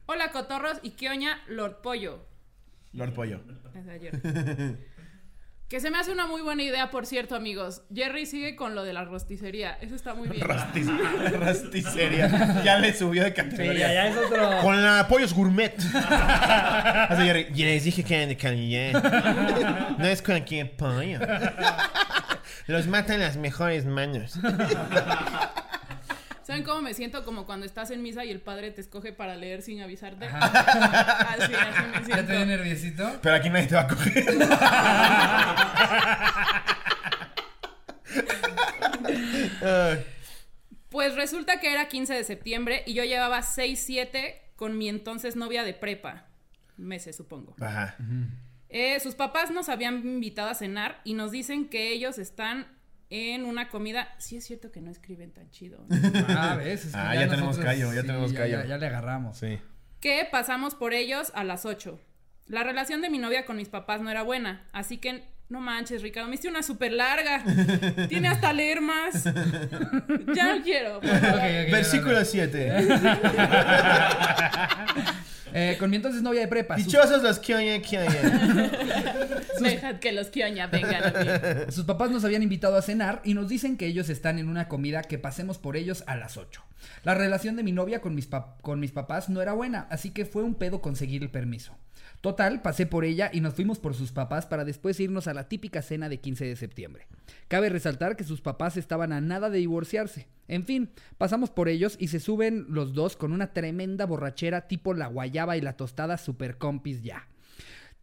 Hola, 0.07 0.31
cotorros 0.31 0.79
y 0.83 0.93
qué 0.93 1.11
oña, 1.11 1.43
Lord 1.49 1.83
Pollo. 1.83 2.25
Lord 2.95 3.13
Pollo. 3.13 3.43
Es 3.75 3.85
de 3.85 3.93
ayer. 3.93 4.79
Que 5.69 5.81
se 5.81 5.91
me 5.91 5.99
hace 5.99 6.13
una 6.13 6.27
muy 6.27 6.41
buena 6.41 6.63
idea, 6.63 6.91
por 6.91 7.05
cierto, 7.05 7.35
amigos. 7.35 7.83
Jerry 7.93 8.27
sigue 8.27 8.55
con 8.55 8.75
lo 8.75 8.85
de 8.85 8.93
la 8.93 9.05
rosticería. 9.05 9.73
Eso 9.81 9.95
está 9.95 10.15
muy 10.15 10.29
bien. 10.29 10.47
Rastis, 10.47 10.87
rasticería. 11.41 12.63
Ya 12.63 12.79
le 12.79 12.95
subió 12.95 13.25
de 13.25 13.35
categoría. 13.35 14.07
es 14.09 14.17
otro. 14.17 14.61
Con 14.63 14.83
la 14.83 15.07
pollos 15.09 15.35
gourmet. 15.35 15.75
Hace 15.95 17.23
Jerry. 17.23 17.49
Ya 17.55 17.67
les 17.67 17.85
dije 17.85 18.05
que 18.05 18.15
eran 18.15 18.29
de 18.29 18.37
calidad. 18.37 19.97
No 19.99 20.07
es 20.07 20.23
cualquier 20.23 20.77
pollo. 20.77 21.19
Los 22.67 22.87
matan 22.87 23.21
las 23.21 23.37
mejores 23.37 23.87
manos. 23.87 24.33
¿Saben 26.43 26.63
cómo 26.63 26.83
me 26.83 26.93
siento? 26.93 27.25
Como 27.25 27.47
cuando 27.47 27.65
estás 27.65 27.91
en 27.91 28.03
misa 28.03 28.23
y 28.25 28.31
el 28.31 28.41
padre 28.41 28.71
te 28.71 28.83
escoge 28.83 29.13
para 29.15 29.35
leer 29.35 29.63
sin 29.63 29.81
avisarte. 29.81 30.27
Ajá. 30.27 30.47
Así, 31.35 31.55
así 31.55 31.83
me 31.87 31.93
¿Ya 32.09 32.17
te 32.17 32.27
siento. 32.27 32.47
nerviosito? 32.47 33.19
Pero 33.23 33.35
aquí 33.37 33.49
nadie 33.51 33.67
te 33.67 33.75
va 33.75 33.81
a 33.83 33.89
coger. 33.89 34.25
Pues 40.91 41.15
resulta 41.17 41.59
que 41.61 41.73
era 41.73 41.89
15 41.89 42.15
de 42.15 42.25
septiembre 42.25 42.83
y 42.87 42.95
yo 42.95 43.05
llevaba 43.05 43.43
6, 43.43 43.83
7 43.85 44.41
con 44.57 44.79
mi 44.79 44.89
entonces 44.89 45.37
novia 45.37 45.65
de 45.65 45.75
prepa. 45.75 46.27
Meses, 46.77 47.17
supongo. 47.17 47.55
Ajá. 47.61 47.97
Eh, 48.77 48.99
sus 48.99 49.15
papás 49.15 49.53
nos 49.53 49.69
habían 49.69 49.99
invitado 50.05 50.49
a 50.51 50.55
cenar 50.55 51.01
y 51.05 51.15
nos 51.15 51.31
dicen 51.31 51.69
que 51.69 51.93
ellos 51.93 52.19
están 52.19 52.67
en 53.09 53.45
una 53.45 53.69
comida. 53.69 54.13
Sí 54.19 54.37
es 54.37 54.45
cierto 54.45 54.73
que 54.73 54.81
no 54.81 54.91
escriben 54.91 55.31
tan 55.33 55.49
chido. 55.51 55.87
Ah, 56.29 56.57
ves. 56.57 56.87
es 56.87 56.93
que 56.93 56.99
Ah, 56.99 57.15
ya 57.15 57.29
tenemos 57.29 57.57
callo, 57.59 57.95
ya 57.95 58.03
tenemos 58.03 58.33
callo. 58.33 58.63
Ya, 58.63 58.67
ya 58.67 58.77
le 58.79 58.87
agarramos. 58.89 59.39
Sí. 59.39 59.61
que 60.01 60.27
pasamos 60.29 60.75
por 60.75 60.93
ellos 60.93 61.31
a 61.37 61.45
las 61.45 61.65
8. 61.67 62.01
La 62.47 62.65
relación 62.65 63.01
de 63.01 63.11
mi 63.11 63.19
novia 63.19 63.47
con 63.47 63.57
mis 63.57 63.69
papás 63.69 64.01
no 64.01 64.11
era 64.11 64.23
buena, 64.25 64.69
así 64.73 64.99
que 64.99 65.23
no 65.49 65.61
manches, 65.61 66.03
Ricardo, 66.03 66.29
me 66.29 66.35
hiciste 66.35 66.49
una 66.49 66.65
súper 66.65 66.93
larga. 66.95 67.45
Tiene 68.09 68.27
hasta 68.27 68.53
leer 68.53 68.81
más. 68.81 69.23
ya 70.35 70.57
no 70.57 70.63
quiero. 70.65 71.01
Versículo 71.01 72.19
no, 72.19 72.25
7. 72.25 72.73
Eh, 75.57 75.77
con 75.79 75.89
mi 75.89 75.97
entonces 75.97 76.21
novia 76.21 76.41
de 76.41 76.49
prepa. 76.49 76.77
Sus, 76.77 76.87
Dichosos 76.87 77.23
los 77.23 77.39
que 77.39 77.55
oyen, 77.55 77.81
que 77.81 77.99
oyen. 77.99 78.71
Dejad 79.61 79.97
que 80.01 80.13
los 80.13 80.29
quioña 80.29 80.67
vengan 80.67 81.05
a 81.17 81.21
mí. 81.65 81.73
sus 81.73 81.85
papás 81.85 82.11
nos 82.11 82.25
habían 82.25 82.43
invitado 82.43 82.77
a 82.77 82.83
cenar 82.83 83.21
y 83.25 83.35
nos 83.35 83.49
dicen 83.49 83.77
que 83.77 83.87
ellos 83.87 84.09
están 84.09 84.39
en 84.39 84.49
una 84.49 84.69
comida 84.69 85.03
que 85.03 85.19
pasemos 85.19 85.59
por 85.59 85.77
ellos 85.77 86.03
a 86.07 86.17
las 86.17 86.37
8. 86.37 86.61
La 87.05 87.15
relación 87.15 87.57
de 87.57 87.63
mi 87.63 87.73
novia 87.73 88.01
con 88.01 88.15
mis, 88.15 88.29
pap- 88.29 88.61
con 88.63 88.81
mis 88.81 88.91
papás 88.91 89.29
no 89.29 89.41
era 89.41 89.53
buena, 89.53 89.87
así 89.91 90.11
que 90.11 90.25
fue 90.27 90.43
un 90.43 90.55
pedo 90.57 90.81
conseguir 90.83 91.23
el 91.23 91.31
permiso. 91.31 91.75
Total, 92.25 92.63
pasé 92.63 92.87
por 92.87 93.05
ella 93.05 93.29
y 93.31 93.43
nos 93.43 93.53
fuimos 93.53 93.79
por 93.79 93.95
sus 93.95 94.11
papás 94.11 94.47
para 94.47 94.65
después 94.65 94.99
irnos 94.99 95.29
a 95.29 95.35
la 95.35 95.47
típica 95.47 95.83
cena 95.83 96.09
de 96.09 96.21
15 96.21 96.47
de 96.47 96.57
septiembre. 96.57 97.07
Cabe 97.49 97.69
resaltar 97.69 98.17
que 98.17 98.25
sus 98.25 98.41
papás 98.41 98.79
estaban 98.79 99.13
a 99.13 99.21
nada 99.21 99.51
de 99.51 99.59
divorciarse. 99.59 100.27
En 100.49 100.65
fin, 100.65 100.89
pasamos 101.19 101.51
por 101.51 101.69
ellos 101.69 101.97
y 102.01 102.09
se 102.09 102.21
suben 102.21 102.65
los 102.71 102.95
dos 102.95 103.17
con 103.17 103.33
una 103.33 103.53
tremenda 103.53 104.07
borrachera 104.07 104.69
tipo 104.69 104.95
la 104.95 105.09
guayaba 105.09 105.59
y 105.59 105.61
la 105.61 105.77
tostada 105.77 106.17
super 106.17 106.57
compis 106.57 107.03
ya. 107.03 107.29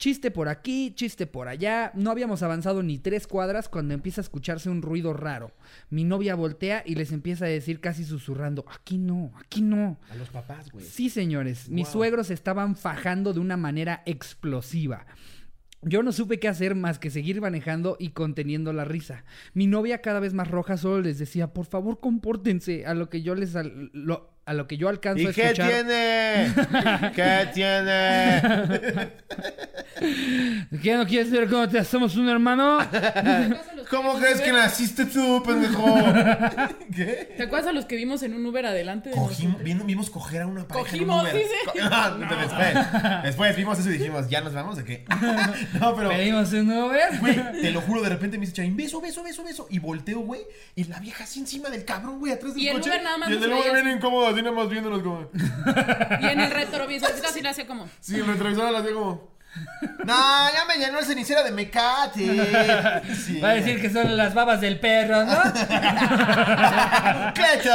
Chiste 0.02 0.32
por 0.32 0.50
aquí, 0.50 0.94
chiste 0.96 1.28
por 1.28 1.48
allá. 1.48 1.92
No 1.94 2.10
habíamos 2.10 2.42
avanzado 2.42 2.82
ni 2.82 2.98
tres 2.98 3.28
cuadras 3.28 3.70
cuando 3.70 3.94
empieza 3.94 4.20
a 4.20 4.24
escucharse 4.24 4.68
un 4.68 4.82
ruido 4.82 5.14
raro. 5.14 5.52
Mi 5.92 6.04
novia 6.06 6.34
voltea 6.34 6.82
y 6.88 6.96
les 6.96 7.12
empieza 7.12 7.46
a 7.46 7.50
decir 7.50 7.80
casi 7.82 8.04
susurrando, 8.04 8.66
aquí 8.74 8.98
no, 8.98 9.32
aquí 9.40 9.62
no. 9.62 10.00
A 10.10 10.16
los 10.16 10.30
papás, 10.30 10.72
güey. 10.72 10.84
Sí, 10.84 11.12
señores, 11.12 11.70
mis 11.70 11.88
suegros 11.88 12.32
estaban 12.32 12.76
fajando 12.76 13.32
de 13.32 13.42
una 13.42 13.58
manera 13.58 14.02
explosiva. 14.08 15.06
Yo 15.84 16.02
no 16.02 16.12
supe 16.12 16.40
qué 16.40 16.48
hacer 16.48 16.74
más 16.74 16.98
que 16.98 17.12
seguir 17.12 17.40
manejando 17.40 17.96
y 18.00 18.10
conteniendo 18.10 18.74
la 18.74 18.86
risa. 18.86 19.24
Mi 19.54 19.68
novia 19.68 20.02
cada 20.02 20.20
vez 20.20 20.34
más 20.34 20.50
roja 20.50 20.78
solo 20.78 21.02
les 21.02 21.20
decía, 21.20 21.54
por 21.54 21.68
favor 21.68 22.00
compórtense, 22.00 22.88
a 22.88 22.96
lo 22.96 23.08
que 23.10 23.22
yo 23.22 23.36
les 23.36 23.56
al- 23.56 23.92
lo- 23.94 24.32
a 24.46 24.54
lo 24.54 24.68
que 24.68 24.78
yo 24.78 24.90
alcanzo 24.90 25.22
¿Y 25.24 25.28
a 25.28 25.34
qué 25.34 25.44
escuchar. 25.44 25.70
tiene? 25.70 26.52
¿Qué 27.16 27.48
tiene? 27.54 29.12
¿Qué 30.82 30.96
no 30.96 31.06
quieres 31.06 31.30
ver 31.32 31.48
cómo 31.50 31.68
te 31.70 31.78
hacemos 31.80 32.16
un 32.16 32.28
hermano? 32.30 32.80
¿Cómo 33.90 34.18
crees 34.18 34.42
que 34.42 34.52
naciste 34.52 35.06
tú, 35.06 35.44
pendejo? 35.46 35.84
¿Qué? 36.96 37.34
¿Te 37.38 37.44
acuerdas 37.44 37.70
a 37.70 37.74
los 37.74 37.86
que 37.86 37.96
vimos 37.98 38.24
en 38.24 38.34
un 38.34 38.46
Uber 38.46 38.66
adelante 38.66 39.10
de 39.10 39.16
Cogimos, 39.16 39.60
nosotros? 39.62 39.86
vimos, 39.86 40.10
coger 40.10 40.42
a 40.44 40.48
una 40.48 40.66
pareja 40.68 40.90
Cogimos, 40.90 41.28
en 41.28 41.28
un 41.28 41.32
Uber. 41.32 41.44
dice. 41.44 41.56
Co- 41.66 41.72
No, 42.22 42.38
después, 42.38 43.24
después 43.24 43.56
vimos 43.58 43.80
eso 43.80 43.90
y 43.90 43.94
dijimos, 43.94 44.30
¿ya 44.30 44.42
nos 44.42 44.54
vamos 44.54 44.78
de 44.78 44.86
qué? 44.86 45.06
No, 45.80 45.96
pero... 45.96 46.10
Pedimos 46.10 46.52
un 46.54 46.72
Uber. 46.72 47.20
Güey, 47.20 47.62
te 47.62 47.72
lo 47.72 47.82
juro, 47.82 48.02
de 48.02 48.10
repente 48.10 48.38
me 48.38 48.42
dice 48.46 48.56
Chain, 48.58 48.76
beso, 48.78 49.02
beso, 49.02 49.24
beso, 49.24 49.44
beso. 49.44 49.68
Y 49.70 49.80
volteo, 49.80 50.20
güey. 50.22 50.42
Y 50.76 50.86
la 50.86 51.00
vieja 51.00 51.26
así 51.26 51.40
encima 51.42 51.70
del 51.70 51.84
cabrón, 51.86 52.20
güey, 52.20 52.32
atrás 52.32 52.54
del 52.54 52.64
Y 52.64 52.68
el 52.70 52.78
coche. 52.78 52.90
Uber 52.90 53.04
nada 53.04 53.18
más 53.18 53.30
Y 53.30 53.34
el 53.34 53.44
Uber 53.52 53.74
bien 53.84 53.98
incómodo, 53.98 54.31
así 54.32 54.42
nada 54.42 54.56
más 54.56 54.70
viéndonos 54.70 55.02
como. 55.02 55.30
Y 56.22 56.26
en 56.26 56.40
el 56.40 56.52
retrovisor 56.52 57.12
así 57.28 57.42
le 57.42 57.50
hacía 57.50 57.68
como. 57.68 57.88
Sí, 58.00 58.16
el 58.16 58.28
retrovisor 58.28 58.72
la 58.72 58.80
hacía 58.80 58.94
como. 58.94 59.32
No, 60.06 60.14
ya 60.54 60.66
me 60.68 60.78
llenó 60.78 61.00
el 61.00 61.06
cenicero 61.06 61.44
de 61.44 61.52
mecate. 61.52 63.06
Sí. 63.16 63.40
Va 63.40 63.50
a 63.50 63.54
decir 63.56 63.82
que 63.82 63.90
son 63.90 64.16
las 64.16 64.34
babas 64.34 64.62
del 64.62 64.80
perro, 64.80 65.26
¿no? 65.26 65.38
¡Cleto! 67.34 67.70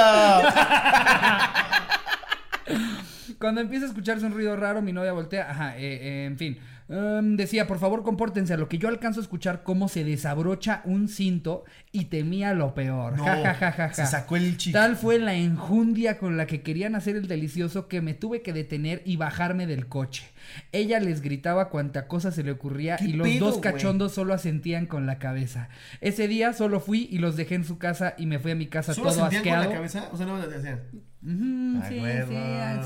Cuando 3.39 3.61
empieza 3.61 3.85
a 3.85 3.89
escucharse 3.89 4.25
un 4.25 4.33
ruido 4.33 4.57
raro, 4.57 4.81
mi 4.81 4.93
novia 4.93 5.13
voltea. 5.13 5.51
Ajá, 5.51 5.77
eh, 5.77 5.99
eh, 6.01 6.25
en 6.27 6.39
fin. 6.39 6.59
Em, 6.89 7.37
decía, 7.37 7.67
por 7.67 7.79
favor, 7.79 8.05
compórtense. 8.05 8.55
A 8.55 8.57
lo 8.57 8.69
que 8.69 8.79
yo 8.79 8.89
alcanzo 8.89 9.21
a 9.21 9.23
escuchar 9.23 9.63
cómo 9.65 9.89
se 9.89 10.05
desabrocha 10.05 10.83
un 10.85 11.09
cinto 11.09 11.65
y 11.91 12.05
temía 12.07 12.55
lo 12.55 12.75
peor. 12.75 13.17
No, 13.17 13.25
Ja, 13.25 13.37
ja, 13.37 13.55
ja, 13.55 13.73
ja, 13.73 13.89
ja. 13.89 13.95
se 13.95 14.07
sacó 14.07 14.37
el 14.37 14.57
chico. 14.57 14.79
Tal 14.79 14.97
fue 14.97 15.19
la 15.19 15.35
enjundia 15.35 16.19
con 16.19 16.37
la 16.37 16.47
que 16.47 16.63
querían 16.63 16.95
hacer 16.95 17.17
el 17.17 17.27
delicioso 17.27 17.89
que 17.89 18.01
me 18.01 18.15
tuve 18.15 18.43
que 18.43 18.53
detener 18.53 19.03
y 19.05 19.17
bajarme 19.17 19.67
del 19.67 19.89
coche. 19.89 20.25
Ella 20.71 21.01
les 21.01 21.23
gritaba 21.23 21.71
cuanta 21.71 22.07
cosa 22.07 22.31
se 22.31 22.45
le 22.45 22.53
ocurría 22.53 22.97
¿Qué 22.97 23.07
y 23.07 23.13
los 23.15 23.27
pedo, 23.27 23.47
dos 23.47 23.59
cachondos 23.59 24.13
solo 24.13 24.33
asentían 24.33 24.87
con 24.87 25.07
la 25.07 25.19
cabeza. 25.19 25.69
Ese 26.01 26.29
día 26.29 26.53
solo 26.53 26.79
fui 26.79 27.09
y 27.11 27.19
los 27.19 27.37
dejé 27.37 27.57
en 27.57 27.65
su 27.65 27.79
casa 27.79 28.15
y 28.17 28.27
me 28.27 28.39
fui 28.39 28.53
a 28.53 28.55
mi 28.55 28.69
casa 28.69 28.95
¿Solo 28.95 29.11
todo 29.11 29.29
sentían 29.29 29.43
con 29.43 29.53
asqueado. 29.53 29.71
la 29.71 29.75
cabeza? 29.77 30.09
O 30.13 30.17
sea, 30.17 30.27
no 30.27 30.39
te 30.39 30.55
hacían. 30.55 30.81
Sí, 31.27 32.01
sí, 32.29 32.37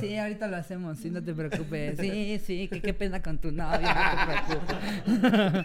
sí, 0.00 0.16
ahorita 0.16 0.46
lo 0.48 0.56
hacemos, 0.56 0.98
sí, 0.98 1.10
no 1.10 1.22
te 1.22 1.34
preocupes. 1.34 1.96
Sí, 2.00 2.40
sí, 2.44 2.68
que 2.68 2.80
qué 2.80 2.94
pena 2.94 3.22
con 3.22 3.38
tu 3.38 3.52
novio. 3.52 3.86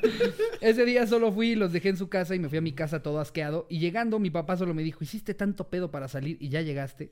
Ese 0.61 0.86
día 0.86 1.07
solo 1.07 1.32
fui 1.32 1.51
y 1.51 1.55
los 1.55 1.71
dejé 1.71 1.89
en 1.89 1.97
su 1.97 2.09
casa 2.09 2.36
y 2.36 2.39
me 2.39 2.49
fui 2.49 2.57
a 2.57 2.61
mi 2.61 2.73
casa 2.73 3.01
todo 3.01 3.19
asqueado. 3.19 3.65
Y 3.69 3.80
llegando, 3.80 4.19
mi 4.19 4.30
papá 4.30 4.57
solo 4.57 4.73
me 4.73 4.84
dijo: 4.84 5.03
Hiciste 5.03 5.34
tanto 5.34 5.69
pedo 5.69 5.91
para 5.91 6.07
salir 6.07 6.38
y 6.39 6.49
ya 6.49 6.61
llegaste. 6.61 7.11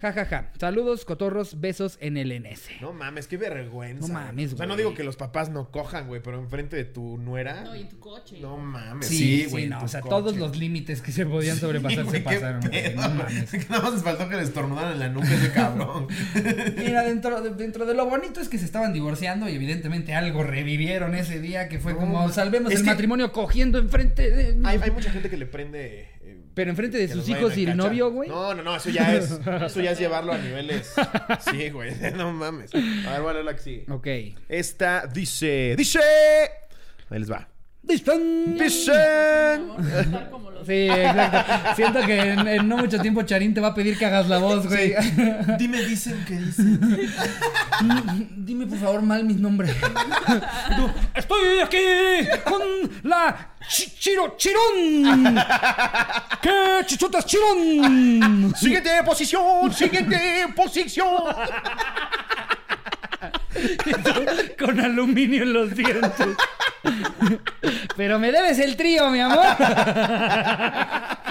Ja, 0.00 0.12
ja, 0.12 0.24
ja. 0.26 0.50
Saludos, 0.58 1.04
cotorros, 1.04 1.60
besos 1.60 1.98
en 2.00 2.16
el 2.16 2.32
NS. 2.32 2.68
No 2.80 2.92
mames, 2.92 3.26
qué 3.28 3.36
vergüenza. 3.36 4.06
No 4.08 4.14
mames, 4.14 4.54
O 4.54 4.56
sea, 4.56 4.66
no 4.66 4.74
güey. 4.74 4.84
digo 4.84 4.94
que 4.96 5.04
los 5.04 5.16
papás 5.16 5.50
no 5.50 5.70
cojan, 5.70 6.08
güey, 6.08 6.20
pero 6.22 6.38
enfrente 6.40 6.76
de 6.76 6.84
tu 6.84 7.18
nuera. 7.18 7.62
No, 7.62 7.76
y 7.76 7.82
en 7.82 7.88
tu 7.88 7.98
coche. 8.00 8.40
No 8.40 8.56
mames. 8.56 9.06
Sí, 9.08 9.16
Sí, 9.16 9.42
sí, 9.44 9.50
güey. 9.50 9.64
en 9.64 9.70
no. 9.70 9.84
O 9.84 9.88
sea, 9.88 10.00
coche. 10.00 10.10
todos 10.10 10.36
los 10.36 10.56
límites 10.56 11.00
que 11.02 11.12
se 11.12 11.26
podían 11.26 11.56
sobrepasar 11.56 12.04
Sí, 12.04 12.10
se 12.10 12.20
güey, 12.20 12.24
pasaron. 12.24 12.60
güey. 12.60 12.70
pedo, 12.82 12.96
No 12.96 13.02
güey. 13.08 13.16
mames. 13.18 13.50
Que 13.54 13.58
Nada 13.68 13.82
más 13.82 13.92
les 13.94 14.02
faltó 14.02 14.28
que 14.28 14.36
les 14.36 14.52
tornudaran 14.52 14.92
en 14.92 14.98
la 14.98 15.03
nuca 15.08 15.32
ese 15.34 15.50
cabrón. 15.52 16.08
Mira, 16.76 17.02
dentro 17.02 17.40
de, 17.42 17.50
dentro 17.50 17.86
de 17.86 17.94
lo 17.94 18.06
bonito 18.06 18.40
es 18.40 18.48
que 18.48 18.58
se 18.58 18.64
estaban 18.64 18.92
divorciando 18.92 19.48
y 19.48 19.54
evidentemente 19.54 20.14
algo 20.14 20.42
revivieron 20.42 21.14
ese 21.14 21.40
día 21.40 21.68
que 21.68 21.78
fue 21.78 21.92
No, 21.92 22.00
como 22.00 22.28
salvemos 22.30 22.72
es 22.72 22.78
el 22.80 22.84
que- 22.84 22.90
matrimonio 22.90 23.32
cogiendo 23.32 23.78
enfrente 23.78 24.30
de... 24.30 24.58
hay, 24.66 24.78
hay 24.82 24.90
mucha 24.90 25.10
gente 25.10 25.30
que 25.30 25.36
le 25.36 25.46
prende. 25.46 26.08
eh, 26.22 26.38
Pero 26.54 26.70
enfrente 26.70 26.98
de 26.98 27.08
sus 27.08 27.28
hijos 27.28 27.56
y 27.56 27.64
el 27.64 27.76
novio, 27.76 28.10
güey. 28.10 28.28
No, 28.28 28.54
no, 28.54 28.62
no, 28.62 28.76
eso 28.76 28.90
ya 28.90 29.14
es. 29.14 29.30
Eso 29.66 29.80
ya 29.80 29.92
es 29.92 29.98
llevarlo 29.98 30.32
a 30.32 30.38
niveles. 30.38 30.92
Sí, 31.50 31.70
güey. 31.70 31.92
No 32.16 32.32
mames. 32.32 32.70
A 32.74 33.10
ver, 33.12 33.22
bueno, 33.22 33.42
la 33.42 33.54
que 33.56 33.62
sigue. 33.62 33.84
Ok. 33.88 34.06
Esta 34.48 35.06
dice. 35.06 35.74
¡Dice! 35.76 36.00
Ahí 37.10 37.18
les 37.18 37.30
va. 37.30 37.48
¡Dispan! 37.86 38.56
¡Dice! 38.58 38.92
Por 39.66 39.84
favor, 39.84 40.00
estar 40.00 40.30
como 40.30 40.50
los- 40.50 40.66
Sí, 40.66 40.88
exacto. 40.88 41.74
Siento 41.76 42.00
que 42.06 42.18
en, 42.18 42.48
en 42.48 42.66
no 42.68 42.78
mucho 42.78 42.98
tiempo 42.98 43.20
Charín 43.22 43.52
te 43.52 43.60
va 43.60 43.68
a 43.68 43.74
pedir 43.74 43.98
que 43.98 44.06
hagas 44.06 44.28
la 44.28 44.38
voz, 44.38 44.66
güey. 44.66 44.94
Dime, 45.58 45.82
dicen 45.82 46.24
que 46.26 46.38
dicen. 46.38 46.80
Dime 48.36 48.66
por 48.66 48.78
favor 48.78 49.02
mal 49.02 49.24
mis 49.24 49.36
nombres. 49.38 49.76
Tú, 50.76 50.90
Estoy 51.14 51.60
aquí 51.62 51.78
con 52.44 52.62
la 53.02 53.54
chi- 53.68 53.92
Chiro 53.98 54.34
Chirón. 54.38 55.36
¿Qué 56.40 56.50
chichotas 56.86 57.26
Chirón? 57.26 58.54
Siguiente 58.58 58.90
posición, 59.04 59.70
siguiente 59.74 60.18
posición. 60.56 61.24
con 64.58 64.80
aluminio 64.80 65.42
en 65.42 65.52
los 65.52 65.74
dientes. 65.74 66.28
Pero 67.96 68.18
me 68.18 68.30
debes 68.30 68.58
el 68.58 68.76
trío, 68.76 69.08
mi 69.10 69.20
amor. 69.20 69.46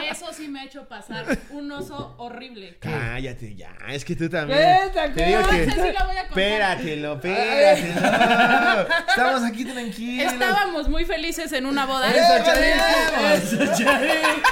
Eso 0.10 0.34
sí 0.34 0.48
me 0.48 0.62
ha 0.62 0.66
hecho 0.66 0.88
pasar 0.88 1.26
un 1.52 1.72
oso 1.72 2.16
horrible. 2.18 2.78
Cállate 2.80 3.56
ya, 3.56 3.76
es 3.90 4.04
que 4.04 4.16
tú 4.16 4.30
también. 4.30 4.60
Vete, 4.60 5.10
Te 5.10 5.26
digo 5.26 5.48
que. 5.50 5.64
Esa 5.64 5.72
sí 5.72 5.92
la 5.92 6.04
voy 6.06 6.18
a 6.18 6.28
contar. 6.28 6.44
Espératelo, 6.44 7.14
espératelo. 7.14 8.88
Estamos 9.10 9.44
aquí 9.44 9.66
tranquilos. 9.66 10.34
Estábamos 10.34 10.90
muy 10.90 11.06
felices 11.06 11.52
en 11.54 11.66
una 11.66 11.86
boda. 11.86 12.10
Eso, 12.12 12.46
Charín. 12.46 13.34
Eso, 13.34 13.84
Charín. 13.84 14.44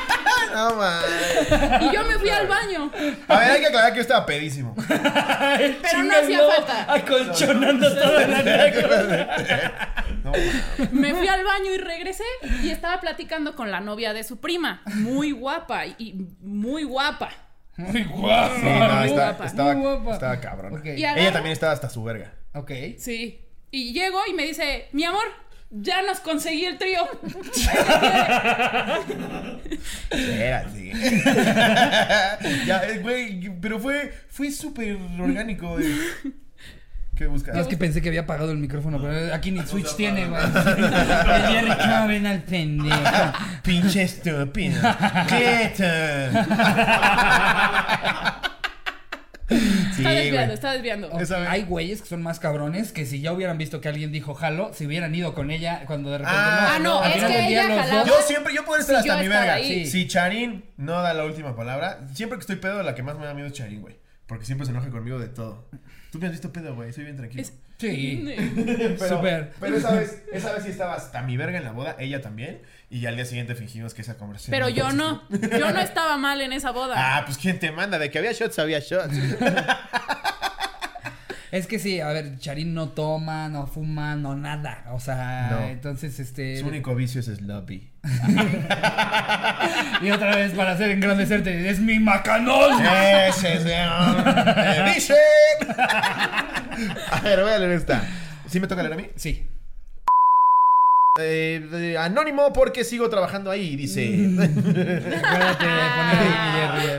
No 0.54 0.76
mames. 0.76 1.82
Y 1.82 1.96
yo 1.96 2.04
me 2.06 2.20
fui 2.20 2.30
al 2.30 2.48
baño. 2.48 2.92
A 3.28 3.40
ver, 3.40 3.52
hay 3.52 3.60
que 3.62 3.68
aclarar 3.68 3.92
que 3.92 3.98
yo 3.98 4.02
estaba 4.02 4.26
pedísimo. 4.26 4.76
Pero 4.88 6.04
no 6.04 6.14
hacía 6.16 6.40
falta. 6.56 6.86
La 7.62 9.42
No. 10.24 10.32
Me 10.92 11.14
fui 11.16 11.28
al 11.28 11.44
baño 11.44 11.74
y 11.74 11.78
regresé 11.78 12.24
y 12.64 12.70
estaba 12.70 13.00
platicando 13.02 13.56
con 13.56 13.72
la 13.72 13.80
novia 13.80 14.14
de 14.14 14.24
su 14.24 14.40
prima. 14.40 14.82
Muy 14.96 15.32
guapa 15.32 15.86
y- 15.88 16.28
muy 16.42 16.84
guapa. 16.84 17.30
Muy 17.78 18.04
guapa. 18.04 18.56
Sí, 18.56 18.66
no, 18.66 18.96
Muy 18.96 19.08
está- 19.08 19.14
guapa. 19.30 19.46
estaba, 19.46 19.74
Muy 19.74 19.84
guapa. 19.84 20.14
estaba 20.14 20.40
cabrón. 20.42 20.82
Ella 20.86 21.32
también 21.32 21.54
estaba 21.54 21.72
hasta 21.74 21.90
su 21.90 22.04
verga. 22.04 22.34
Ok. 22.54 22.72
Sí. 23.00 23.40
Y 23.72 23.94
llego 23.94 24.20
y 24.30 24.34
me 24.34 24.46
dice, 24.46 24.90
mi 24.92 25.06
amor, 25.06 25.24
ya 25.72 26.02
nos 26.04 26.20
conseguí 26.20 26.66
el 26.66 26.78
trío. 26.78 27.08
Espérate. 30.10 30.92
ya, 32.66 32.84
eh, 32.88 33.00
güey, 33.02 33.50
pero 33.62 33.80
fue, 33.80 34.14
fue 34.30 34.52
súper 34.52 34.98
orgánico. 35.20 35.78
de- 35.78 35.96
¿Qué 37.22 37.28
buscas? 37.28 37.54
No, 37.54 37.62
es 37.62 37.68
que 37.68 37.78
pensé 37.78 38.02
que 38.02 38.10
había 38.10 38.22
apagado 38.22 38.52
el 38.52 38.58
micrófono, 38.58 39.00
pero 39.00 39.32
aquí 39.32 39.52
ni 39.52 39.62
Switch 39.62 39.96
tiene, 39.96 40.26
güey. 40.26 40.42
El 40.44 41.44
Jerry 41.54 41.70
Coven 41.78 42.26
al 42.26 42.42
pendejo. 42.42 42.98
Pinche 43.62 44.02
estúpido. 44.02 44.82
Quieto. 45.28 45.84
Sí, 49.96 50.04
está 50.04 50.72
desviando, 50.72 51.10
güey. 51.10 51.22
está 51.22 51.36
desviando. 51.36 51.50
Hay 51.52 51.64
güeyes 51.66 52.02
que 52.02 52.08
son 52.08 52.24
más 52.24 52.40
cabrones 52.40 52.92
que 52.92 53.06
si 53.06 53.22
ya 53.22 53.34
hubieran 53.34 53.60
visto 53.60 53.82
que 53.82 53.90
alguien 53.90 54.12
dijo 54.12 54.34
jalo, 54.34 54.74
se 54.74 54.88
hubieran 54.88 55.14
ido 55.14 55.36
con 55.36 55.52
ella 55.52 55.84
cuando 55.86 56.10
de 56.10 56.18
repente 56.18 56.36
Ah, 56.40 56.80
no. 56.82 57.02
no, 57.02 57.06
es 57.06 57.24
que 57.24 57.48
ella 57.50 57.68
los 57.68 57.78
jalaba. 57.82 58.00
dos- 58.00 58.08
Yo 58.08 58.16
siempre, 58.26 58.56
yo 58.56 58.66
puedo 58.66 58.82
estar 58.82 59.04
Si 59.04 59.10
hasta 59.10 59.22
mi 59.22 59.28
verga. 59.28 59.58
Si 59.60 60.08
Charín 60.08 60.66
no 60.78 61.04
da 61.04 61.14
la 61.14 61.24
última 61.26 61.56
palabra, 61.56 62.00
siempre 62.16 62.38
que 62.40 62.42
estoy 62.42 62.56
pedo, 62.56 62.82
la 62.82 62.96
que 62.96 63.04
más 63.04 63.16
me 63.20 63.26
da 63.26 63.36
miedo 63.36 63.46
es 63.48 63.54
Charín, 63.54 63.82
güey. 63.82 63.98
Porque 64.26 64.46
siempre 64.46 64.66
se 64.66 64.72
enoja 64.72 64.90
conmigo 64.90 65.20
de 65.20 65.28
todo. 65.28 65.68
Tú 66.12 66.20
me 66.20 66.26
has 66.28 66.32
visto 66.34 66.52
pedo, 66.52 66.76
güey. 66.76 66.92
Soy 66.94 67.06
bien 67.06 67.18
tranquilo. 67.18 67.42
Es- 67.42 67.54
Sí. 67.78 68.24
Pero, 69.00 69.08
Súper. 69.18 69.54
pero 69.60 69.76
esa 69.78 69.92
vez, 69.96 70.22
esa 70.32 70.54
vez 70.54 70.64
sí 70.66 70.70
estaba 70.70 70.94
hasta 70.94 71.24
mi 71.24 71.36
verga 71.36 71.58
en 71.58 71.64
la 71.64 71.72
boda, 71.72 71.96
ella 71.98 72.22
también. 72.22 72.62
Y 72.92 73.08
al 73.08 73.16
día 73.16 73.26
siguiente 73.26 73.56
fingimos 73.56 73.96
que 73.96 74.04
esa 74.04 74.18
conversación. 74.20 74.52
Pero 74.52 74.70
yo 74.70 74.92
no. 74.92 75.24
Yo 75.32 75.72
no 75.72 75.80
estaba 75.80 76.16
mal 76.18 76.42
en 76.42 76.54
esa 76.54 76.70
boda. 76.70 76.94
Ah, 76.96 77.24
pues 77.26 77.40
quién 77.40 77.58
te 77.58 77.72
manda, 77.72 77.98
de 77.98 78.12
que 78.12 78.20
había 78.20 78.34
shots, 78.34 78.60
había 78.60 78.78
shots. 78.82 79.16
Es 81.52 81.68
que 81.68 81.80
sí, 81.80 82.00
a 82.00 82.08
ver, 82.08 82.40
Charín 82.40 82.74
no 82.74 82.90
toma, 82.90 83.50
no 83.50 83.68
fuma, 83.68 84.16
no 84.16 84.36
nada. 84.36 84.86
O 84.92 85.00
sea, 85.02 85.50
No. 85.52 85.68
entonces 85.68 86.18
este. 86.20 86.60
Su 86.62 86.68
único 86.68 86.96
vicio 86.96 87.20
es 87.20 87.28
sloppy. 87.28 87.90
Y 90.02 90.10
otra 90.10 90.36
vez 90.36 90.54
para 90.54 90.72
hacer 90.72 90.90
engrandecerte, 90.92 91.70
es 91.70 91.80
mi 91.80 92.00
macanón. 92.00 92.84
Ese 92.84 93.54
es 93.56 93.66
¡Me 93.66 94.94
dicen! 94.96 95.16
A 97.12 97.20
ver, 97.22 97.42
voy 97.44 97.52
a 97.52 97.60
leer 97.60 97.74
esta. 97.74 98.04
¿Sí 98.48 98.60
me 98.60 98.66
toca 98.68 98.82
leer 98.82 98.94
a 98.94 98.98
mí? 98.98 99.08
Sí. 99.16 99.46
Eh, 101.20 101.70
eh, 101.74 101.98
anónimo 102.00 102.54
porque 102.54 102.84
sigo 102.86 103.10
trabajando 103.10 103.52
ahí, 103.52 103.76
dice. 103.76 104.06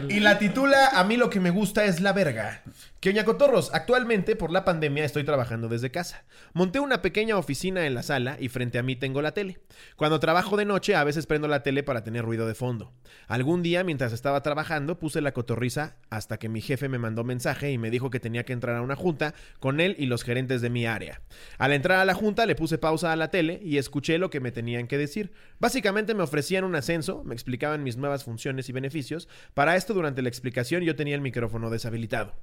Y 0.09 0.21
la 0.21 0.39
titula 0.39 0.89
A 0.95 1.05
mí 1.05 1.17
lo 1.17 1.31
que 1.31 1.41
me 1.41 1.51
gusta 1.51 1.85
es 1.85 2.01
la 2.01 2.13
verga. 2.13 2.63
Que 3.03 3.09
oña 3.09 3.25
cotorros, 3.25 3.75
actualmente 3.75 4.37
por 4.37 4.53
la 4.53 4.65
pandemia 4.65 5.05
estoy 5.05 5.25
trabajando 5.25 5.67
desde 5.67 5.91
casa. 5.91 6.25
Monté 6.53 6.79
una 6.79 7.03
pequeña 7.03 7.37
oficina 7.37 7.85
en 7.85 7.95
la 7.95 8.05
sala 8.05 8.37
y 8.39 8.49
frente 8.49 8.79
a 8.79 8.85
mí 8.85 8.95
tengo 8.95 9.21
la 9.23 9.35
tele. 9.35 9.59
Cuando 9.97 10.21
trabajo 10.21 10.57
de 10.57 10.67
noche 10.67 10.95
a 10.95 11.03
veces 11.03 11.27
prendo 11.27 11.49
la 11.49 11.65
tele 11.65 11.83
para 11.83 12.05
tener 12.05 12.25
ruido 12.25 12.47
de 12.47 12.55
fondo. 12.55 12.93
Algún 13.27 13.61
día 13.61 13.83
mientras 13.83 14.13
estaba 14.13 14.41
trabajando 14.45 15.01
puse 15.01 15.21
la 15.21 15.33
cotorriza 15.33 15.97
hasta 16.11 16.39
que 16.39 16.49
mi 16.49 16.61
jefe 16.61 16.89
me 16.89 17.01
mandó 17.01 17.25
mensaje 17.25 17.73
y 17.73 17.77
me 17.77 17.91
dijo 17.91 18.09
que 18.09 18.21
tenía 18.21 18.45
que 18.45 18.53
entrar 18.53 18.77
a 18.77 18.83
una 18.83 18.95
junta 18.95 19.35
con 19.59 19.81
él 19.81 19.97
y 19.99 20.07
los 20.07 20.23
gerentes 20.23 20.61
de 20.63 20.71
mi 20.71 20.87
área. 20.87 21.23
Al 21.59 21.73
entrar 21.73 21.99
a 21.99 22.05
la 22.05 22.15
junta 22.15 22.47
le 22.47 22.55
puse 22.55 22.79
pausa 22.79 23.11
a 23.11 23.17
la 23.17 23.33
tele 23.33 23.59
y 23.65 23.79
escuché 23.79 24.17
lo 24.19 24.31
que 24.31 24.39
me 24.39 24.53
tenían 24.53 24.87
que 24.87 24.97
decir. 24.97 25.33
Básicamente 25.59 26.15
me 26.15 26.23
ofrecían 26.23 26.63
un 26.63 26.77
ascenso, 26.77 27.25
me 27.25 27.35
explicaban 27.35 27.83
mis 27.83 27.97
nuevas 27.97 28.23
funciones 28.23 28.69
y 28.69 28.73
beneficios. 28.73 29.29
Para 29.55 29.75
esto 29.75 29.93
durante 29.93 30.23
la 30.23 30.29
explicación 30.29 30.85
yo 30.85 30.95
tenía 30.95 31.17
el 31.17 31.21
micrófono 31.21 31.69
deshabilitado. 31.69 32.37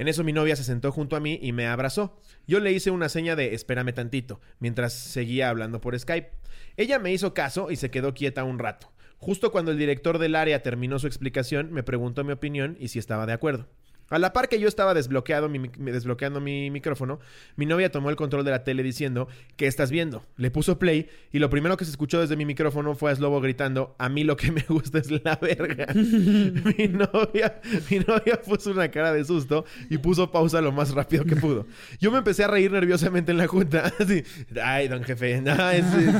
En 0.00 0.08
eso 0.08 0.24
mi 0.24 0.32
novia 0.32 0.56
se 0.56 0.64
sentó 0.64 0.92
junto 0.92 1.14
a 1.14 1.20
mí 1.20 1.38
y 1.42 1.52
me 1.52 1.66
abrazó. 1.66 2.16
Yo 2.46 2.58
le 2.58 2.72
hice 2.72 2.90
una 2.90 3.10
seña 3.10 3.36
de 3.36 3.52
espérame 3.54 3.92
tantito, 3.92 4.40
mientras 4.58 4.94
seguía 4.94 5.50
hablando 5.50 5.82
por 5.82 5.98
Skype. 5.98 6.30
Ella 6.78 6.98
me 6.98 7.12
hizo 7.12 7.34
caso 7.34 7.70
y 7.70 7.76
se 7.76 7.90
quedó 7.90 8.14
quieta 8.14 8.44
un 8.44 8.58
rato. 8.58 8.90
Justo 9.18 9.52
cuando 9.52 9.72
el 9.72 9.76
director 9.76 10.16
del 10.16 10.36
área 10.36 10.62
terminó 10.62 10.98
su 10.98 11.06
explicación, 11.06 11.70
me 11.70 11.82
preguntó 11.82 12.24
mi 12.24 12.32
opinión 12.32 12.78
y 12.80 12.88
si 12.88 12.98
estaba 12.98 13.26
de 13.26 13.34
acuerdo. 13.34 13.68
A 14.10 14.18
la 14.18 14.32
par 14.32 14.48
que 14.48 14.58
yo 14.60 14.68
estaba 14.68 14.92
desbloqueado 14.92 15.48
mi, 15.48 15.70
desbloqueando 15.78 16.40
mi 16.40 16.70
micrófono, 16.70 17.20
mi 17.56 17.64
novia 17.66 17.90
tomó 17.90 18.10
el 18.10 18.16
control 18.16 18.44
de 18.44 18.50
la 18.50 18.64
tele 18.64 18.82
diciendo, 18.82 19.28
¿qué 19.56 19.66
estás 19.66 19.90
viendo? 19.90 20.24
Le 20.36 20.50
puso 20.50 20.78
play 20.78 21.08
y 21.32 21.38
lo 21.38 21.48
primero 21.48 21.76
que 21.76 21.84
se 21.84 21.92
escuchó 21.92 22.20
desde 22.20 22.36
mi 22.36 22.44
micrófono 22.44 22.94
fue 22.94 23.12
a 23.12 23.14
Slobo 23.16 23.40
gritando, 23.40 23.94
a 23.98 24.08
mí 24.08 24.24
lo 24.24 24.36
que 24.36 24.50
me 24.52 24.62
gusta 24.68 24.98
es 24.98 25.10
la 25.24 25.36
verga. 25.36 25.86
mi, 25.94 26.88
novia, 26.88 27.60
mi 27.90 28.00
novia 28.00 28.40
puso 28.44 28.72
una 28.72 28.90
cara 28.90 29.12
de 29.12 29.24
susto 29.24 29.64
y 29.88 29.98
puso 29.98 30.30
pausa 30.30 30.60
lo 30.60 30.72
más 30.72 30.92
rápido 30.92 31.24
que 31.24 31.36
pudo. 31.36 31.66
Yo 32.00 32.10
me 32.10 32.18
empecé 32.18 32.44
a 32.44 32.48
reír 32.48 32.72
nerviosamente 32.72 33.30
en 33.32 33.38
la 33.38 33.46
junta. 33.46 33.92
Así, 34.00 34.24
Ay, 34.62 34.88
don 34.88 35.04
jefe, 35.04 35.40
no, 35.40 35.70
es, 35.70 35.84
es- 35.94 36.14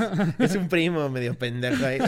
es 0.51 0.57
un 0.57 0.69
primo 0.69 1.09
medio 1.11 1.37
pendejo 1.37 1.85
ahí. 1.85 1.99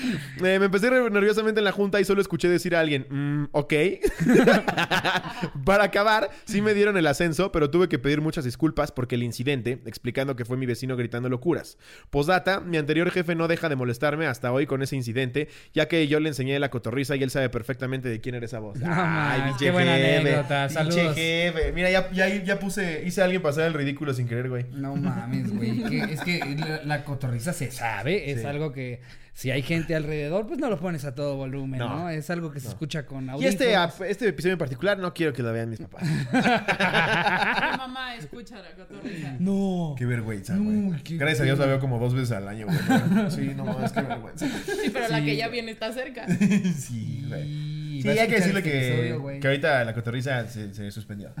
Eh, 0.44 0.58
me 0.58 0.66
empecé 0.66 0.90
nerviosamente 0.90 1.60
en 1.60 1.64
la 1.64 1.72
junta 1.72 2.00
y 2.00 2.04
solo 2.04 2.20
escuché 2.20 2.48
decir 2.48 2.74
a 2.74 2.80
alguien, 2.80 3.06
"Mm, 3.10 3.48
ok. 3.52 3.74
Para 5.64 5.84
acabar, 5.84 6.30
sí 6.44 6.62
me 6.62 6.74
dieron 6.74 6.96
el 6.96 7.06
ascenso, 7.06 7.52
pero 7.52 7.70
tuve 7.70 7.88
que 7.88 7.98
pedir 7.98 8.20
muchas 8.20 8.44
disculpas 8.44 8.92
porque 8.92 9.14
el 9.14 9.22
incidente, 9.22 9.80
explicando 9.86 10.36
que 10.36 10.44
fue 10.44 10.56
mi 10.56 10.66
vecino 10.66 10.96
gritando 10.96 11.28
locuras. 11.28 11.78
Posdata, 12.10 12.60
mi 12.60 12.76
anterior 12.76 13.10
jefe 13.10 13.34
no 13.34 13.48
deja 13.48 13.68
de 13.68 13.76
molestarme 13.76 14.26
hasta 14.26 14.52
hoy 14.52 14.66
con 14.66 14.82
ese 14.82 14.96
incidente, 14.96 15.48
ya 15.74 15.88
que 15.88 16.06
yo 16.08 16.20
le 16.20 16.28
enseñé 16.28 16.58
la 16.58 16.70
cotorriza 16.70 17.16
y 17.16 17.22
él 17.22 17.30
sabe 17.30 17.48
perfectamente 17.50 18.08
de 18.08 18.20
quién 18.20 18.34
era 18.34 18.46
esa 18.46 18.58
voz. 18.58 18.78
No 18.78 18.88
mames, 18.88 19.42
pinche 19.50 19.64
qué 19.66 19.70
buena 19.70 19.94
anécdota, 19.94 20.68
saludos. 20.68 21.14
jefe. 21.14 21.72
Mira, 21.72 21.90
ya, 21.90 22.10
ya, 22.12 22.28
ya 22.42 22.58
puse, 22.58 23.02
hice 23.06 23.20
a 23.20 23.24
alguien 23.24 23.42
pasar 23.42 23.66
el 23.66 23.74
ridículo 23.74 24.14
sin 24.14 24.26
querer, 24.28 24.48
güey. 24.48 24.66
No 24.72 24.96
mames, 24.96 25.54
güey. 25.54 25.82
que- 25.84 26.12
es 26.12 26.20
que 26.22 26.40
la, 26.58 26.82
la 26.84 27.04
cotorriza 27.04 27.52
se 27.52 27.70
sabe. 27.70 28.30
Es 28.30 28.40
Sí. 28.40 28.46
algo 28.46 28.72
que 28.72 29.00
si 29.32 29.50
hay 29.50 29.62
gente 29.62 29.94
alrededor, 29.94 30.46
pues 30.46 30.58
no 30.58 30.68
lo 30.68 30.78
pones 30.78 31.04
a 31.04 31.14
todo 31.14 31.36
volumen, 31.36 31.78
¿no? 31.78 31.88
No. 32.00 32.08
Es 32.10 32.28
algo 32.30 32.50
que 32.50 32.60
se 32.60 32.66
No. 32.66 32.72
escucha 32.72 33.06
con 33.06 33.26
Y 33.26 33.30
audífonos. 33.30 33.60
este, 33.94 34.10
este 34.10 34.28
episodio 34.28 34.52
en 34.54 34.58
particular 34.58 34.98
no 34.98 35.14
quiero 35.14 35.32
que 35.32 35.42
lo 35.42 35.52
vean 35.52 35.70
mis 35.70 35.78
papás. 35.80 36.02
Mi 36.32 37.76
mamá 37.78 38.14
escucha 38.16 38.56
la 38.58 38.70
cotorriza. 38.76 39.34
No. 39.38 39.94
Qué 39.96 40.04
vergüenza, 40.06 40.54
No, 40.54 40.88
güey. 40.90 41.02
qué 41.02 41.16
Gracias 41.16 41.40
a 41.40 41.44
Dios 41.44 41.58
la 41.58 41.66
veo 41.66 41.80
como 41.80 41.98
dos 41.98 42.14
veces 42.14 42.32
al 42.32 42.48
año, 42.48 42.66
güey. 42.66 42.78
Sí, 43.30 43.52
no 43.56 43.64
mames, 43.64 43.92
qué 43.92 44.02
vergüenza. 44.02 44.46
Sí, 44.46 44.90
pero 44.92 45.08
la 45.08 45.22
que 45.24 45.36
ya 45.36 45.48
viene 45.48 45.70
está 45.72 45.92
cerca. 45.92 46.26
Sí, 46.78 47.24
güey. 47.28 47.70
Y 47.98 48.02
Sí, 48.02 48.08
hay 48.08 48.28
que 48.28 48.36
decirle 48.36 48.60
este 48.60 48.70
que, 48.70 48.88
episodio, 49.08 49.40
que 49.40 49.46
ahorita 49.46 49.84
la 49.84 49.92
cotorriza 49.94 50.46
se, 50.48 50.72
se 50.72 50.90
suspendió. 50.90 51.32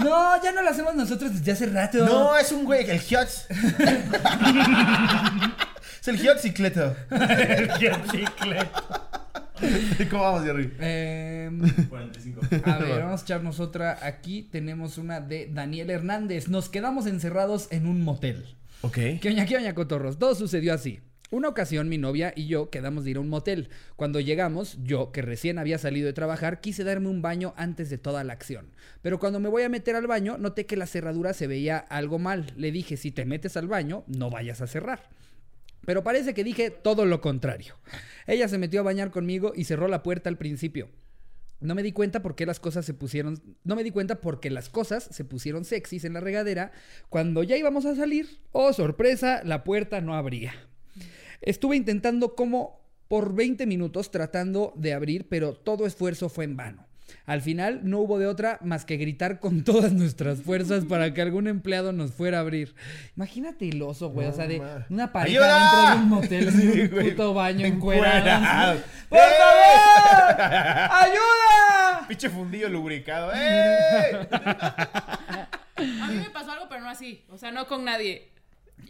No, 0.00 0.42
ya 0.42 0.52
no 0.52 0.62
lo 0.62 0.70
hacemos 0.70 0.94
nosotros 0.94 1.32
desde 1.34 1.52
hace 1.52 1.66
rato. 1.66 2.04
No, 2.06 2.34
es 2.38 2.50
un 2.50 2.64
güey, 2.64 2.88
el 2.88 2.98
Hiots. 2.98 3.46
Es 6.04 6.08
el 6.08 6.20
Hiotzicleto. 6.20 6.94
¿Cómo 10.10 10.22
vamos, 10.22 10.44
Jerry? 10.44 10.70
Em, 10.78 11.60
45. 11.88 12.40
a 12.64 12.78
ver, 12.78 13.00
vamos 13.00 13.22
a 13.22 13.24
echarnos 13.24 13.58
otra. 13.58 13.98
Aquí 14.02 14.42
tenemos 14.42 14.98
una 14.98 15.22
de 15.22 15.48
Daniel 15.50 15.88
Hernández. 15.88 16.48
Nos 16.48 16.68
quedamos 16.68 17.06
encerrados 17.06 17.68
en 17.70 17.86
un 17.86 18.02
motel. 18.02 18.44
Ok. 18.82 18.98
¿Qué 19.20 19.28
oña, 19.28 19.46
qué 19.46 19.56
oña, 19.56 19.74
cotorros? 19.74 20.18
Todo 20.18 20.34
sucedió 20.34 20.74
así. 20.74 21.00
Una 21.30 21.48
ocasión 21.48 21.88
mi 21.88 21.96
novia 21.96 22.34
y 22.36 22.48
yo 22.48 22.68
quedamos 22.68 23.04
de 23.04 23.12
ir 23.12 23.16
a 23.16 23.20
un 23.20 23.30
motel. 23.30 23.70
Cuando 23.96 24.20
llegamos, 24.20 24.76
yo, 24.84 25.10
que 25.10 25.22
recién 25.22 25.58
había 25.58 25.78
salido 25.78 26.06
de 26.06 26.12
trabajar, 26.12 26.60
quise 26.60 26.84
darme 26.84 27.08
un 27.08 27.22
baño 27.22 27.54
antes 27.56 27.88
de 27.88 27.96
toda 27.96 28.24
la 28.24 28.34
acción. 28.34 28.66
Pero 29.00 29.18
cuando 29.18 29.40
me 29.40 29.48
voy 29.48 29.62
a 29.62 29.70
meter 29.70 29.96
al 29.96 30.06
baño, 30.06 30.36
noté 30.36 30.66
que 30.66 30.76
la 30.76 30.86
cerradura 30.86 31.32
se 31.32 31.46
veía 31.46 31.78
algo 31.78 32.18
mal. 32.18 32.52
Le 32.56 32.70
dije, 32.72 32.98
si 32.98 33.10
te 33.10 33.24
metes 33.24 33.56
al 33.56 33.68
baño, 33.68 34.04
no 34.06 34.28
vayas 34.28 34.60
a 34.60 34.66
cerrar. 34.66 35.08
Pero 35.86 36.02
parece 36.02 36.34
que 36.34 36.44
dije 36.44 36.70
todo 36.70 37.06
lo 37.06 37.20
contrario. 37.20 37.76
Ella 38.26 38.48
se 38.48 38.58
metió 38.58 38.80
a 38.80 38.84
bañar 38.84 39.10
conmigo 39.10 39.52
y 39.54 39.64
cerró 39.64 39.88
la 39.88 40.02
puerta 40.02 40.28
al 40.28 40.38
principio. 40.38 40.88
No 41.60 41.74
me 41.74 41.82
di 41.82 41.92
cuenta 41.92 42.20
por 42.20 42.34
qué 42.34 42.46
las 42.46 42.60
cosas 42.60 42.84
se 42.84 42.94
pusieron. 42.94 43.42
No 43.64 43.76
me 43.76 43.84
di 43.84 43.90
cuenta 43.90 44.20
porque 44.20 44.50
las 44.50 44.68
cosas 44.68 45.08
se 45.10 45.24
pusieron 45.24 45.64
sexys 45.64 46.04
en 46.04 46.12
la 46.12 46.20
regadera. 46.20 46.72
Cuando 47.08 47.42
ya 47.42 47.56
íbamos 47.56 47.86
a 47.86 47.96
salir, 47.96 48.40
oh 48.52 48.72
sorpresa, 48.72 49.42
la 49.44 49.64
puerta 49.64 50.00
no 50.00 50.14
abría. 50.14 50.54
Estuve 51.40 51.76
intentando 51.76 52.34
como 52.34 52.84
por 53.08 53.34
20 53.34 53.66
minutos 53.66 54.10
tratando 54.10 54.72
de 54.76 54.92
abrir, 54.92 55.28
pero 55.28 55.54
todo 55.54 55.86
esfuerzo 55.86 56.28
fue 56.28 56.44
en 56.44 56.56
vano. 56.56 56.86
Al 57.26 57.40
final 57.40 57.80
no 57.84 57.98
hubo 58.00 58.18
de 58.18 58.26
otra 58.26 58.58
más 58.62 58.84
que 58.84 58.96
gritar 58.96 59.40
con 59.40 59.64
todas 59.64 59.92
nuestras 59.92 60.42
fuerzas 60.42 60.84
para 60.88 61.14
que 61.14 61.22
algún 61.22 61.46
empleado 61.48 61.92
nos 61.92 62.12
fuera 62.12 62.38
a 62.38 62.40
abrir. 62.42 62.74
Imagínate 63.16 63.68
el 63.68 63.80
oso, 63.82 64.10
güey. 64.10 64.26
o 64.28 64.32
sea, 64.32 64.46
de 64.46 64.58
ma. 64.60 64.86
una 64.90 65.12
pareja 65.12 65.38
¡Ayuda! 65.38 65.70
dentro 65.70 65.96
de 65.96 66.02
un 66.02 66.08
motel, 66.08 66.48
en 66.48 66.52
Sí, 66.60 66.80
un 66.82 66.88
güey. 66.90 67.10
puto 67.10 67.34
baño 67.34 67.66
Encuerado. 67.66 68.16
encuerado. 68.18 68.80
¡Por 69.08 69.18
¡Eh! 69.18 69.22
favor! 69.38 70.40
¡Ayuda! 70.90 72.08
Pinche 72.08 72.28
fundillo 72.30 72.68
lubricado. 72.68 73.32
¡Eh! 73.34 74.28
A 75.76 76.06
mí 76.08 76.16
me 76.16 76.30
pasó 76.30 76.52
algo, 76.52 76.66
pero 76.68 76.82
no 76.82 76.88
así. 76.90 77.24
O 77.30 77.36
sea, 77.38 77.50
no 77.50 77.66
con 77.66 77.84
nadie. 77.84 78.28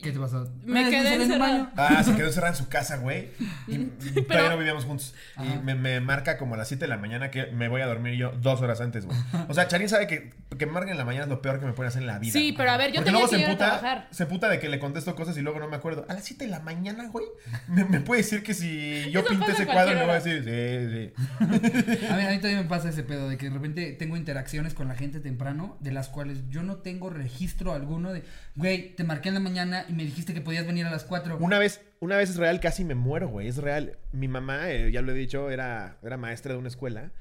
¿Qué 0.03 0.13
te 0.13 0.19
pasó? 0.19 0.49
Me 0.65 0.89
quedé 0.91 1.15
en 1.15 1.21
un 1.21 1.23
encerrada. 1.23 1.53
baño? 1.53 1.71
Ah, 1.77 2.03
se 2.05 2.15
quedó 2.15 2.27
encerrada 2.27 2.53
en 2.53 2.59
su 2.59 2.69
casa, 2.69 2.97
güey. 2.99 3.31
Y 3.67 3.79
todavía 3.87 4.25
Pero- 4.29 4.49
no 4.51 4.59
vivíamos 4.59 4.85
juntos. 4.85 5.15
Ajá. 5.37 5.55
Y 5.55 5.59
me, 5.65 5.75
me 5.75 6.01
marca 6.01 6.37
como 6.39 6.55
a 6.55 6.59
las 6.59 6.69
7 6.69 6.85
de 6.85 6.89
la 6.89 6.97
mañana 6.99 7.31
que 7.31 7.47
me 7.47 7.69
voy 7.69 7.81
a 7.81 7.87
dormir 7.87 8.15
yo 8.15 8.33
dos 8.33 8.61
horas 8.61 8.81
antes, 8.81 9.07
güey. 9.07 9.17
O 9.49 9.55
sea, 9.55 9.67
Charín 9.69 9.89
sabe 9.89 10.07
que, 10.07 10.33
que 10.59 10.67
me 10.67 10.73
marquen 10.73 10.93
en 10.93 10.99
la 10.99 11.05
mañana 11.05 11.25
es 11.25 11.31
lo 11.31 11.41
peor 11.43 11.61
que 11.61 11.67
me 11.67 11.73
pueden 11.73 11.89
hacer 11.89 12.03
en 12.03 12.07
la 12.09 12.19
vida. 12.19 12.33
Sí, 12.33 12.53
pero 12.57 12.71
a 12.71 12.77
ver, 12.77 12.89
yo 12.93 12.97
Porque 12.97 13.05
tenía 13.07 13.21
luego 13.21 13.31
que 13.31 13.37
se 13.37 13.43
ir 13.43 13.49
a 13.51 13.57
trabajar. 13.59 14.09
se 14.11 14.27
puta 14.27 14.49
de 14.49 14.59
que 14.61 14.69
le 14.69 14.79
contesto 14.79 15.15
cosas 15.15 15.37
y 15.37 15.41
luego 15.41 15.59
no 15.61 15.69
me 15.69 15.77
acuerdo. 15.77 16.05
A 16.09 16.15
las 16.15 16.25
7 16.25 16.45
de 16.45 16.51
la 16.51 16.61
mañana, 16.61 17.09
güey. 17.09 17.27
Me, 17.69 17.85
me 17.85 18.01
puede 18.01 18.23
decir 18.23 18.43
que 18.43 18.55
si 18.55 19.11
yo 19.11 19.21
Eso 19.21 19.29
pinté 19.31 19.53
ese 19.53 19.67
cuadro, 19.67 19.95
me 19.99 20.05
va 20.07 20.15
a 20.15 20.21
decir, 20.21 20.43
sí, 20.45 21.13
sí. 21.15 21.25
A 22.11 22.17
mí, 22.17 22.23
a 22.25 22.31
mí 22.31 22.39
también 22.41 22.59
me 22.59 22.65
pasa 22.65 22.89
ese 22.89 23.03
pedo 23.03 23.29
de 23.29 23.37
que 23.37 23.49
de 23.49 23.55
repente 23.55 23.93
tengo 23.93 24.17
interacciones 24.17 24.75
con 24.75 24.89
la 24.89 24.95
gente 24.95 25.21
temprano 25.21 25.77
de 25.81 25.93
las 25.93 26.09
cuales 26.09 26.39
yo 26.51 26.63
no 26.63 26.77
tengo 26.77 27.11
registro 27.11 27.73
alguno 27.73 28.13
de, 28.13 28.25
güey, 28.57 28.95
te 28.95 29.05
marqué 29.05 29.29
en 29.29 29.35
la 29.35 29.41
mañana 29.41 29.84
y 29.89 29.93
me 29.93 30.05
dijiste 30.05 30.35
que 30.35 30.41
podías 30.41 30.67
venir 30.67 30.87
a 30.87 30.91
las 30.91 31.05
4. 31.05 31.39
Una 31.39 31.59
vez, 31.59 31.81
una 32.01 32.17
vez 32.17 32.31
es 32.31 32.37
real, 32.37 32.61
casi 32.61 32.85
me 32.85 32.95
muero, 32.95 33.29
güey. 33.29 33.49
Es 33.49 33.57
real. 33.59 33.99
Mi 34.13 34.29
mamá, 34.29 34.71
eh, 34.71 34.91
ya 34.91 35.03
lo 35.03 35.13
he 35.13 35.15
dicho, 35.15 35.51
era, 35.51 35.99
era 36.03 36.17
maestra 36.17 36.53
de 36.53 36.59
una 36.59 36.69
escuela. 36.69 37.13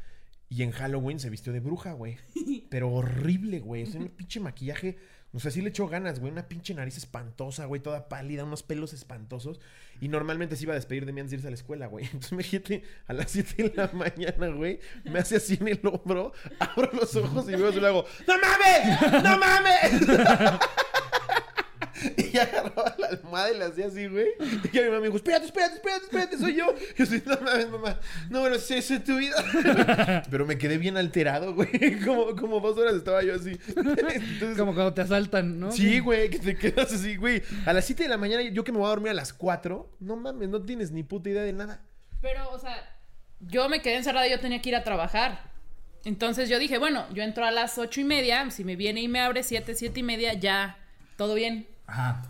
Y 0.49 0.61
en 0.61 0.71
Halloween 0.71 1.19
se 1.19 1.29
vistió 1.29 1.51
de 1.51 1.59
bruja, 1.59 1.93
güey. 1.93 2.17
Pero 2.69 2.91
horrible, 2.91 3.59
güey. 3.59 3.85
Sea, 3.85 4.01
un 4.01 4.09
pinche 4.09 4.39
maquillaje. 4.39 4.97
O 5.35 5.39
sea, 5.39 5.49
sí 5.49 5.63
le 5.63 5.69
echó 5.69 5.87
ganas, 5.87 6.19
güey. 6.19 6.31
Una 6.31 6.47
pinche 6.47 6.75
nariz 6.75 6.95
espantosa, 6.95 7.65
güey. 7.65 7.81
Toda 7.81 8.07
pálida, 8.07 8.43
unos 8.43 8.61
pelos 8.61 8.93
espantosos. 8.93 9.59
Y 9.99 10.09
normalmente 10.09 10.55
se 10.55 10.63
iba 10.63 10.73
a 10.73 10.75
despedir 10.75 11.07
de 11.07 11.11
mí 11.11 11.21
antes 11.21 11.31
de 11.31 11.37
irse 11.37 11.47
a 11.47 11.49
la 11.49 11.55
escuela, 11.55 11.87
güey. 11.87 12.05
Entonces 12.13 12.33
me 12.33 12.43
dijiste 12.43 12.83
a 13.07 13.13
las 13.13 13.31
7 13.31 13.63
de 13.63 13.73
la 13.75 13.89
mañana, 13.93 14.47
güey. 14.49 14.79
Me 15.05 15.19
hace 15.19 15.37
así 15.37 15.57
en 15.59 15.69
el 15.69 15.81
hombro. 15.85 16.33
Abro 16.59 16.91
los 16.93 17.15
ojos 17.15 17.49
y 17.49 17.53
veo 17.53 17.71
y 17.71 17.79
le 17.79 17.87
hago, 17.87 18.05
¡No 18.27 18.35
mames! 18.37 19.23
¡No 19.23 19.37
mames! 19.39 20.59
Y 22.33 22.37
agarraba 22.37 22.95
la 22.97 23.07
almohada 23.07 23.51
y 23.51 23.57
la 23.57 23.65
hacía 23.67 23.87
así, 23.87 24.07
güey. 24.07 24.27
Y 24.63 24.69
ya 24.69 24.81
mi 24.81 24.87
mamá 24.87 24.99
me 24.99 25.07
dijo, 25.07 25.17
espérate, 25.17 25.45
espérate, 25.45 25.75
espérate, 25.75 26.05
espérate, 26.05 26.37
soy 26.37 26.55
yo. 26.55 26.65
Y 26.95 26.97
yo 26.97 27.03
así, 27.03 27.23
no 27.25 27.37
mames, 27.41 27.69
mamá. 27.69 27.99
No, 28.29 28.41
bueno, 28.41 28.57
sí, 28.57 28.75
eso 28.75 28.93
es 28.93 29.03
tu 29.03 29.17
vida. 29.17 30.23
Pero 30.29 30.45
me 30.45 30.57
quedé 30.57 30.77
bien 30.77 30.97
alterado, 30.97 31.53
güey. 31.53 31.99
Como, 32.03 32.35
como 32.35 32.59
dos 32.59 32.77
horas 32.77 32.95
estaba 32.95 33.23
yo 33.23 33.35
así. 33.35 33.57
Entonces, 33.67 34.57
Como 34.57 34.73
cuando 34.73 34.93
te 34.93 35.01
asaltan, 35.01 35.59
¿no? 35.59 35.71
Sí, 35.71 35.99
güey, 35.99 36.29
que 36.29 36.39
te 36.39 36.57
quedas 36.57 36.93
así, 36.93 37.15
güey. 37.15 37.41
A 37.65 37.73
las 37.73 37.85
7 37.85 38.03
de 38.03 38.09
la 38.09 38.17
mañana, 38.17 38.41
yo 38.43 38.63
que 38.63 38.71
me 38.71 38.77
voy 38.77 38.87
a 38.87 38.89
dormir 38.89 39.11
a 39.11 39.15
las 39.15 39.33
4. 39.33 39.97
No 39.99 40.15
mames, 40.15 40.49
no 40.49 40.61
tienes 40.61 40.91
ni 40.91 41.03
puta 41.03 41.29
idea 41.29 41.43
de 41.43 41.53
nada. 41.53 41.81
Pero, 42.21 42.49
o 42.51 42.59
sea, 42.59 42.75
yo 43.39 43.69
me 43.69 43.81
quedé 43.81 43.97
encerrada 43.97 44.27
y 44.27 44.31
yo 44.31 44.39
tenía 44.39 44.61
que 44.61 44.69
ir 44.69 44.75
a 44.75 44.83
trabajar. 44.83 45.51
Entonces 46.05 46.49
yo 46.49 46.59
dije, 46.59 46.77
bueno, 46.77 47.05
yo 47.13 47.23
entro 47.23 47.45
a 47.45 47.51
las 47.51 47.77
ocho 47.77 48.01
y 48.01 48.03
media, 48.03 48.49
si 48.51 48.63
me 48.63 48.75
viene 48.75 49.01
y 49.01 49.07
me 49.07 49.21
abre 49.21 49.43
siete, 49.43 49.73
siete 49.73 50.01
y 50.01 50.03
media, 50.03 50.33
ya, 50.33 50.77
todo 51.15 51.33
bien. 51.33 51.67
Ajá. 51.87 52.21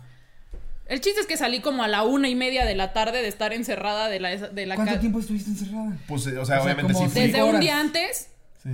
El 0.86 1.00
chiste 1.00 1.20
es 1.20 1.26
que 1.26 1.36
salí 1.38 1.60
como 1.60 1.82
a 1.82 1.88
la 1.88 2.02
una 2.02 2.28
y 2.28 2.34
media 2.34 2.66
de 2.66 2.74
la 2.74 2.92
tarde 2.92 3.22
de 3.22 3.28
estar 3.28 3.52
encerrada 3.54 4.08
de 4.08 4.20
la, 4.20 4.36
de 4.36 4.66
la 4.66 4.74
¿Cuánto 4.74 4.98
tiempo 5.00 5.18
estuviste 5.20 5.50
encerrada? 5.50 5.96
Pues, 6.06 6.26
o 6.26 6.30
sea, 6.30 6.40
O 6.42 6.44
sea, 6.46 6.62
obviamente 6.62 6.92
sí. 6.94 7.04
Desde 7.04 7.22
Cinco 7.32 7.38
un 7.44 7.48
horas. 7.50 7.60
día 7.60 7.80
antes, 7.80 8.28
Sí. 8.64 8.70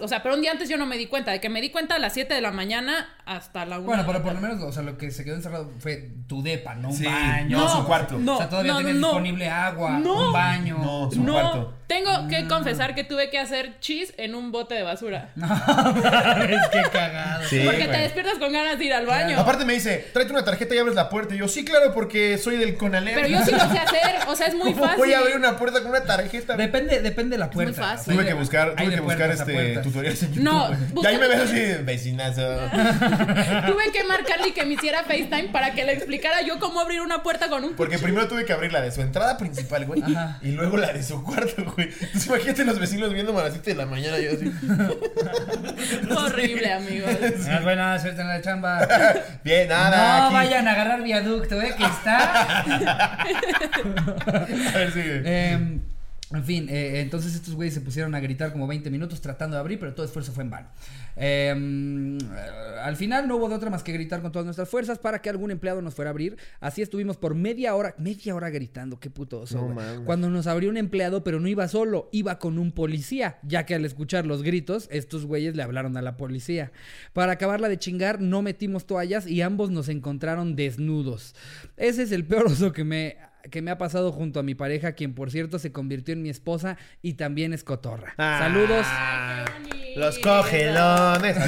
o 0.00 0.08
sea, 0.08 0.22
pero 0.22 0.34
un 0.36 0.40
día 0.40 0.52
antes 0.52 0.68
yo 0.68 0.76
no 0.78 0.86
me 0.86 0.96
di 0.96 1.06
cuenta. 1.06 1.32
De 1.32 1.40
que 1.40 1.48
me 1.48 1.60
di 1.60 1.70
cuenta 1.70 1.96
a 1.96 1.98
las 1.98 2.12
7 2.14 2.32
de 2.32 2.40
la 2.40 2.52
mañana 2.52 3.08
hasta 3.26 3.66
la 3.66 3.78
una. 3.78 3.86
Bueno, 3.86 4.02
de 4.02 4.06
la 4.06 4.12
pero 4.12 4.24
por 4.24 4.34
lo 4.34 4.40
menos, 4.40 4.62
o 4.62 4.72
sea, 4.72 4.82
lo 4.84 4.96
que 4.96 5.10
se 5.10 5.24
quedó 5.24 5.34
encerrado 5.34 5.72
fue 5.80 6.10
tu 6.28 6.42
depa, 6.42 6.74
no 6.76 6.88
un 6.90 6.94
Sí, 6.96 7.04
baño. 7.06 7.58
no, 7.58 7.68
su 7.68 7.84
cuarto. 7.84 8.18
No, 8.18 8.34
o 8.34 8.38
sea, 8.38 8.48
todavía 8.48 8.72
no, 8.72 8.78
tienes 8.78 8.96
no. 8.96 9.08
disponible 9.08 9.50
agua, 9.50 9.98
No. 9.98 10.28
un 10.28 10.32
baño. 10.32 10.78
No, 10.78 11.10
su 11.10 11.22
No, 11.22 11.32
cuarto. 11.32 11.74
tengo 11.88 12.28
que 12.28 12.46
confesar 12.46 12.94
que 12.94 13.02
tuve 13.04 13.28
que 13.30 13.38
hacer 13.38 13.80
chis 13.80 14.14
en 14.16 14.34
un 14.36 14.52
bote 14.52 14.74
de 14.74 14.82
basura. 14.84 15.30
es 15.36 16.68
que 16.68 16.82
cagado. 16.92 17.44
Sí, 17.48 17.62
porque 17.64 17.86
te 17.88 17.98
despiertas 17.98 18.38
con 18.38 18.52
ganas 18.52 18.78
de 18.78 18.84
ir 18.84 18.92
al 18.94 19.06
baño. 19.06 19.38
Aparte 19.40 19.64
me 19.64 19.72
dice, 19.74 20.08
tráete 20.12 20.32
una 20.32 20.44
tarjeta 20.44 20.74
y 20.74 20.78
abres 20.78 20.94
la 20.94 21.08
puerta. 21.08 21.34
Y 21.34 21.38
yo, 21.38 21.48
sí, 21.48 21.64
claro, 21.64 21.92
porque 21.94 22.38
soy 22.38 22.56
del 22.56 22.76
Conalep. 22.76 23.14
Pero 23.14 23.28
yo 23.28 23.40
sí 23.44 23.50
lo 23.50 23.58
sé 23.70 23.78
hacer, 23.78 24.16
o 24.28 24.36
sea, 24.36 24.46
es 24.46 24.54
muy 24.54 24.72
¿Cómo 24.72 24.84
fácil. 24.86 24.98
voy 24.98 25.12
a 25.12 25.18
abrir 25.18 25.36
una 25.36 25.56
puerta 25.56 25.80
con 25.80 25.90
una 25.90 26.04
tarjeta? 26.04 26.56
Depende, 26.56 27.00
depende 27.00 27.36
de 27.36 27.38
la 27.40 27.50
puerta. 27.50 27.70
muy 27.80 27.88
fácil. 27.90 28.14
Tuve 28.14 28.24
que 28.26 28.34
buscar, 28.34 28.74
tuve 28.76 28.90
que 28.94 29.00
buscar 29.00 29.15
este 29.24 29.78
tutoriales 29.82 30.22
en 30.22 30.28
YouTube. 30.32 30.44
No, 30.44 30.66
güey. 30.68 30.78
busca- 30.92 31.10
Y 31.10 31.14
ahí 31.14 31.20
me 31.20 31.28
ves 31.28 31.40
así, 31.40 31.82
vecinazo. 31.84 32.42
Tuve 33.66 33.92
que 33.92 34.04
marcarle 34.08 34.48
y 34.48 34.52
que 34.52 34.64
me 34.64 34.74
hiciera 34.74 35.02
FaceTime 35.04 35.48
para 35.52 35.72
que 35.72 35.84
le 35.84 35.92
explicara 35.92 36.42
yo 36.42 36.58
cómo 36.58 36.80
abrir 36.80 37.00
una 37.00 37.22
puerta 37.22 37.48
con 37.48 37.64
un 37.64 37.74
Porque 37.74 37.98
primero 37.98 38.28
tuve 38.28 38.44
que 38.44 38.52
abrir 38.52 38.72
la 38.72 38.80
de 38.80 38.90
su 38.90 39.00
entrada 39.00 39.36
principal, 39.38 39.84
güey. 39.86 40.02
Ajá. 40.02 40.38
Y 40.42 40.52
luego 40.52 40.76
la 40.76 40.92
de 40.92 41.02
su 41.02 41.22
cuarto, 41.24 41.64
güey. 41.76 41.88
Entonces 41.88 42.26
imagínate 42.26 42.64
los 42.64 42.78
vecinos 42.78 43.12
viendo 43.12 43.36
a 43.38 43.42
las 43.44 43.52
7 43.52 43.70
de 43.70 43.76
la 43.76 43.86
mañana. 43.86 44.18
Yo 44.18 44.30
así. 44.32 44.50
horrible, 46.16 46.72
amigos. 46.72 47.10
Ah, 47.48 47.60
buena 47.62 47.98
suerte 47.98 48.20
en 48.22 48.28
la 48.28 48.40
chamba. 48.42 48.86
Bien, 49.44 49.68
nada. 49.68 50.18
no 50.18 50.24
aquí. 50.26 50.34
vayan 50.34 50.68
a 50.68 50.72
agarrar 50.72 51.02
viaducto, 51.02 51.60
¿eh? 51.62 51.74
Que 51.76 51.84
está. 51.84 52.42
A 53.22 54.78
ver, 54.78 54.92
sigue. 54.92 55.22
Em, 55.24 55.80
En 56.32 56.42
fin, 56.42 56.66
eh, 56.68 57.00
entonces 57.00 57.36
estos 57.36 57.54
güeyes 57.54 57.72
se 57.72 57.80
pusieron 57.80 58.12
a 58.16 58.20
gritar 58.20 58.50
como 58.50 58.66
20 58.66 58.90
minutos 58.90 59.20
tratando 59.20 59.54
de 59.54 59.60
abrir, 59.60 59.78
pero 59.78 59.94
todo 59.94 60.04
esfuerzo 60.04 60.32
fue 60.32 60.42
en 60.42 60.50
vano. 60.50 60.68
Eh, 61.14 61.54
mm, 61.56 62.18
al 62.82 62.96
final 62.96 63.28
no 63.28 63.36
hubo 63.36 63.48
de 63.48 63.54
otra 63.54 63.70
más 63.70 63.84
que 63.84 63.92
gritar 63.92 64.22
con 64.22 64.32
todas 64.32 64.44
nuestras 64.44 64.68
fuerzas 64.68 64.98
para 64.98 65.22
que 65.22 65.30
algún 65.30 65.52
empleado 65.52 65.82
nos 65.82 65.94
fuera 65.94 66.10
a 66.10 66.12
abrir. 66.12 66.36
Así 66.58 66.82
estuvimos 66.82 67.16
por 67.16 67.36
media 67.36 67.76
hora, 67.76 67.94
media 67.98 68.34
hora 68.34 68.50
gritando, 68.50 68.98
qué 68.98 69.08
puto 69.08 69.42
oso, 69.42 69.68
No. 69.68 70.04
Cuando 70.04 70.28
nos 70.28 70.48
abrió 70.48 70.68
un 70.68 70.76
empleado, 70.76 71.22
pero 71.22 71.38
no 71.38 71.46
iba 71.46 71.68
solo, 71.68 72.08
iba 72.10 72.40
con 72.40 72.58
un 72.58 72.72
policía, 72.72 73.38
ya 73.44 73.64
que 73.64 73.76
al 73.76 73.84
escuchar 73.84 74.26
los 74.26 74.42
gritos, 74.42 74.88
estos 74.90 75.26
güeyes 75.26 75.54
le 75.54 75.62
hablaron 75.62 75.96
a 75.96 76.02
la 76.02 76.16
policía. 76.16 76.72
Para 77.12 77.32
acabarla 77.32 77.68
de 77.68 77.78
chingar, 77.78 78.20
no 78.20 78.42
metimos 78.42 78.84
toallas 78.86 79.28
y 79.28 79.42
ambos 79.42 79.70
nos 79.70 79.88
encontraron 79.88 80.56
desnudos. 80.56 81.36
Ese 81.76 82.02
es 82.02 82.10
el 82.10 82.24
peor 82.24 82.46
oso 82.46 82.72
que 82.72 82.82
me, 82.82 83.16
que 83.50 83.62
me 83.62 83.70
ha 83.70 83.78
pasado 83.78 84.12
junto 84.12 84.40
a 84.40 84.42
mi 84.42 84.54
pareja, 84.54 84.92
quien 84.92 85.14
por 85.14 85.30
cierto 85.30 85.58
se 85.58 85.72
convirtió 85.72 86.12
en 86.14 86.22
mi 86.22 86.28
esposa 86.30 86.76
y 87.02 87.14
también 87.14 87.52
es 87.52 87.64
cotorra. 87.64 88.14
Ah. 88.18 88.38
Saludos. 88.42 88.86
Ay. 88.88 89.44
Los 89.96 90.18
cogelones. 90.18 91.36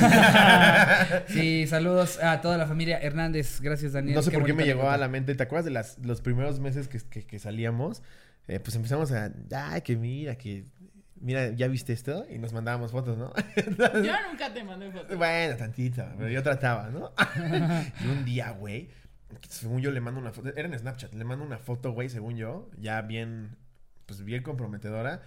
Sí, 1.29 1.67
saludos 1.67 2.19
a 2.23 2.41
toda 2.41 2.57
la 2.57 2.67
familia 2.67 2.99
Hernández. 2.99 3.61
Gracias, 3.61 3.93
Daniel. 3.93 4.15
No 4.17 4.23
sé 4.23 4.31
por 4.31 4.45
qué 4.45 4.53
me 4.53 4.65
llegó 4.65 4.91
a 4.91 4.97
la 4.97 5.09
mente. 5.09 5.35
¿Te 5.35 5.43
acuerdas 5.43 5.65
de 5.65 5.71
las, 5.71 5.99
los 5.99 6.21
primeros 6.21 6.61
meses 6.61 6.89
que, 6.89 6.99
que- 7.01 7.27
que 7.27 7.39
salíamos? 7.39 8.03
Eh, 8.47 8.61
pues 8.61 8.75
empezamos 8.77 9.13
a. 9.13 9.31
Ay, 9.55 9.83
que 9.83 9.97
mira, 9.97 10.37
que. 10.37 10.65
Mira, 11.21 11.51
¿ya 11.51 11.67
viste 11.69 11.93
esto? 11.93 12.25
Y 12.31 12.39
nos 12.39 12.53
mandábamos 12.53 12.93
fotos, 12.93 13.19
¿no? 13.19 13.33
Yo 13.67 14.13
nunca 14.31 14.53
te 14.55 14.63
mandé 14.65 14.91
fotos. 14.93 15.17
bueno, 15.19 15.57
tantito, 15.57 16.05
pero 16.17 16.29
yo 16.31 16.43
trataba, 16.45 16.91
¿no? 16.91 17.13
y 18.05 18.07
un 18.07 18.25
día, 18.25 18.51
güey, 18.53 18.89
según 19.49 19.81
yo 19.81 19.91
le 19.91 20.01
mando 20.01 20.21
una 20.21 20.33
foto. 20.33 20.49
Era 20.57 20.69
en 20.69 20.79
Snapchat, 20.79 21.15
le 21.15 21.25
mando 21.25 21.45
una 21.45 21.59
foto, 21.59 21.93
güey, 21.93 22.09
según 22.09 22.37
yo, 22.37 22.71
ya 22.79 23.01
bien. 23.03 23.57
Pues 24.07 24.25
bien 24.25 24.43
comprometedora. 24.43 25.23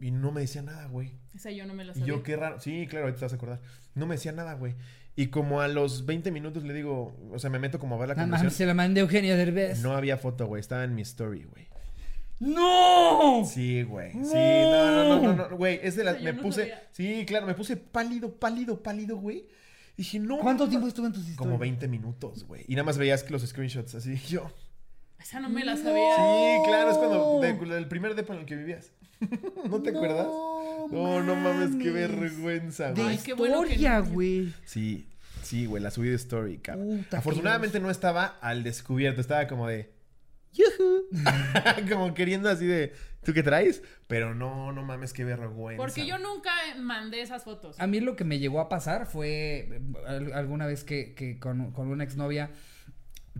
Y 0.00 0.10
no 0.10 0.32
me 0.32 0.40
decía 0.40 0.62
nada, 0.62 0.86
güey. 0.86 1.18
Esa 1.34 1.50
yo 1.50 1.64
no 1.66 1.74
me 1.74 1.84
la 1.84 1.92
Y 1.92 1.94
sabía. 1.94 2.08
yo, 2.08 2.22
qué 2.22 2.36
raro. 2.36 2.58
Sí, 2.60 2.86
claro, 2.88 3.04
ahorita 3.06 3.18
te 3.20 3.24
vas 3.26 3.32
a 3.32 3.36
acordar. 3.36 3.60
No 3.94 4.06
me 4.06 4.14
decía 4.16 4.32
nada, 4.32 4.54
güey. 4.54 4.74
Y 5.14 5.26
como 5.28 5.60
a 5.60 5.68
los 5.68 6.06
20 6.06 6.30
minutos 6.32 6.64
le 6.64 6.72
digo, 6.72 7.14
o 7.30 7.38
sea, 7.38 7.50
me 7.50 7.58
meto 7.58 7.78
como 7.78 7.94
a 7.96 7.98
ver 7.98 8.08
la 8.08 8.14
conversación. 8.14 8.50
se 8.50 8.66
la 8.66 8.74
mandé 8.74 9.00
a 9.00 9.02
Eugenio 9.04 9.36
Derbez. 9.36 9.80
No 9.82 9.92
había 9.94 10.16
foto, 10.16 10.46
güey. 10.46 10.60
Estaba 10.60 10.82
en 10.84 10.94
mi 10.94 11.02
story, 11.02 11.44
güey. 11.44 11.68
¡No! 12.40 13.44
Sí, 13.46 13.82
güey. 13.84 14.12
Sí, 14.12 14.18
no, 14.34 14.90
no, 14.90 15.20
no, 15.20 15.34
no, 15.34 15.48
no, 15.50 15.56
güey. 15.56 15.78
Es 15.82 15.94
de 15.96 16.04
la. 16.04 16.14
Me 16.14 16.32
no 16.32 16.42
puse. 16.42 16.62
sabía. 16.62 16.82
Sí, 16.92 17.24
claro, 17.26 17.46
me 17.46 17.54
puse 17.54 17.76
pálido, 17.76 18.34
pálido, 18.34 18.82
pálido, 18.82 19.16
güey. 19.16 19.46
Dije, 19.96 20.18
no. 20.18 20.38
¿Cuánto 20.38 20.68
tiempo 20.68 20.88
estuvo 20.88 21.06
en 21.06 21.12
tus 21.12 21.20
historias? 21.22 21.38
Como 21.38 21.58
20 21.58 21.86
minutos, 21.88 22.44
güey. 22.44 22.64
Y 22.68 22.72
nada 22.74 22.84
más 22.84 22.98
veías 22.98 23.22
que 23.22 23.32
los 23.32 23.42
screenshots, 23.42 23.94
así 23.94 24.16
yo. 24.28 24.50
Esa 25.20 25.38
no 25.40 25.48
me 25.48 25.64
la 25.64 25.74
No. 25.76 25.82
sabía. 25.82 26.16
Sí, 26.16 26.68
claro, 26.68 26.90
es 26.90 26.98
cuando. 26.98 27.40
de- 27.40 27.78
el 27.78 27.88
primer 27.88 28.14
depa 28.14 28.34
en 28.34 28.40
el 28.40 28.46
que 28.46 28.56
vivías. 28.56 28.90
¿No 29.68 29.80
te 29.82 29.90
acuerdas? 29.90 30.26
No, 30.90 31.22
no 31.22 31.36
mames, 31.36 31.76
qué 31.80 31.90
vergüenza, 31.90 32.88
De 32.92 33.02
güey. 33.02 33.16
Ay, 33.16 33.20
qué 33.24 33.34
bueno 33.34 33.60
que 33.62 33.68
historia, 33.68 34.00
no. 34.00 34.06
güey. 34.10 34.52
Sí, 34.64 35.06
sí, 35.42 35.66
güey, 35.66 35.80
la 35.82 35.90
subí 35.92 36.08
de 36.08 36.16
story, 36.16 36.58
cabrón. 36.58 37.04
Puta, 37.04 37.18
Afortunadamente 37.18 37.78
no 37.78 37.88
estaba 37.90 38.36
al 38.40 38.64
descubierto, 38.64 39.20
estaba 39.20 39.46
como 39.46 39.68
de. 39.68 39.92
Yujú. 40.54 41.06
como 41.90 42.14
queriendo 42.14 42.48
así 42.50 42.66
de. 42.66 42.92
¿Tú 43.24 43.32
qué 43.32 43.42
traes? 43.42 43.82
Pero 44.08 44.34
no, 44.34 44.72
no 44.72 44.82
mames, 44.82 45.12
qué 45.12 45.24
vergüenza. 45.24 45.80
Porque 45.82 46.04
yo 46.06 46.18
nunca 46.18 46.50
mandé 46.78 47.20
esas 47.22 47.44
fotos. 47.44 47.78
A 47.80 47.86
mí 47.86 48.00
lo 48.00 48.16
que 48.16 48.24
me 48.24 48.38
llegó 48.38 48.60
a 48.60 48.68
pasar 48.68 49.06
fue 49.06 49.68
eh, 49.70 49.80
al- 50.06 50.32
alguna 50.32 50.66
vez 50.66 50.82
que, 50.84 51.14
que 51.14 51.38
con, 51.38 51.70
con 51.72 51.88
una 51.88 52.02
exnovia, 52.04 52.50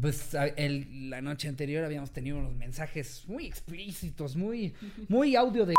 pues 0.01 0.35
el- 0.57 1.11
la 1.11 1.21
noche 1.21 1.49
anterior 1.49 1.85
habíamos 1.85 2.13
tenido 2.13 2.39
unos 2.39 2.55
mensajes 2.55 3.25
muy 3.27 3.47
explícitos, 3.47 4.37
muy, 4.37 4.73
muy 5.09 5.35
audio 5.37 5.67
de... 5.67 5.75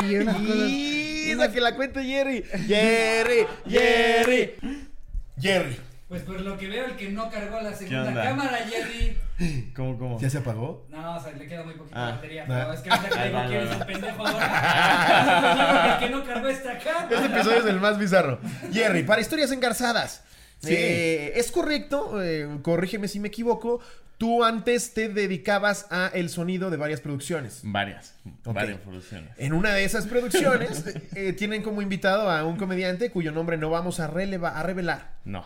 y 0.04 0.14
Y 0.14 1.30
esa 1.32 1.50
que 1.52 1.60
la 1.60 1.74
cuente 1.74 2.04
Jerry. 2.04 2.42
Jerry, 2.66 3.46
Jerry. 3.66 4.52
Jerry. 5.40 5.76
Pues 6.08 6.22
por 6.22 6.40
lo 6.40 6.56
que 6.56 6.68
veo, 6.68 6.86
el 6.86 6.96
que 6.96 7.10
no 7.10 7.30
cargó 7.30 7.60
la 7.60 7.74
segunda 7.74 8.14
cámara, 8.14 8.58
Jerry. 8.66 9.18
¿Cómo, 9.76 9.98
cómo? 9.98 10.18
¿Ya 10.18 10.30
se 10.30 10.38
apagó? 10.38 10.86
No, 10.88 11.16
o 11.16 11.22
sea, 11.22 11.32
le 11.32 11.46
queda 11.46 11.64
muy 11.64 11.74
poquita 11.74 12.08
Ah, 12.08 12.10
batería. 12.12 12.44
Pero 12.48 12.72
es 12.72 12.80
que 12.80 12.90
ahorita 12.90 13.22
que 13.22 13.28
digo 13.28 13.48
que 13.48 13.56
eres 13.56 13.76
un 13.76 13.86
pendejo 13.86 14.26
ahora. 14.26 15.98
el 16.00 16.06
que 16.08 16.10
no 16.14 16.24
cargó 16.24 16.48
esta 16.48 16.78
cámara. 16.78 17.08
Este 17.10 17.26
episodio 17.26 17.58
es 17.58 17.66
el 17.66 17.80
más 17.80 17.98
bizarro. 17.98 18.40
Jerry, 18.72 19.02
para 19.02 19.20
historias 19.20 19.52
engarzadas. 19.52 20.24
Sí. 20.60 20.70
Eh, 20.74 21.32
es 21.36 21.52
correcto, 21.52 22.22
eh, 22.22 22.48
corrígeme 22.62 23.06
si 23.06 23.20
me 23.20 23.28
equivoco. 23.28 23.80
Tú 24.16 24.42
antes 24.42 24.94
te 24.94 25.08
dedicabas 25.08 25.86
a 25.90 26.10
el 26.12 26.28
sonido 26.30 26.70
de 26.70 26.76
varias 26.76 27.00
producciones. 27.00 27.60
Varias. 27.62 28.14
Varias 28.44 28.80
producciones. 28.80 29.30
En 29.36 29.52
una 29.52 29.72
de 29.74 29.84
esas 29.84 30.06
producciones 30.08 30.84
eh, 31.14 31.34
tienen 31.34 31.62
como 31.62 31.82
invitado 31.82 32.28
a 32.28 32.42
un 32.44 32.56
comediante 32.56 33.10
cuyo 33.12 33.30
nombre 33.30 33.56
no 33.58 33.70
vamos 33.70 34.00
a, 34.00 34.08
releva- 34.10 34.54
a 34.56 34.62
revelar. 34.64 35.12
No. 35.24 35.44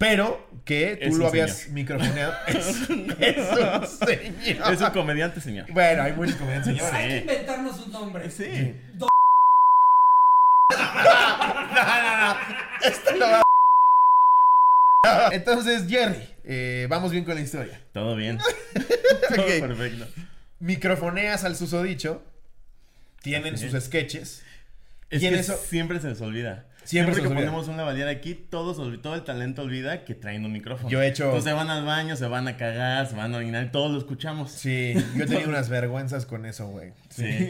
Pero 0.00 0.48
que 0.64 0.96
tú 0.96 1.08
Es 1.08 1.14
lo 1.16 1.26
habías 1.28 1.56
señor. 1.58 1.74
microfoneado. 1.74 2.32
Es, 2.48 2.56
es 2.66 2.88
un 2.88 3.86
señor. 3.86 4.72
Es 4.72 4.80
un 4.80 4.90
comediante, 4.90 5.40
señor. 5.42 5.70
Bueno, 5.70 6.02
hay 6.02 6.12
muchos 6.14 6.36
comediantes 6.36 6.74
señores. 6.74 6.94
Hay 6.94 7.08
que 7.08 7.18
inventarnos 7.18 7.78
un 7.80 7.92
nombre. 7.92 8.30
Sí. 8.30 8.74
Esto 12.82 13.14
lo 13.16 13.26
va- 13.26 13.42
Entonces, 15.32 15.86
Jerry, 15.88 16.28
eh, 16.44 16.86
vamos 16.88 17.12
bien 17.12 17.24
con 17.24 17.34
la 17.34 17.40
historia. 17.42 17.80
Todo 17.92 18.16
bien. 18.16 18.38
Todo 19.28 19.42
Ok. 19.44 19.60
perfecto. 19.60 20.06
Microfoneas 20.60 21.44
al 21.44 21.56
susodicho. 21.56 22.22
Tienen 23.22 23.58
sus 23.58 23.74
es. 23.74 23.84
sketches. 23.84 24.42
Es 25.10 25.22
Y 25.22 25.26
en 25.26 25.34
que 25.34 25.40
eso- 25.40 25.56
siempre 25.58 26.00
se 26.00 26.08
les 26.08 26.20
olvida. 26.22 26.64
Siempre 26.84 27.14
Siempre, 27.14 27.22
que 27.22 27.28
ponemos 27.44 27.68
una 27.68 27.84
baleada 27.84 28.10
aquí, 28.10 28.34
todos, 28.34 28.76
todo 29.00 29.14
el 29.14 29.22
talento 29.22 29.62
olvida 29.62 30.04
que 30.04 30.14
traen 30.16 30.44
un 30.44 30.52
micrófono. 30.52 30.88
Yo 30.88 31.00
he 31.00 31.06
hecho- 31.08 31.24
Entonces 31.26 31.44
se 31.50 31.52
van 31.52 31.70
al 31.70 31.84
baño, 31.84 32.16
se 32.16 32.26
van 32.26 32.48
a 32.48 32.56
cagar, 32.56 33.06
se 33.06 33.14
van 33.14 33.32
a 33.32 33.36
orinar 33.36 33.64
y 33.64 33.68
todos 33.68 33.92
lo 33.92 33.98
escuchamos. 33.98 34.50
Sí, 34.50 34.94
yo 35.14 35.24
he 35.24 35.26
tenido 35.26 35.48
unas 35.50 35.68
vergüenzas 35.68 36.26
con 36.26 36.46
eso, 36.46 36.66
güey. 36.68 36.92
Sí. 37.10 37.48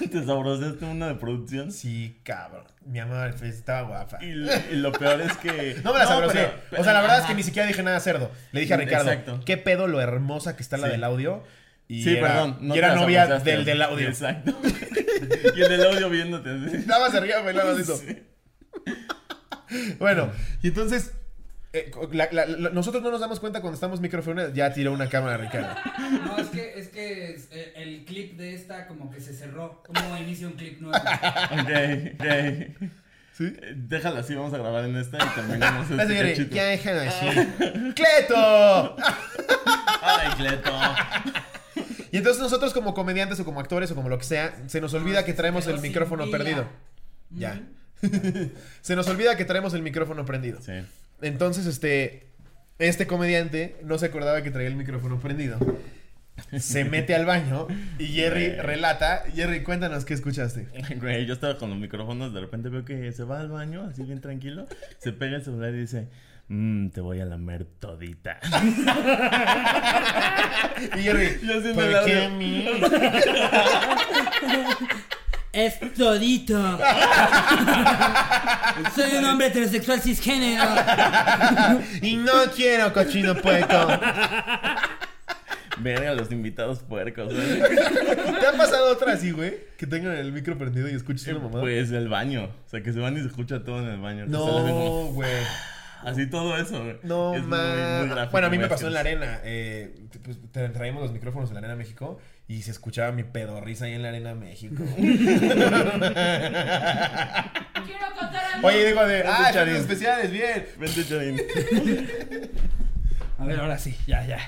¿Tú 0.00 0.08
¿Te 0.10 0.24
sabroseaste 0.26 0.84
una 0.84 1.08
de 1.08 1.14
producción? 1.14 1.72
Sí, 1.72 2.18
cabrón. 2.24 2.64
Mi 2.84 2.98
amor 2.98 3.32
estaba 3.42 3.88
guapa. 3.88 4.18
Y, 4.22 4.32
lo- 4.32 4.50
y 4.70 4.76
lo 4.76 4.92
peor 4.92 5.20
es 5.22 5.36
que. 5.38 5.76
No 5.84 5.92
me 5.94 6.00
la 6.00 6.06
sabrosé. 6.06 6.50
pero- 6.68 6.82
o 6.82 6.84
sea, 6.84 6.92
la 6.92 7.00
verdad 7.00 7.20
es 7.20 7.24
que 7.26 7.34
ni 7.34 7.42
siquiera 7.44 7.66
dije 7.66 7.82
nada 7.82 8.00
cerdo. 8.00 8.30
Le 8.50 8.60
dije 8.60 8.74
a 8.74 8.76
Ricardo, 8.76 9.10
Exacto. 9.12 9.40
¿qué 9.46 9.56
pedo 9.56 9.86
lo 9.86 10.00
hermosa 10.00 10.56
que 10.56 10.62
está 10.62 10.76
la 10.76 10.88
Sí. 10.88 10.92
del 10.92 11.04
audio? 11.04 11.42
Y 11.88 12.02
Sí, 12.04 12.16
era, 12.16 12.28
perdón. 12.28 12.58
y 12.60 12.66
no 12.66 12.74
era 12.74 12.88
te 12.90 12.94
la 12.96 13.00
novia 13.00 13.26
del 13.38 13.64
del 13.64 13.82
audio. 13.82 14.08
Exacto. 14.08 14.52
y 15.56 15.60
el 15.62 15.68
del 15.68 15.84
audio 15.86 16.10
viéndote. 16.10 16.50
Nada 16.86 17.08
más 17.08 17.22
ría 17.22 17.40
bailando 17.40 17.74
de 17.76 17.82
eso. 17.82 17.96
Sí. 17.96 18.22
Bueno, 19.98 20.30
y 20.62 20.68
entonces, 20.68 21.12
eh, 21.72 21.90
la- 22.12 22.28
la- 22.30 22.44
la- 22.46 22.70
nosotros 22.70 23.02
no 23.02 23.10
nos 23.10 23.20
damos 23.20 23.40
cuenta 23.40 23.62
cuando 23.62 23.74
estamos 23.76 24.00
microfoneados. 24.02 24.52
Ya 24.54 24.72
tiró 24.74 24.92
una 24.92 25.08
cámara 25.08 25.38
Ricardo. 25.38 25.74
No, 26.26 26.36
es 26.36 26.48
que, 26.48 26.78
es 26.78 26.88
que 26.88 27.30
es, 27.34 27.48
eh, 27.52 27.72
el 27.76 28.04
clip 28.04 28.36
de 28.36 28.54
esta 28.54 28.86
como 28.86 29.10
que 29.10 29.20
se 29.20 29.32
cerró. 29.32 29.82
Como 29.86 30.16
inicia 30.18 30.46
un 30.46 30.54
clip 30.54 30.80
nuevo. 30.80 30.98
Ok, 31.52 31.70
ok. 32.20 32.88
¿Sí? 33.32 33.44
Eh, 33.62 33.72
Déjala 33.76 34.20
así, 34.20 34.34
vamos 34.34 34.52
a 34.52 34.58
grabar 34.58 34.84
en 34.84 34.94
esta 34.96 35.16
y 35.16 35.28
terminamos 35.34 35.90
este 35.90 36.18
cachito. 36.18 36.54
ya 36.54 36.64
déjalo 36.66 37.00
así. 37.00 37.26
¡Cleto! 37.94 38.96
Ay, 40.02 40.28
Cleto. 40.36 40.70
Y 42.10 42.18
entonces 42.18 42.42
nosotros 42.42 42.74
como 42.74 42.92
comediantes 42.92 43.40
o 43.40 43.44
como 43.46 43.58
actores 43.60 43.90
o 43.90 43.94
como 43.94 44.10
lo 44.10 44.18
que 44.18 44.24
sea, 44.24 44.54
se 44.66 44.82
nos 44.82 44.92
olvida 44.92 45.24
que 45.24 45.32
traemos 45.32 45.66
el 45.66 45.78
micrófono 45.80 46.30
perdido. 46.30 46.66
Ya. 47.30 47.58
se 48.80 48.96
nos 48.96 49.06
olvida 49.08 49.36
que 49.36 49.44
traemos 49.44 49.74
el 49.74 49.82
micrófono 49.82 50.24
prendido. 50.24 50.60
Sí. 50.60 50.72
Entonces, 51.20 51.66
este, 51.66 52.26
este 52.78 53.06
comediante 53.06 53.76
no 53.84 53.98
se 53.98 54.06
acordaba 54.06 54.42
que 54.42 54.50
traía 54.50 54.68
el 54.68 54.76
micrófono 54.76 55.20
prendido. 55.20 55.58
Se 56.58 56.84
mete 56.86 57.14
al 57.14 57.26
baño 57.26 57.68
y 57.98 58.06
Jerry 58.08 58.48
Güey. 58.48 58.60
relata. 58.60 59.22
Jerry, 59.34 59.62
cuéntanos 59.62 60.04
qué 60.04 60.14
escuchaste. 60.14 60.66
Güey, 61.00 61.26
yo 61.26 61.34
estaba 61.34 61.58
con 61.58 61.70
los 61.70 61.78
micrófonos, 61.78 62.34
de 62.34 62.40
repente 62.40 62.68
veo 62.68 62.84
que 62.84 63.12
se 63.12 63.24
va 63.24 63.40
al 63.40 63.48
baño, 63.50 63.84
así 63.84 64.02
bien 64.02 64.20
tranquilo, 64.20 64.66
se 64.98 65.12
pega 65.12 65.36
el 65.36 65.44
celular 65.44 65.72
y 65.74 65.80
dice, 65.80 66.08
mmm, 66.48 66.88
te 66.88 67.00
voy 67.00 67.20
a 67.20 67.24
lamer 67.26 67.64
todita. 67.64 68.40
Y 70.96 71.02
Jerry, 71.02 71.38
Yo 71.42 71.74
¿por 71.74 72.04
qué 72.04 72.24
a 72.24 72.28
mí? 72.30 72.68
Es 75.52 75.78
todito. 75.94 76.54
Soy 78.94 79.16
un 79.18 79.24
hombre 79.26 79.48
heterosexual 79.48 80.00
cisgénero. 80.00 80.64
Y 82.02 82.16
no 82.16 82.32
quiero 82.56 82.92
cochino 82.92 83.34
puerco. 83.34 83.88
Verga, 85.78 86.14
los 86.14 86.30
invitados 86.32 86.78
puercos, 86.80 87.34
güey. 87.34 87.60
¿Te 88.40 88.46
ha 88.46 88.52
pasado 88.56 88.92
otra 88.92 89.12
así, 89.12 89.30
güey? 89.32 89.58
Que 89.76 89.86
tengan 89.86 90.12
el 90.12 90.32
micro 90.32 90.56
prendido 90.56 90.88
y 90.88 90.94
escuches 90.94 91.26
una 91.28 91.40
mamada. 91.40 91.60
Pues 91.60 91.90
el 91.90 92.08
baño, 92.08 92.44
o 92.44 92.68
sea, 92.70 92.82
que 92.82 92.92
se 92.92 93.00
van 93.00 93.16
y 93.16 93.20
se 93.20 93.26
escucha 93.26 93.62
todo 93.64 93.80
en 93.80 93.88
el 93.88 94.00
baño. 94.00 94.26
No, 94.26 95.06
güey. 95.12 95.30
Así 96.04 96.26
todo 96.28 96.56
eso, 96.56 96.82
güey. 96.82 96.96
No, 97.02 97.34
Es 97.34 97.42
muy- 97.42 97.58
muy 97.58 98.08
gráfico, 98.08 98.32
Bueno, 98.32 98.46
a 98.46 98.50
mí 98.50 98.58
me 98.58 98.68
pasó 98.68 98.86
en 98.88 98.94
la 98.94 99.00
arena. 99.00 99.40
Eh, 99.44 99.94
pues, 100.24 100.38
te- 100.52 100.68
traímos 100.70 101.02
los 101.02 101.12
micrófonos 101.12 101.50
en 101.50 101.54
la 101.54 101.58
arena 101.60 101.76
México 101.76 102.18
y 102.48 102.62
se 102.62 102.70
escuchaba 102.72 103.12
mi 103.12 103.22
pedorrisa 103.24 103.84
ahí 103.86 103.92
en 103.94 104.02
la 104.02 104.08
arena 104.10 104.34
México. 104.34 104.82
Quiero 107.86 108.06
contar 108.18 108.44
algo. 108.54 108.68
Oye, 108.68 108.86
digo 108.86 109.04
de, 109.06 109.14
Vente, 109.14 109.28
ah, 109.32 109.50
Charín. 109.52 109.76
especiales, 109.76 110.30
bien. 110.30 110.66
Vente, 110.78 111.04
Charín. 111.06 111.40
A 113.38 113.44
ver, 113.44 113.60
ahora 113.60 113.78
sí, 113.78 113.96
ya, 114.06 114.24
ya. 114.26 114.38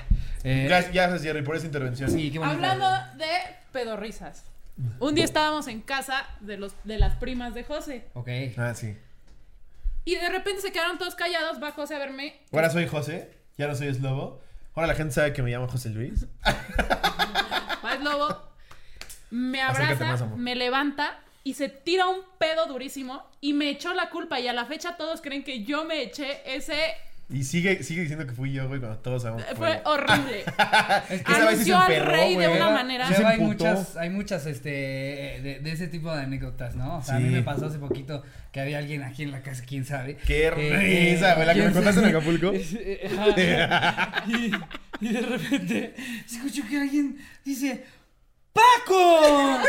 Eh, 0.43 0.65
Gracias, 0.67 0.93
gracias, 0.93 1.23
Jerry, 1.23 1.41
por 1.41 1.55
esa 1.55 1.65
intervención. 1.65 2.09
Sí, 2.11 2.31
qué 2.31 2.39
bonito. 2.39 2.55
Hablando 2.55 2.87
de 3.17 3.25
pedorrisas. 3.71 4.43
Un 4.99 5.15
día 5.15 5.23
estábamos 5.25 5.67
en 5.67 5.81
casa 5.81 6.25
de, 6.41 6.57
los, 6.57 6.73
de 6.83 6.99
las 6.99 7.15
primas 7.15 7.53
de 7.53 7.63
José. 7.63 8.05
Ok. 8.13 8.29
Ah, 8.57 8.73
sí. 8.75 8.95
Y 10.05 10.15
de 10.15 10.29
repente 10.29 10.61
se 10.61 10.71
quedaron 10.71 10.97
todos 10.97 11.15
callados. 11.15 11.61
Va 11.61 11.71
José 11.71 11.95
a 11.95 11.99
verme. 11.99 12.39
Ahora 12.51 12.69
soy 12.69 12.87
José, 12.87 13.31
ya 13.57 13.67
no 13.67 13.75
soy 13.75 13.93
Slobo. 13.93 14.41
Ahora 14.75 14.87
la 14.87 14.95
gente 14.95 15.13
sabe 15.13 15.33
que 15.33 15.41
me 15.41 15.51
llamo 15.51 15.67
José 15.67 15.89
Luis. 15.89 16.25
Va 17.83 17.93
el 17.95 18.03
lobo. 18.03 18.49
Me 19.31 19.61
abraza, 19.61 20.05
más, 20.05 20.37
me 20.37 20.55
levanta 20.55 21.19
y 21.43 21.55
se 21.55 21.69
tira 21.69 22.07
un 22.07 22.21
pedo 22.37 22.67
durísimo. 22.67 23.23
Y 23.41 23.53
me 23.53 23.69
echó 23.69 23.93
la 23.93 24.09
culpa. 24.09 24.39
Y 24.39 24.47
a 24.47 24.53
la 24.53 24.65
fecha 24.65 24.97
todos 24.97 25.21
creen 25.21 25.43
que 25.43 25.63
yo 25.63 25.85
me 25.85 26.03
eché 26.03 26.41
ese. 26.45 26.93
Y 27.27 27.43
sigue, 27.43 27.81
sigue 27.81 28.01
diciendo 28.01 28.27
que 28.27 28.33
fui 28.33 28.53
yo, 28.53 28.67
güey, 28.67 28.79
cuando 28.79 28.99
todos 28.99 29.23
sabemos 29.23 29.43
Fue 29.55 29.81
horrible. 29.85 30.43
Es 31.09 31.23
que 31.23 31.31
Esa 31.31 31.45
vez 31.45 31.47
se 31.47 31.73
Anunció 31.73 31.77
al 31.79 31.91
emperró, 31.91 32.11
rey 32.11 32.35
de 32.35 32.47
una 32.49 32.69
manera. 32.69 33.07
Hay 33.07 33.39
muchas, 33.39 33.97
hay 33.97 34.09
muchas 34.11 34.45
este, 34.45 34.69
de, 34.69 35.59
de 35.61 35.71
ese 35.71 35.87
tipo 35.87 36.13
de 36.13 36.21
anécdotas, 36.21 36.75
¿no? 36.75 36.97
O 36.97 37.01
sea, 37.03 37.15
a 37.15 37.19
mí 37.19 37.29
me 37.29 37.41
pasó 37.41 37.65
hace 37.65 37.79
poquito 37.79 38.21
que 38.51 38.59
había 38.61 38.77
alguien 38.77 39.01
aquí 39.01 39.23
en 39.23 39.31
la 39.31 39.41
casa, 39.41 39.63
quién 39.67 39.85
sabe. 39.85 40.17
Qué 40.17 40.47
Eh, 40.47 41.13
risa, 41.15 41.33
güey, 41.33 41.47
la 41.47 41.53
que 41.55 41.63
me 41.63 41.71
contaste 41.71 42.01
en. 42.01 42.05
Acapulco. 42.07 42.51
Eh, 42.53 43.67
y, 44.27 45.05
y 45.05 45.13
de 45.13 45.21
repente 45.21 45.95
se 46.27 46.35
escuchó 46.37 46.61
que 46.69 46.77
alguien 46.79 47.17
dice, 47.43 47.85
¡Paco! 48.53 49.59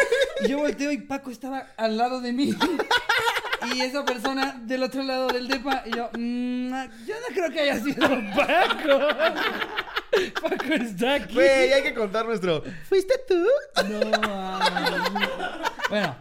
Y 0.45 0.49
yo 0.49 0.59
volteo 0.59 0.93
y 0.93 0.99
Paco 0.99 1.31
estaba 1.31 1.67
al 1.79 1.97
lado 1.97 2.21
de 2.21 2.33
mí. 2.35 2.55
Y 3.75 3.81
esa 3.81 4.05
persona 4.05 4.61
del 4.65 4.83
otro 4.83 5.03
lado 5.03 5.29
del 5.29 5.49
depa, 5.49 5.83
y 5.87 5.91
yo, 5.97 6.11
"Mm, 6.17 6.71
yo 7.07 7.15
no 7.15 7.35
creo 7.35 7.51
que 7.51 7.61
haya 7.61 7.79
sido 7.81 8.09
Paco. 8.37 8.99
Paco 10.43 10.73
está 10.75 11.15
aquí. 11.15 11.35
Güey, 11.35 11.73
hay 11.73 11.83
que 11.83 11.95
contar 11.95 12.27
nuestro. 12.27 12.63
¿Fuiste 12.89 13.15
tú? 13.29 13.45
No. 13.89 14.59
Bueno, 15.91 16.17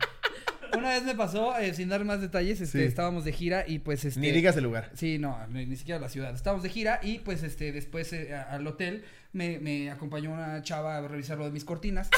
una 0.77 0.89
vez 0.89 1.03
me 1.03 1.15
pasó, 1.15 1.57
eh, 1.57 1.73
sin 1.73 1.89
dar 1.89 2.03
más 2.05 2.19
detalles, 2.21 2.59
este, 2.61 2.79
Sí. 2.79 2.83
estábamos 2.85 3.23
de 3.25 3.31
gira 3.31 3.63
y 3.67 3.79
pues 3.79 4.03
este. 4.05 4.19
Ni 4.19 4.31
digas 4.31 4.55
el 4.57 4.63
lugar. 4.63 4.89
Sí, 4.95 5.17
no, 5.19 5.37
ni, 5.47 5.65
ni 5.65 5.75
siquiera 5.75 5.99
la 5.99 6.09
ciudad. 6.09 6.33
Estábamos 6.35 6.63
de 6.63 6.69
gira 6.69 6.99
y 7.03 7.19
pues 7.19 7.43
este 7.43 7.71
después 7.71 8.11
eh, 8.13 8.33
a- 8.35 8.43
al 8.55 8.65
hotel 8.67 9.05
me, 9.33 9.59
me 9.59 9.91
acompañó 9.91 10.31
una 10.31 10.61
chava 10.61 10.97
a 10.97 11.07
revisar 11.07 11.37
lo 11.37 11.45
de 11.45 11.51
mis 11.51 11.63
cortinas. 11.65 12.09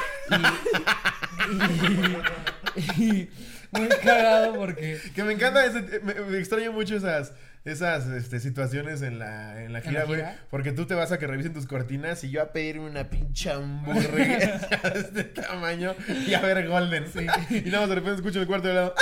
Y, 1.49 2.56
y- 2.97 3.29
muy 3.71 3.87
cagado 3.89 4.53
porque 4.55 4.97
Que 5.13 5.23
me 5.23 5.33
encanta, 5.33 5.65
ese, 5.65 5.81
me, 6.01 6.13
me 6.13 6.37
extraño 6.39 6.71
mucho 6.71 6.95
esas, 6.95 7.33
esas 7.65 8.07
este, 8.07 8.39
situaciones 8.39 9.01
en 9.01 9.19
la, 9.19 9.61
en 9.61 9.73
la 9.73 9.79
¿En 9.79 9.85
gira, 9.85 10.05
güey. 10.05 10.23
Porque 10.49 10.71
tú 10.71 10.85
te 10.85 10.95
vas 10.95 11.11
a 11.11 11.17
que 11.19 11.27
revisen 11.27 11.53
tus 11.53 11.65
cortinas 11.67 12.23
y 12.23 12.29
yo 12.29 12.41
a 12.41 12.53
pedirme 12.53 12.85
una 12.89 13.09
pinche 13.09 13.51
hamburguesa 13.51 14.67
de 14.93 14.99
este 15.01 15.23
tamaño 15.25 15.95
y 16.25 16.33
a 16.33 16.39
ver 16.41 16.67
Golden. 16.67 17.05
Y 17.49 17.69
nada 17.69 17.81
más 17.81 17.89
de 17.89 17.95
repente 17.95 18.15
escucho 18.21 18.39
el 18.39 18.47
cuarto 18.47 18.69
de 18.69 18.73
lado. 18.75 18.93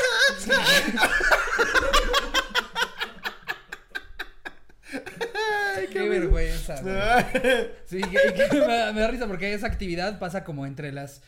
Ay, 5.78 5.88
qué 5.92 6.08
vergüenza. 6.08 6.82
güey. 6.82 6.96
Sí, 7.86 8.02
que, 8.02 8.18
y 8.30 8.50
que 8.50 8.60
me, 8.60 8.94
me 8.94 9.02
da 9.02 9.08
risa 9.08 9.28
porque 9.28 9.54
esa 9.54 9.68
actividad 9.68 10.20
pasa 10.20 10.44
como 10.44 10.66
entre 10.66 10.92
las 10.92 11.22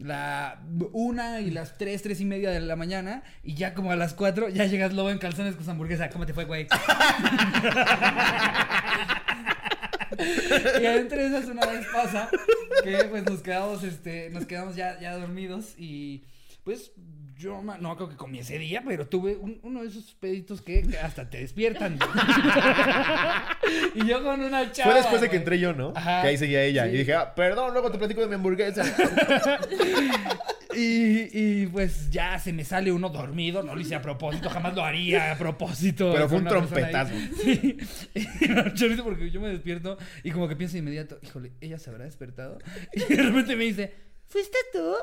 la 0.00 0.60
una 0.92 1.40
y 1.40 1.50
las 1.50 1.78
tres, 1.78 2.02
tres 2.02 2.20
y 2.20 2.24
media 2.24 2.50
de 2.50 2.60
la 2.60 2.76
mañana 2.76 3.22
y 3.42 3.54
ya 3.54 3.74
como 3.74 3.92
a 3.92 3.96
las 3.96 4.14
cuatro 4.14 4.48
ya 4.48 4.64
llegas 4.64 4.94
lobo 4.94 5.10
en 5.10 5.18
calzones 5.18 5.54
con 5.54 5.64
su 5.64 5.70
hamburguesa. 5.70 6.10
¿Cómo 6.10 6.26
te 6.26 6.34
fue, 6.34 6.44
güey? 6.44 6.66
y 10.80 10.86
entre 10.86 11.26
esas 11.26 11.46
una 11.46 11.66
vez 11.66 11.86
pasa 11.92 12.28
que 12.82 13.04
pues 13.04 13.24
nos 13.24 13.42
quedamos, 13.42 13.84
este, 13.84 14.30
nos 14.30 14.46
quedamos 14.46 14.76
ya, 14.76 14.98
ya 15.00 15.16
dormidos 15.16 15.74
y 15.76 16.24
pues 16.64 16.92
yo 17.40 17.62
no 17.62 17.96
creo 17.96 18.08
que 18.10 18.16
comí 18.16 18.38
ese 18.40 18.58
día, 18.58 18.82
pero 18.86 19.06
tuve 19.06 19.34
un- 19.36 19.58
uno 19.62 19.82
de 19.82 19.88
esos 19.88 20.14
peditos 20.20 20.60
que 20.60 20.84
hasta 21.02 21.28
te 21.28 21.38
despiertan. 21.38 21.98
y 23.94 24.06
yo 24.06 24.22
con 24.22 24.40
una 24.42 24.70
chava. 24.70 24.90
Fue 24.90 25.00
después 25.00 25.20
de 25.22 25.30
que 25.30 25.36
entré 25.36 25.58
yo, 25.58 25.72
¿no? 25.72 25.92
Ajá. 25.96 26.20
Que 26.22 26.28
ahí 26.28 26.36
seguía 26.38 26.62
ella. 26.62 26.84
Sí. 26.84 26.90
Y 26.90 26.98
dije, 26.98 27.14
ah, 27.14 27.34
perdón, 27.34 27.72
luego 27.72 27.90
te 27.90 27.98
platico 27.98 28.20
de 28.20 28.26
mi 28.28 28.34
hamburguesa. 28.34 28.84
Y, 30.72 31.62
y, 31.62 31.66
pues 31.66 32.10
ya 32.12 32.38
se 32.38 32.52
me 32.52 32.64
sale 32.64 32.92
uno 32.92 33.08
dormido, 33.08 33.60
no 33.64 33.74
lo 33.74 33.80
hice 33.80 33.96
a 33.96 34.02
propósito, 34.02 34.48
jamás 34.48 34.72
lo 34.72 34.84
haría 34.84 35.32
a 35.32 35.36
propósito. 35.36 36.12
Pero 36.12 36.28
fue 36.28 36.38
un 36.38 36.44
trompetazo. 36.46 37.12
Sí. 37.42 37.76
Y 38.14 38.88
risa 38.88 39.02
porque 39.02 39.32
yo 39.32 39.40
me 39.40 39.48
despierto 39.48 39.98
y 40.22 40.30
como 40.30 40.46
que 40.48 40.54
pienso 40.54 40.74
de 40.74 40.78
inmediato, 40.78 41.18
híjole, 41.22 41.50
ella 41.60 41.76
se 41.78 41.90
habrá 41.90 42.04
despertado. 42.04 42.58
Y 42.92 43.00
de 43.00 43.20
repente 43.20 43.56
me 43.56 43.64
dice, 43.64 43.92
¿fuiste 44.30 44.58
tú? 44.72 44.94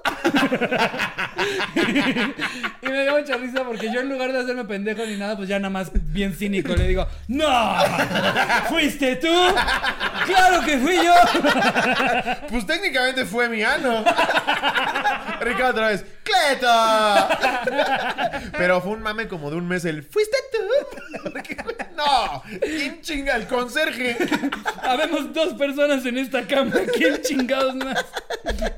y 2.81 2.87
me 2.87 3.03
dio 3.03 3.17
mucha 3.17 3.35
risa 3.35 3.63
porque 3.65 3.91
yo 3.91 3.99
en 3.99 4.09
lugar 4.09 4.31
de 4.31 4.39
hacerme 4.39 4.63
pendejo 4.65 5.05
ni 5.05 5.17
nada, 5.17 5.35
pues 5.35 5.49
ya 5.49 5.59
nada 5.59 5.69
más 5.69 5.91
bien 5.93 6.33
cínico 6.33 6.73
le 6.75 6.87
digo, 6.87 7.05
¡No! 7.27 7.75
¿Fuiste 8.69 9.17
tú? 9.17 9.27
¡Claro 10.25 10.65
que 10.65 10.77
fui 10.77 10.95
yo! 10.95 11.13
Pues 12.49 12.65
técnicamente 12.65 13.25
fue 13.25 13.49
mi 13.49 13.61
ano. 13.63 14.03
Ricardo 15.41 15.71
otra 15.71 15.87
vez, 15.89 16.05
¡Cleto! 16.23 16.67
Pero 18.57 18.81
fue 18.81 18.91
un 18.93 19.01
mame 19.01 19.27
como 19.27 19.49
de 19.49 19.57
un 19.57 19.67
mes 19.67 19.85
el 19.85 20.03
¿Fuiste 20.03 20.37
tú? 20.51 20.57
No, 21.95 22.43
¿quién 22.61 23.01
chinga? 23.01 23.35
El 23.35 23.47
conserje. 23.47 24.15
Habemos 24.83 25.33
dos 25.33 25.53
personas 25.55 26.05
en 26.05 26.17
esta 26.19 26.45
cama. 26.45 26.75
¿Quién 26.95 27.21
chingados 27.21 27.75
más? 27.75 28.05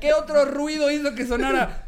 ¿Qué 0.00 0.12
otro 0.12 0.44
ruido 0.44 0.90
hizo 0.90 1.14
que 1.14 1.26
sonara? 1.26 1.86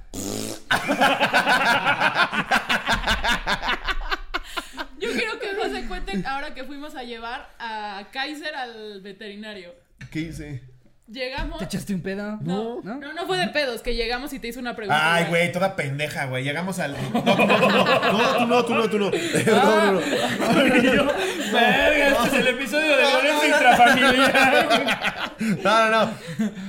Yo 4.99 5.11
quiero 5.13 5.39
que 5.39 5.55
José 5.55 5.87
cuente 5.87 6.23
ahora 6.27 6.55
que 6.55 6.65
fuimos 6.65 6.95
a 6.95 7.03
llevar 7.03 7.51
a 7.59 8.09
Kaiser 8.13 8.55
al 8.55 9.01
veterinario. 9.01 9.75
¿Qué 10.11 10.21
hice? 10.21 10.63
Llegamos. 11.09 11.59
¿Te 11.59 11.65
echaste 11.65 11.95
un 11.95 12.01
pedo? 12.01 12.39
No, 12.43 12.81
¿No? 12.83 12.95
no, 12.95 13.13
no 13.13 13.27
fue 13.27 13.37
de 13.37 13.49
pedos, 13.49 13.83
que 13.83 13.95
llegamos 13.95 14.33
y 14.33 14.39
te 14.39 14.49
hizo 14.49 14.61
una 14.61 14.77
pregunta. 14.77 15.15
Ay, 15.15 15.27
güey, 15.29 15.51
toda 15.51 15.75
pendeja, 15.75 16.27
güey. 16.27 16.45
Llegamos 16.45 16.79
al. 16.79 16.97
No, 17.13 17.23
no, 17.23 17.47
no, 17.47 17.59
no, 17.59 18.47
no, 18.47 18.65
tú 18.65 18.75
no, 18.75 18.89
tú 18.89 18.99
no, 18.99 19.11
tú 19.11 19.11
no. 19.11 19.11
No, 19.11 19.93
no, 19.93 19.93
no. 19.93 21.13
Verga, 21.53 22.09
este 22.09 22.29
es 22.29 22.35
el 22.35 22.49
episodio 22.49 22.97
de 22.97 23.07
violencia 23.07 23.49
intrafamiliar. 23.49 25.33
No, 25.63 25.91
no, 25.91 26.07
no. 26.07 26.13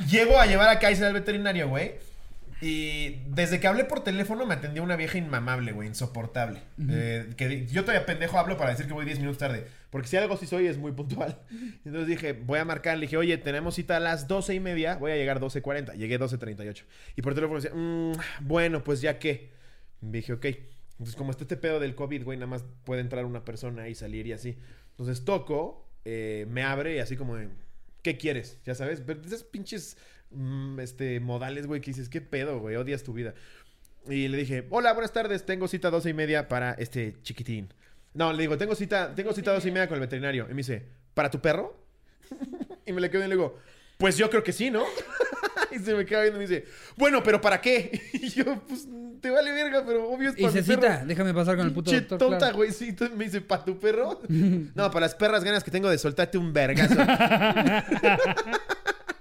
Llego 0.10 0.40
a 0.40 0.46
llevar 0.48 0.70
a 0.70 0.80
Kaiser 0.80 1.06
al 1.06 1.14
veterinario, 1.14 1.70
güey. 1.70 1.94
Y 2.64 3.20
desde 3.28 3.60
que 3.60 3.68
hablé 3.68 3.84
por 3.84 4.06
teléfono 4.06 4.46
me 4.46 4.54
atendió 4.54 4.84
una 4.84 4.96
vieja 4.96 5.18
inmamable, 5.18 5.74
güey, 5.74 5.90
insoportable. 5.90 6.62
Eh, 6.90 7.34
que 7.36 7.68
yo 7.68 7.82
todavía 7.82 8.06
pendejo 8.06 8.40
hablo 8.40 8.56
para 8.56 8.70
decir 8.70 8.88
que 8.88 8.94
voy 8.94 9.04
10 9.04 9.20
minutos 9.20 9.38
tarde. 9.40 9.68
Porque 9.90 10.08
si 10.08 10.16
algo 10.16 10.38
sí 10.38 10.48
soy 10.48 10.68
es 10.68 10.78
muy 10.78 10.94
puntual. 10.94 11.42
Entonces 11.86 12.08
dije, 12.08 12.32
voy 12.32 12.60
a 12.60 12.66
marcar. 12.66 12.98
Le 12.98 13.02
dije, 13.02 13.18
oye, 13.18 13.38
tenemos 13.38 13.76
cita 13.76 13.98
a 13.98 14.00
las 14.00 14.30
12 14.30 14.54
y 14.54 14.60
media. 14.62 14.96
Voy 14.96 15.12
a 15.12 15.18
llegar 15.18 15.42
12.40. 15.42 15.96
Llegué 15.96 16.18
12.38. 16.18 16.84
Y 17.18 17.22
por 17.22 17.36
teléfono 17.36 17.60
decía, 17.60 17.76
"Mm, 17.76 18.14
bueno, 18.48 18.82
pues 18.82 19.02
ya 19.02 19.20
qué. 19.20 19.52
Dije, 20.00 20.32
ok. 20.32 20.46
Entonces, 20.46 21.16
como 21.18 21.32
está 21.32 21.44
este 21.44 21.58
pedo 21.58 21.82
del 21.82 21.96
COVID, 21.96 22.24
güey, 22.24 22.38
nada 22.38 22.48
más 22.48 22.64
puede 22.86 23.02
entrar 23.02 23.26
una 23.26 23.44
persona 23.44 23.90
y 23.90 23.96
salir 23.96 24.26
y 24.26 24.32
así. 24.32 24.58
Entonces 24.92 25.26
toco, 25.26 25.86
eh, 26.06 26.46
me 26.50 26.64
abre 26.64 26.96
y 26.96 27.00
así 27.00 27.18
como 27.18 27.36
¿qué 28.04 28.18
quieres? 28.18 28.60
Ya 28.66 28.76
sabes, 28.76 29.02
pero 29.02 29.22
esas 29.22 29.44
pinches 29.44 29.98
este, 30.80 31.20
modales, 31.20 31.68
güey, 31.68 31.82
que 31.82 31.92
dices, 31.92 32.10
¿qué 32.10 32.22
pedo, 32.22 32.60
güey? 32.60 32.76
Odias 32.76 33.04
tu 33.04 33.14
vida. 33.14 33.34
Y 34.10 34.28
le 34.28 34.38
dije, 34.38 34.68
hola, 34.70 34.94
buenas 34.94 35.14
tardes, 35.14 35.46
tengo 35.46 35.68
cita 35.68 35.88
a 35.88 35.92
doce 35.92 36.10
y 36.10 36.14
media 36.14 36.48
para 36.48 36.74
este 36.74 37.16
chiquitín. 37.24 37.74
No, 38.14 38.32
le 38.34 38.42
digo, 38.42 38.58
tengo 38.58 38.76
cita, 38.76 39.16
tengo 39.16 39.34
cita 39.34 39.52
a 39.52 39.54
doce 39.56 39.70
y 39.70 39.72
media 39.72 39.88
con 39.88 39.96
el 39.96 40.02
veterinario. 40.02 40.46
Y 40.46 40.50
me 40.50 40.58
dice, 40.58 40.86
¿para 41.14 41.30
tu 41.32 41.40
perro? 41.42 41.78
y 42.86 42.92
me 42.94 43.02
le 43.02 43.10
quedo 43.10 43.24
y 43.24 43.28
le 43.28 43.36
digo, 43.36 43.58
pues 43.98 44.18
yo 44.18 44.30
creo 44.30 44.44
que 44.44 44.52
sí, 44.52 44.70
¿no? 44.70 44.84
y 45.72 45.80
se 45.80 45.94
me 45.96 46.06
queda 46.06 46.22
viendo 46.22 46.40
y 46.42 46.46
me 46.46 46.48
dice, 46.50 46.66
bueno, 46.98 47.24
¿pero 47.24 47.40
para 47.42 47.62
qué? 47.62 48.02
y 48.14 48.30
yo, 48.30 48.62
pues, 48.68 48.88
te 49.22 49.30
vale 49.30 49.52
verga, 49.54 49.84
pero 49.86 50.10
obvio 50.12 50.30
es 50.32 50.38
Y 50.38 50.42
para 50.42 50.52
se 50.54 50.62
mi 50.62 50.68
perro. 50.68 50.82
cita, 50.82 51.06
déjame 51.06 51.34
pasar 51.34 51.56
con 51.56 51.66
el 51.66 51.72
puto 51.74 51.90
Che, 51.90 52.02
doctor. 52.02 52.18
tonta, 52.20 52.38
claro. 52.40 52.56
güey. 52.58 52.72
Sí, 52.72 52.90
entonces 52.90 53.16
me 53.18 53.24
dice, 53.24 53.40
¿para 53.40 53.64
tu 53.64 53.80
perro? 53.80 54.20
no, 54.28 54.92
para 54.92 55.06
las 55.06 55.16
perras 55.16 55.44
ganas 55.46 55.64
que 55.64 55.72
tengo 55.72 55.90
de 55.90 55.98
soltarte 55.98 56.38
un 56.38 56.52
vergazo. 56.52 56.96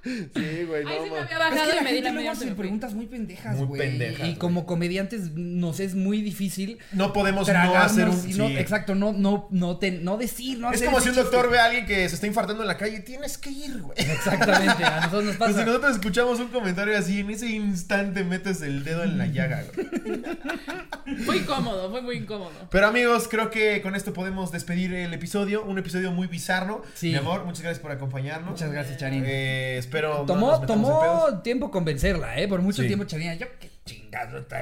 Sí, 0.04 0.64
güey, 0.66 0.84
no, 0.84 0.90
Ay, 0.90 0.98
sí 1.04 1.10
me 1.10 1.18
había 1.18 1.22
Es 1.22 1.28
que 1.28 1.34
bajado 1.36 1.54
la 1.74 1.80
y 1.80 1.84
me 1.84 1.90
di 1.90 1.96
gente 1.96 2.12
luego 2.12 2.30
hace 2.30 2.46
preguntas 2.52 2.94
muy 2.94 3.06
pendejas, 3.06 3.56
Muy 3.56 3.66
güey. 3.66 3.80
pendejas, 3.80 4.18
Y 4.18 4.22
güey. 4.22 4.34
como 4.36 4.66
comediantes 4.66 5.30
nos 5.34 5.78
es 5.80 5.94
muy 5.94 6.22
difícil 6.22 6.78
No 6.92 7.12
podemos 7.12 7.46
no 7.48 7.76
hacer 7.76 8.08
un. 8.08 8.36
no, 8.36 8.48
sí. 8.48 8.56
exacto, 8.56 8.94
no, 8.94 9.12
no, 9.12 9.46
no, 9.50 9.78
te- 9.78 9.92
no 9.92 10.16
decir, 10.16 10.58
no 10.58 10.68
Es 10.70 10.76
hacer 10.76 10.86
como 10.88 11.00
si 11.00 11.10
un 11.10 11.14
doctor 11.14 11.50
ve 11.50 11.58
a 11.60 11.66
alguien 11.66 11.86
que 11.86 12.08
se 12.08 12.14
está 12.16 12.26
infartando 12.26 12.62
en 12.62 12.68
la 12.68 12.76
calle. 12.76 13.00
Tienes 13.00 13.38
que 13.38 13.50
ir, 13.50 13.80
güey. 13.80 13.94
Exactamente, 13.98 14.84
a 14.84 14.96
nosotros 14.96 15.24
nos 15.24 15.36
Pues 15.42 15.50
pasa. 15.50 15.60
si 15.60 15.66
nosotros 15.66 15.92
escuchamos 15.96 16.40
un 16.40 16.48
comentario 16.48 16.96
así, 16.98 17.20
en 17.20 17.30
ese 17.30 17.48
instante 17.50 18.24
metes 18.24 18.60
el 18.62 18.82
dedo 18.84 19.04
en 19.04 19.18
la 19.18 19.26
llaga, 19.26 19.62
güey. 19.74 20.22
Fue 21.26 21.36
incómodo, 21.38 21.90
fue 21.90 22.00
muy 22.00 22.16
incómodo. 22.16 22.52
Pero 22.70 22.86
amigos, 22.86 23.28
creo 23.28 23.50
que 23.50 23.82
con 23.82 23.94
esto 23.94 24.12
podemos 24.12 24.50
despedir 24.52 24.94
el 24.94 25.12
episodio. 25.12 25.62
Un 25.64 25.78
episodio 25.78 26.10
muy 26.10 26.26
bizarro. 26.26 26.82
Sí. 26.94 27.08
Mi 27.10 27.16
amor, 27.16 27.44
muchas 27.44 27.60
gracias 27.62 27.80
por 27.82 27.90
acompañarnos. 27.92 28.50
Muchas 28.52 28.72
gracias, 28.72 28.98
Charín. 28.98 29.24
Eh, 29.26 29.76
espero. 29.96 30.18
no 30.20 30.26
tomó 30.26 30.60
tomó 30.66 31.40
tiempo 31.42 31.70
convencerla, 31.70 32.38
¿eh? 32.38 32.48
Por 32.48 32.60
mucho 32.62 32.82
Sí. 32.82 32.88
tiempo 32.88 33.04
Charina, 33.04 33.34
yo 33.34 33.46
qué 33.60 33.70
chingado 33.84 34.38
está 34.38 34.60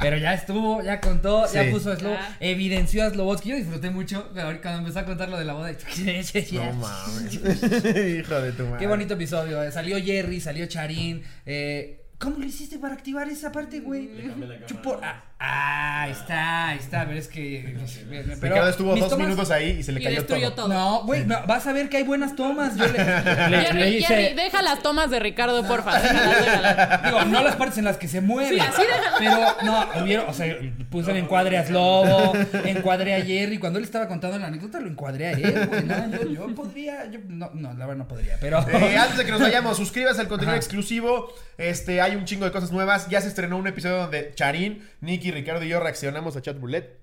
Pero 0.00 0.16
ya 0.16 0.34
estuvo, 0.34 0.82
ya 0.82 1.00
contó, 1.00 1.50
ya 1.52 1.70
puso 1.70 1.92
a 1.92 1.96
Slobo, 1.96 2.14
Ya. 2.14 2.36
evidenció 2.40 3.04
a 3.06 3.10
Slobotsky. 3.10 3.50
Yo 3.50 3.56
disfruté 3.56 3.90
mucho 3.90 4.28
pero 4.34 4.46
ahorita 4.46 4.62
cuando 4.62 4.80
empezó 4.80 4.98
a 5.00 5.04
contar 5.04 5.28
lo 5.28 5.38
de 5.38 5.44
la 5.44 5.52
boda. 5.54 5.70
No 5.72 6.72
mames. 6.72 7.34
Hijo 7.34 8.40
de 8.40 8.52
tu 8.52 8.64
madre. 8.64 8.78
Qué 8.78 8.86
bonito 8.86 9.14
episodio. 9.14 9.62
eh. 9.62 9.72
Salió 9.72 9.98
Jerry, 10.02 10.40
salió 10.40 10.66
Charín. 10.66 11.22
Eh, 11.46 11.96
¿Cómo 12.18 12.36
lo 12.38 12.44
hiciste 12.44 12.78
para 12.78 12.94
activar 12.94 13.28
esa 13.28 13.50
parte, 13.50 13.80
güey? 13.80 14.08
Le 14.08 14.28
cambié 14.28 14.46
la 14.48 14.54
cámara. 14.54 14.66
Chupo- 14.66 15.00
ah, 15.02 15.24
ah, 15.40 16.02
ahí 16.02 16.12
está, 16.12 16.68
ahí 16.68 16.78
está. 16.78 17.04
Pero 17.06 17.18
es 17.18 17.28
que. 17.28 17.76
pero 18.10 18.54
Ricardo 18.54 18.68
estuvo 18.70 18.92
mis 18.92 19.00
dos 19.02 19.10
tomas- 19.12 19.26
minutos 19.26 19.50
ahí 19.50 19.78
y 19.80 19.82
se 19.82 19.92
le 19.92 20.00
Y 20.00 20.04
cayó 20.04 20.16
destruyó 20.18 20.52
todo. 20.52 20.66
todo. 20.66 20.74
No, 20.74 21.02
güey, 21.04 21.24
no, 21.26 21.38
vas 21.46 21.66
a 21.66 21.72
ver 21.72 21.88
que 21.88 21.96
hay 21.96 22.02
buenas 22.04 22.36
tomas. 22.36 22.76
Yo 22.76 22.86
le, 22.86 22.92
le- 23.50 23.60
Jerry, 23.62 23.78
le 23.80 23.90
hice. 23.90 24.06
Jerry, 24.06 24.34
deja 24.34 24.62
las 24.62 24.82
tomas 24.82 25.10
de 25.10 25.18
Ricardo, 25.18 25.66
porfa. 25.66 25.98
déjalas, 26.00 26.44
déjalas. 26.44 27.02
Digo, 27.04 27.24
no 27.24 27.42
las 27.42 27.56
partes 27.56 27.78
en 27.78 27.84
las 27.84 27.96
que 27.96 28.06
se 28.08 28.20
mueve. 28.20 28.50
Sí, 28.56 28.60
así 28.60 28.82
déjalo. 28.82 29.16
Pero 29.18 29.56
no, 29.64 30.02
hubieron, 30.04 30.28
o 30.28 30.32
sea, 30.34 30.56
puse 30.90 31.10
el 31.10 31.16
encuadre 31.16 31.58
a 31.58 31.66
Slobo, 31.66 32.32
encuadré 32.64 33.14
a 33.16 33.22
Jerry. 33.24 33.58
Cuando 33.58 33.78
él 33.78 33.84
estaba 33.84 34.08
contando 34.08 34.38
la 34.38 34.46
anécdota, 34.48 34.78
lo 34.80 34.88
encuadré 34.88 35.28
a 35.28 35.30
él, 35.32 35.66
güey. 35.68 35.84
No, 35.84 36.10
yo, 36.10 36.30
yo 36.48 36.54
podría, 36.54 37.10
yo, 37.10 37.18
no, 37.28 37.50
no, 37.54 37.72
la 37.74 37.86
verdad 37.86 37.96
no 38.04 38.08
podría, 38.08 38.36
pero. 38.40 38.58
Eh, 38.70 38.96
antes 38.96 39.16
de 39.16 39.24
que 39.24 39.30
nos 39.32 39.40
vayamos, 39.40 39.76
suscríbase 39.76 40.20
al 40.20 40.28
contenido 40.28 40.52
Ajá. 40.52 40.58
exclusivo. 40.58 41.32
Este, 41.58 42.00
hay 42.00 42.16
un 42.16 42.24
chingo 42.24 42.44
de 42.44 42.52
cosas 42.52 42.72
nuevas. 42.72 43.08
Ya 43.08 43.20
se 43.20 43.28
estrenó 43.28 43.56
un 43.58 43.66
episodio 43.66 43.96
donde 43.98 44.32
Charín, 44.34 44.82
Nicky, 45.00 45.29
Ricardo 45.30 45.64
y 45.64 45.68
yo 45.68 45.80
reaccionamos 45.80 46.36
a 46.36 46.42
Chat 46.42 46.58
Roulette. 46.58 47.00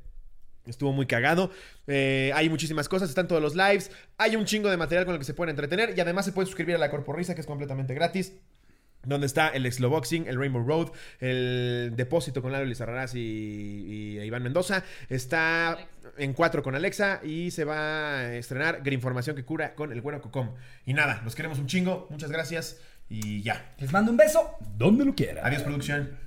Estuvo 0.66 0.92
muy 0.92 1.06
cagado. 1.06 1.52
Eh, 1.88 2.32
hay 2.36 2.50
muchísimas 2.50 2.90
cosas, 2.90 3.10
están 3.10 3.28
todos 3.28 3.42
los 3.42 3.56
lives. 3.56 3.92
Hay 4.18 4.36
un 4.36 4.46
chingo 4.46 4.70
de 4.70 4.78
material 4.78 5.06
con 5.06 5.14
el 5.14 5.20
que 5.20 5.26
se 5.26 5.34
pueden 5.34 5.52
entretener. 5.52 5.94
Y 5.98 6.02
además 6.02 6.26
se 6.26 6.34
puede 6.34 6.46
suscribir 6.46 6.76
a 6.76 6.78
la 6.78 6.90
Corporrisa, 6.90 7.36
que 7.36 7.42
es 7.42 7.48
completamente 7.48 7.94
gratis. 7.94 8.34
Donde 9.04 9.28
está 9.28 9.48
el 9.50 9.72
Slow 9.72 9.90
Boxing, 9.90 10.28
el 10.28 10.38
Rainbow 10.38 10.66
Road, 10.66 10.92
el 11.20 11.94
Depósito 11.96 12.42
con 12.42 12.52
Lalo 12.52 12.66
Lizarraraz 12.66 13.16
y, 13.16 13.20
y 13.20 14.20
Iván 14.20 14.44
Mendoza. 14.44 14.84
Está 15.08 15.78
en 16.18 16.34
4 16.34 16.62
con 16.64 16.76
Alexa 16.76 17.22
y 17.24 17.52
se 17.52 17.64
va 17.64 18.20
a 18.20 18.36
estrenar 18.36 18.82
Información 18.92 19.36
que 19.36 19.46
cura 19.46 19.76
con 19.76 19.94
el 19.94 20.02
Güero 20.02 20.22
Cocom. 20.22 20.56
Y 20.86 20.94
nada, 20.94 21.22
los 21.24 21.36
queremos 21.36 21.60
un 21.60 21.68
chingo. 21.68 22.08
Muchas 22.10 22.32
gracias 22.32 22.82
y 23.10 23.42
ya. 23.44 23.74
Les 23.78 23.94
mando 23.94 24.12
un 24.12 24.18
beso 24.18 24.58
donde 24.76 25.06
lo 25.06 25.16
quiera. 25.16 25.46
Adiós, 25.46 25.64
producción. 25.64 26.27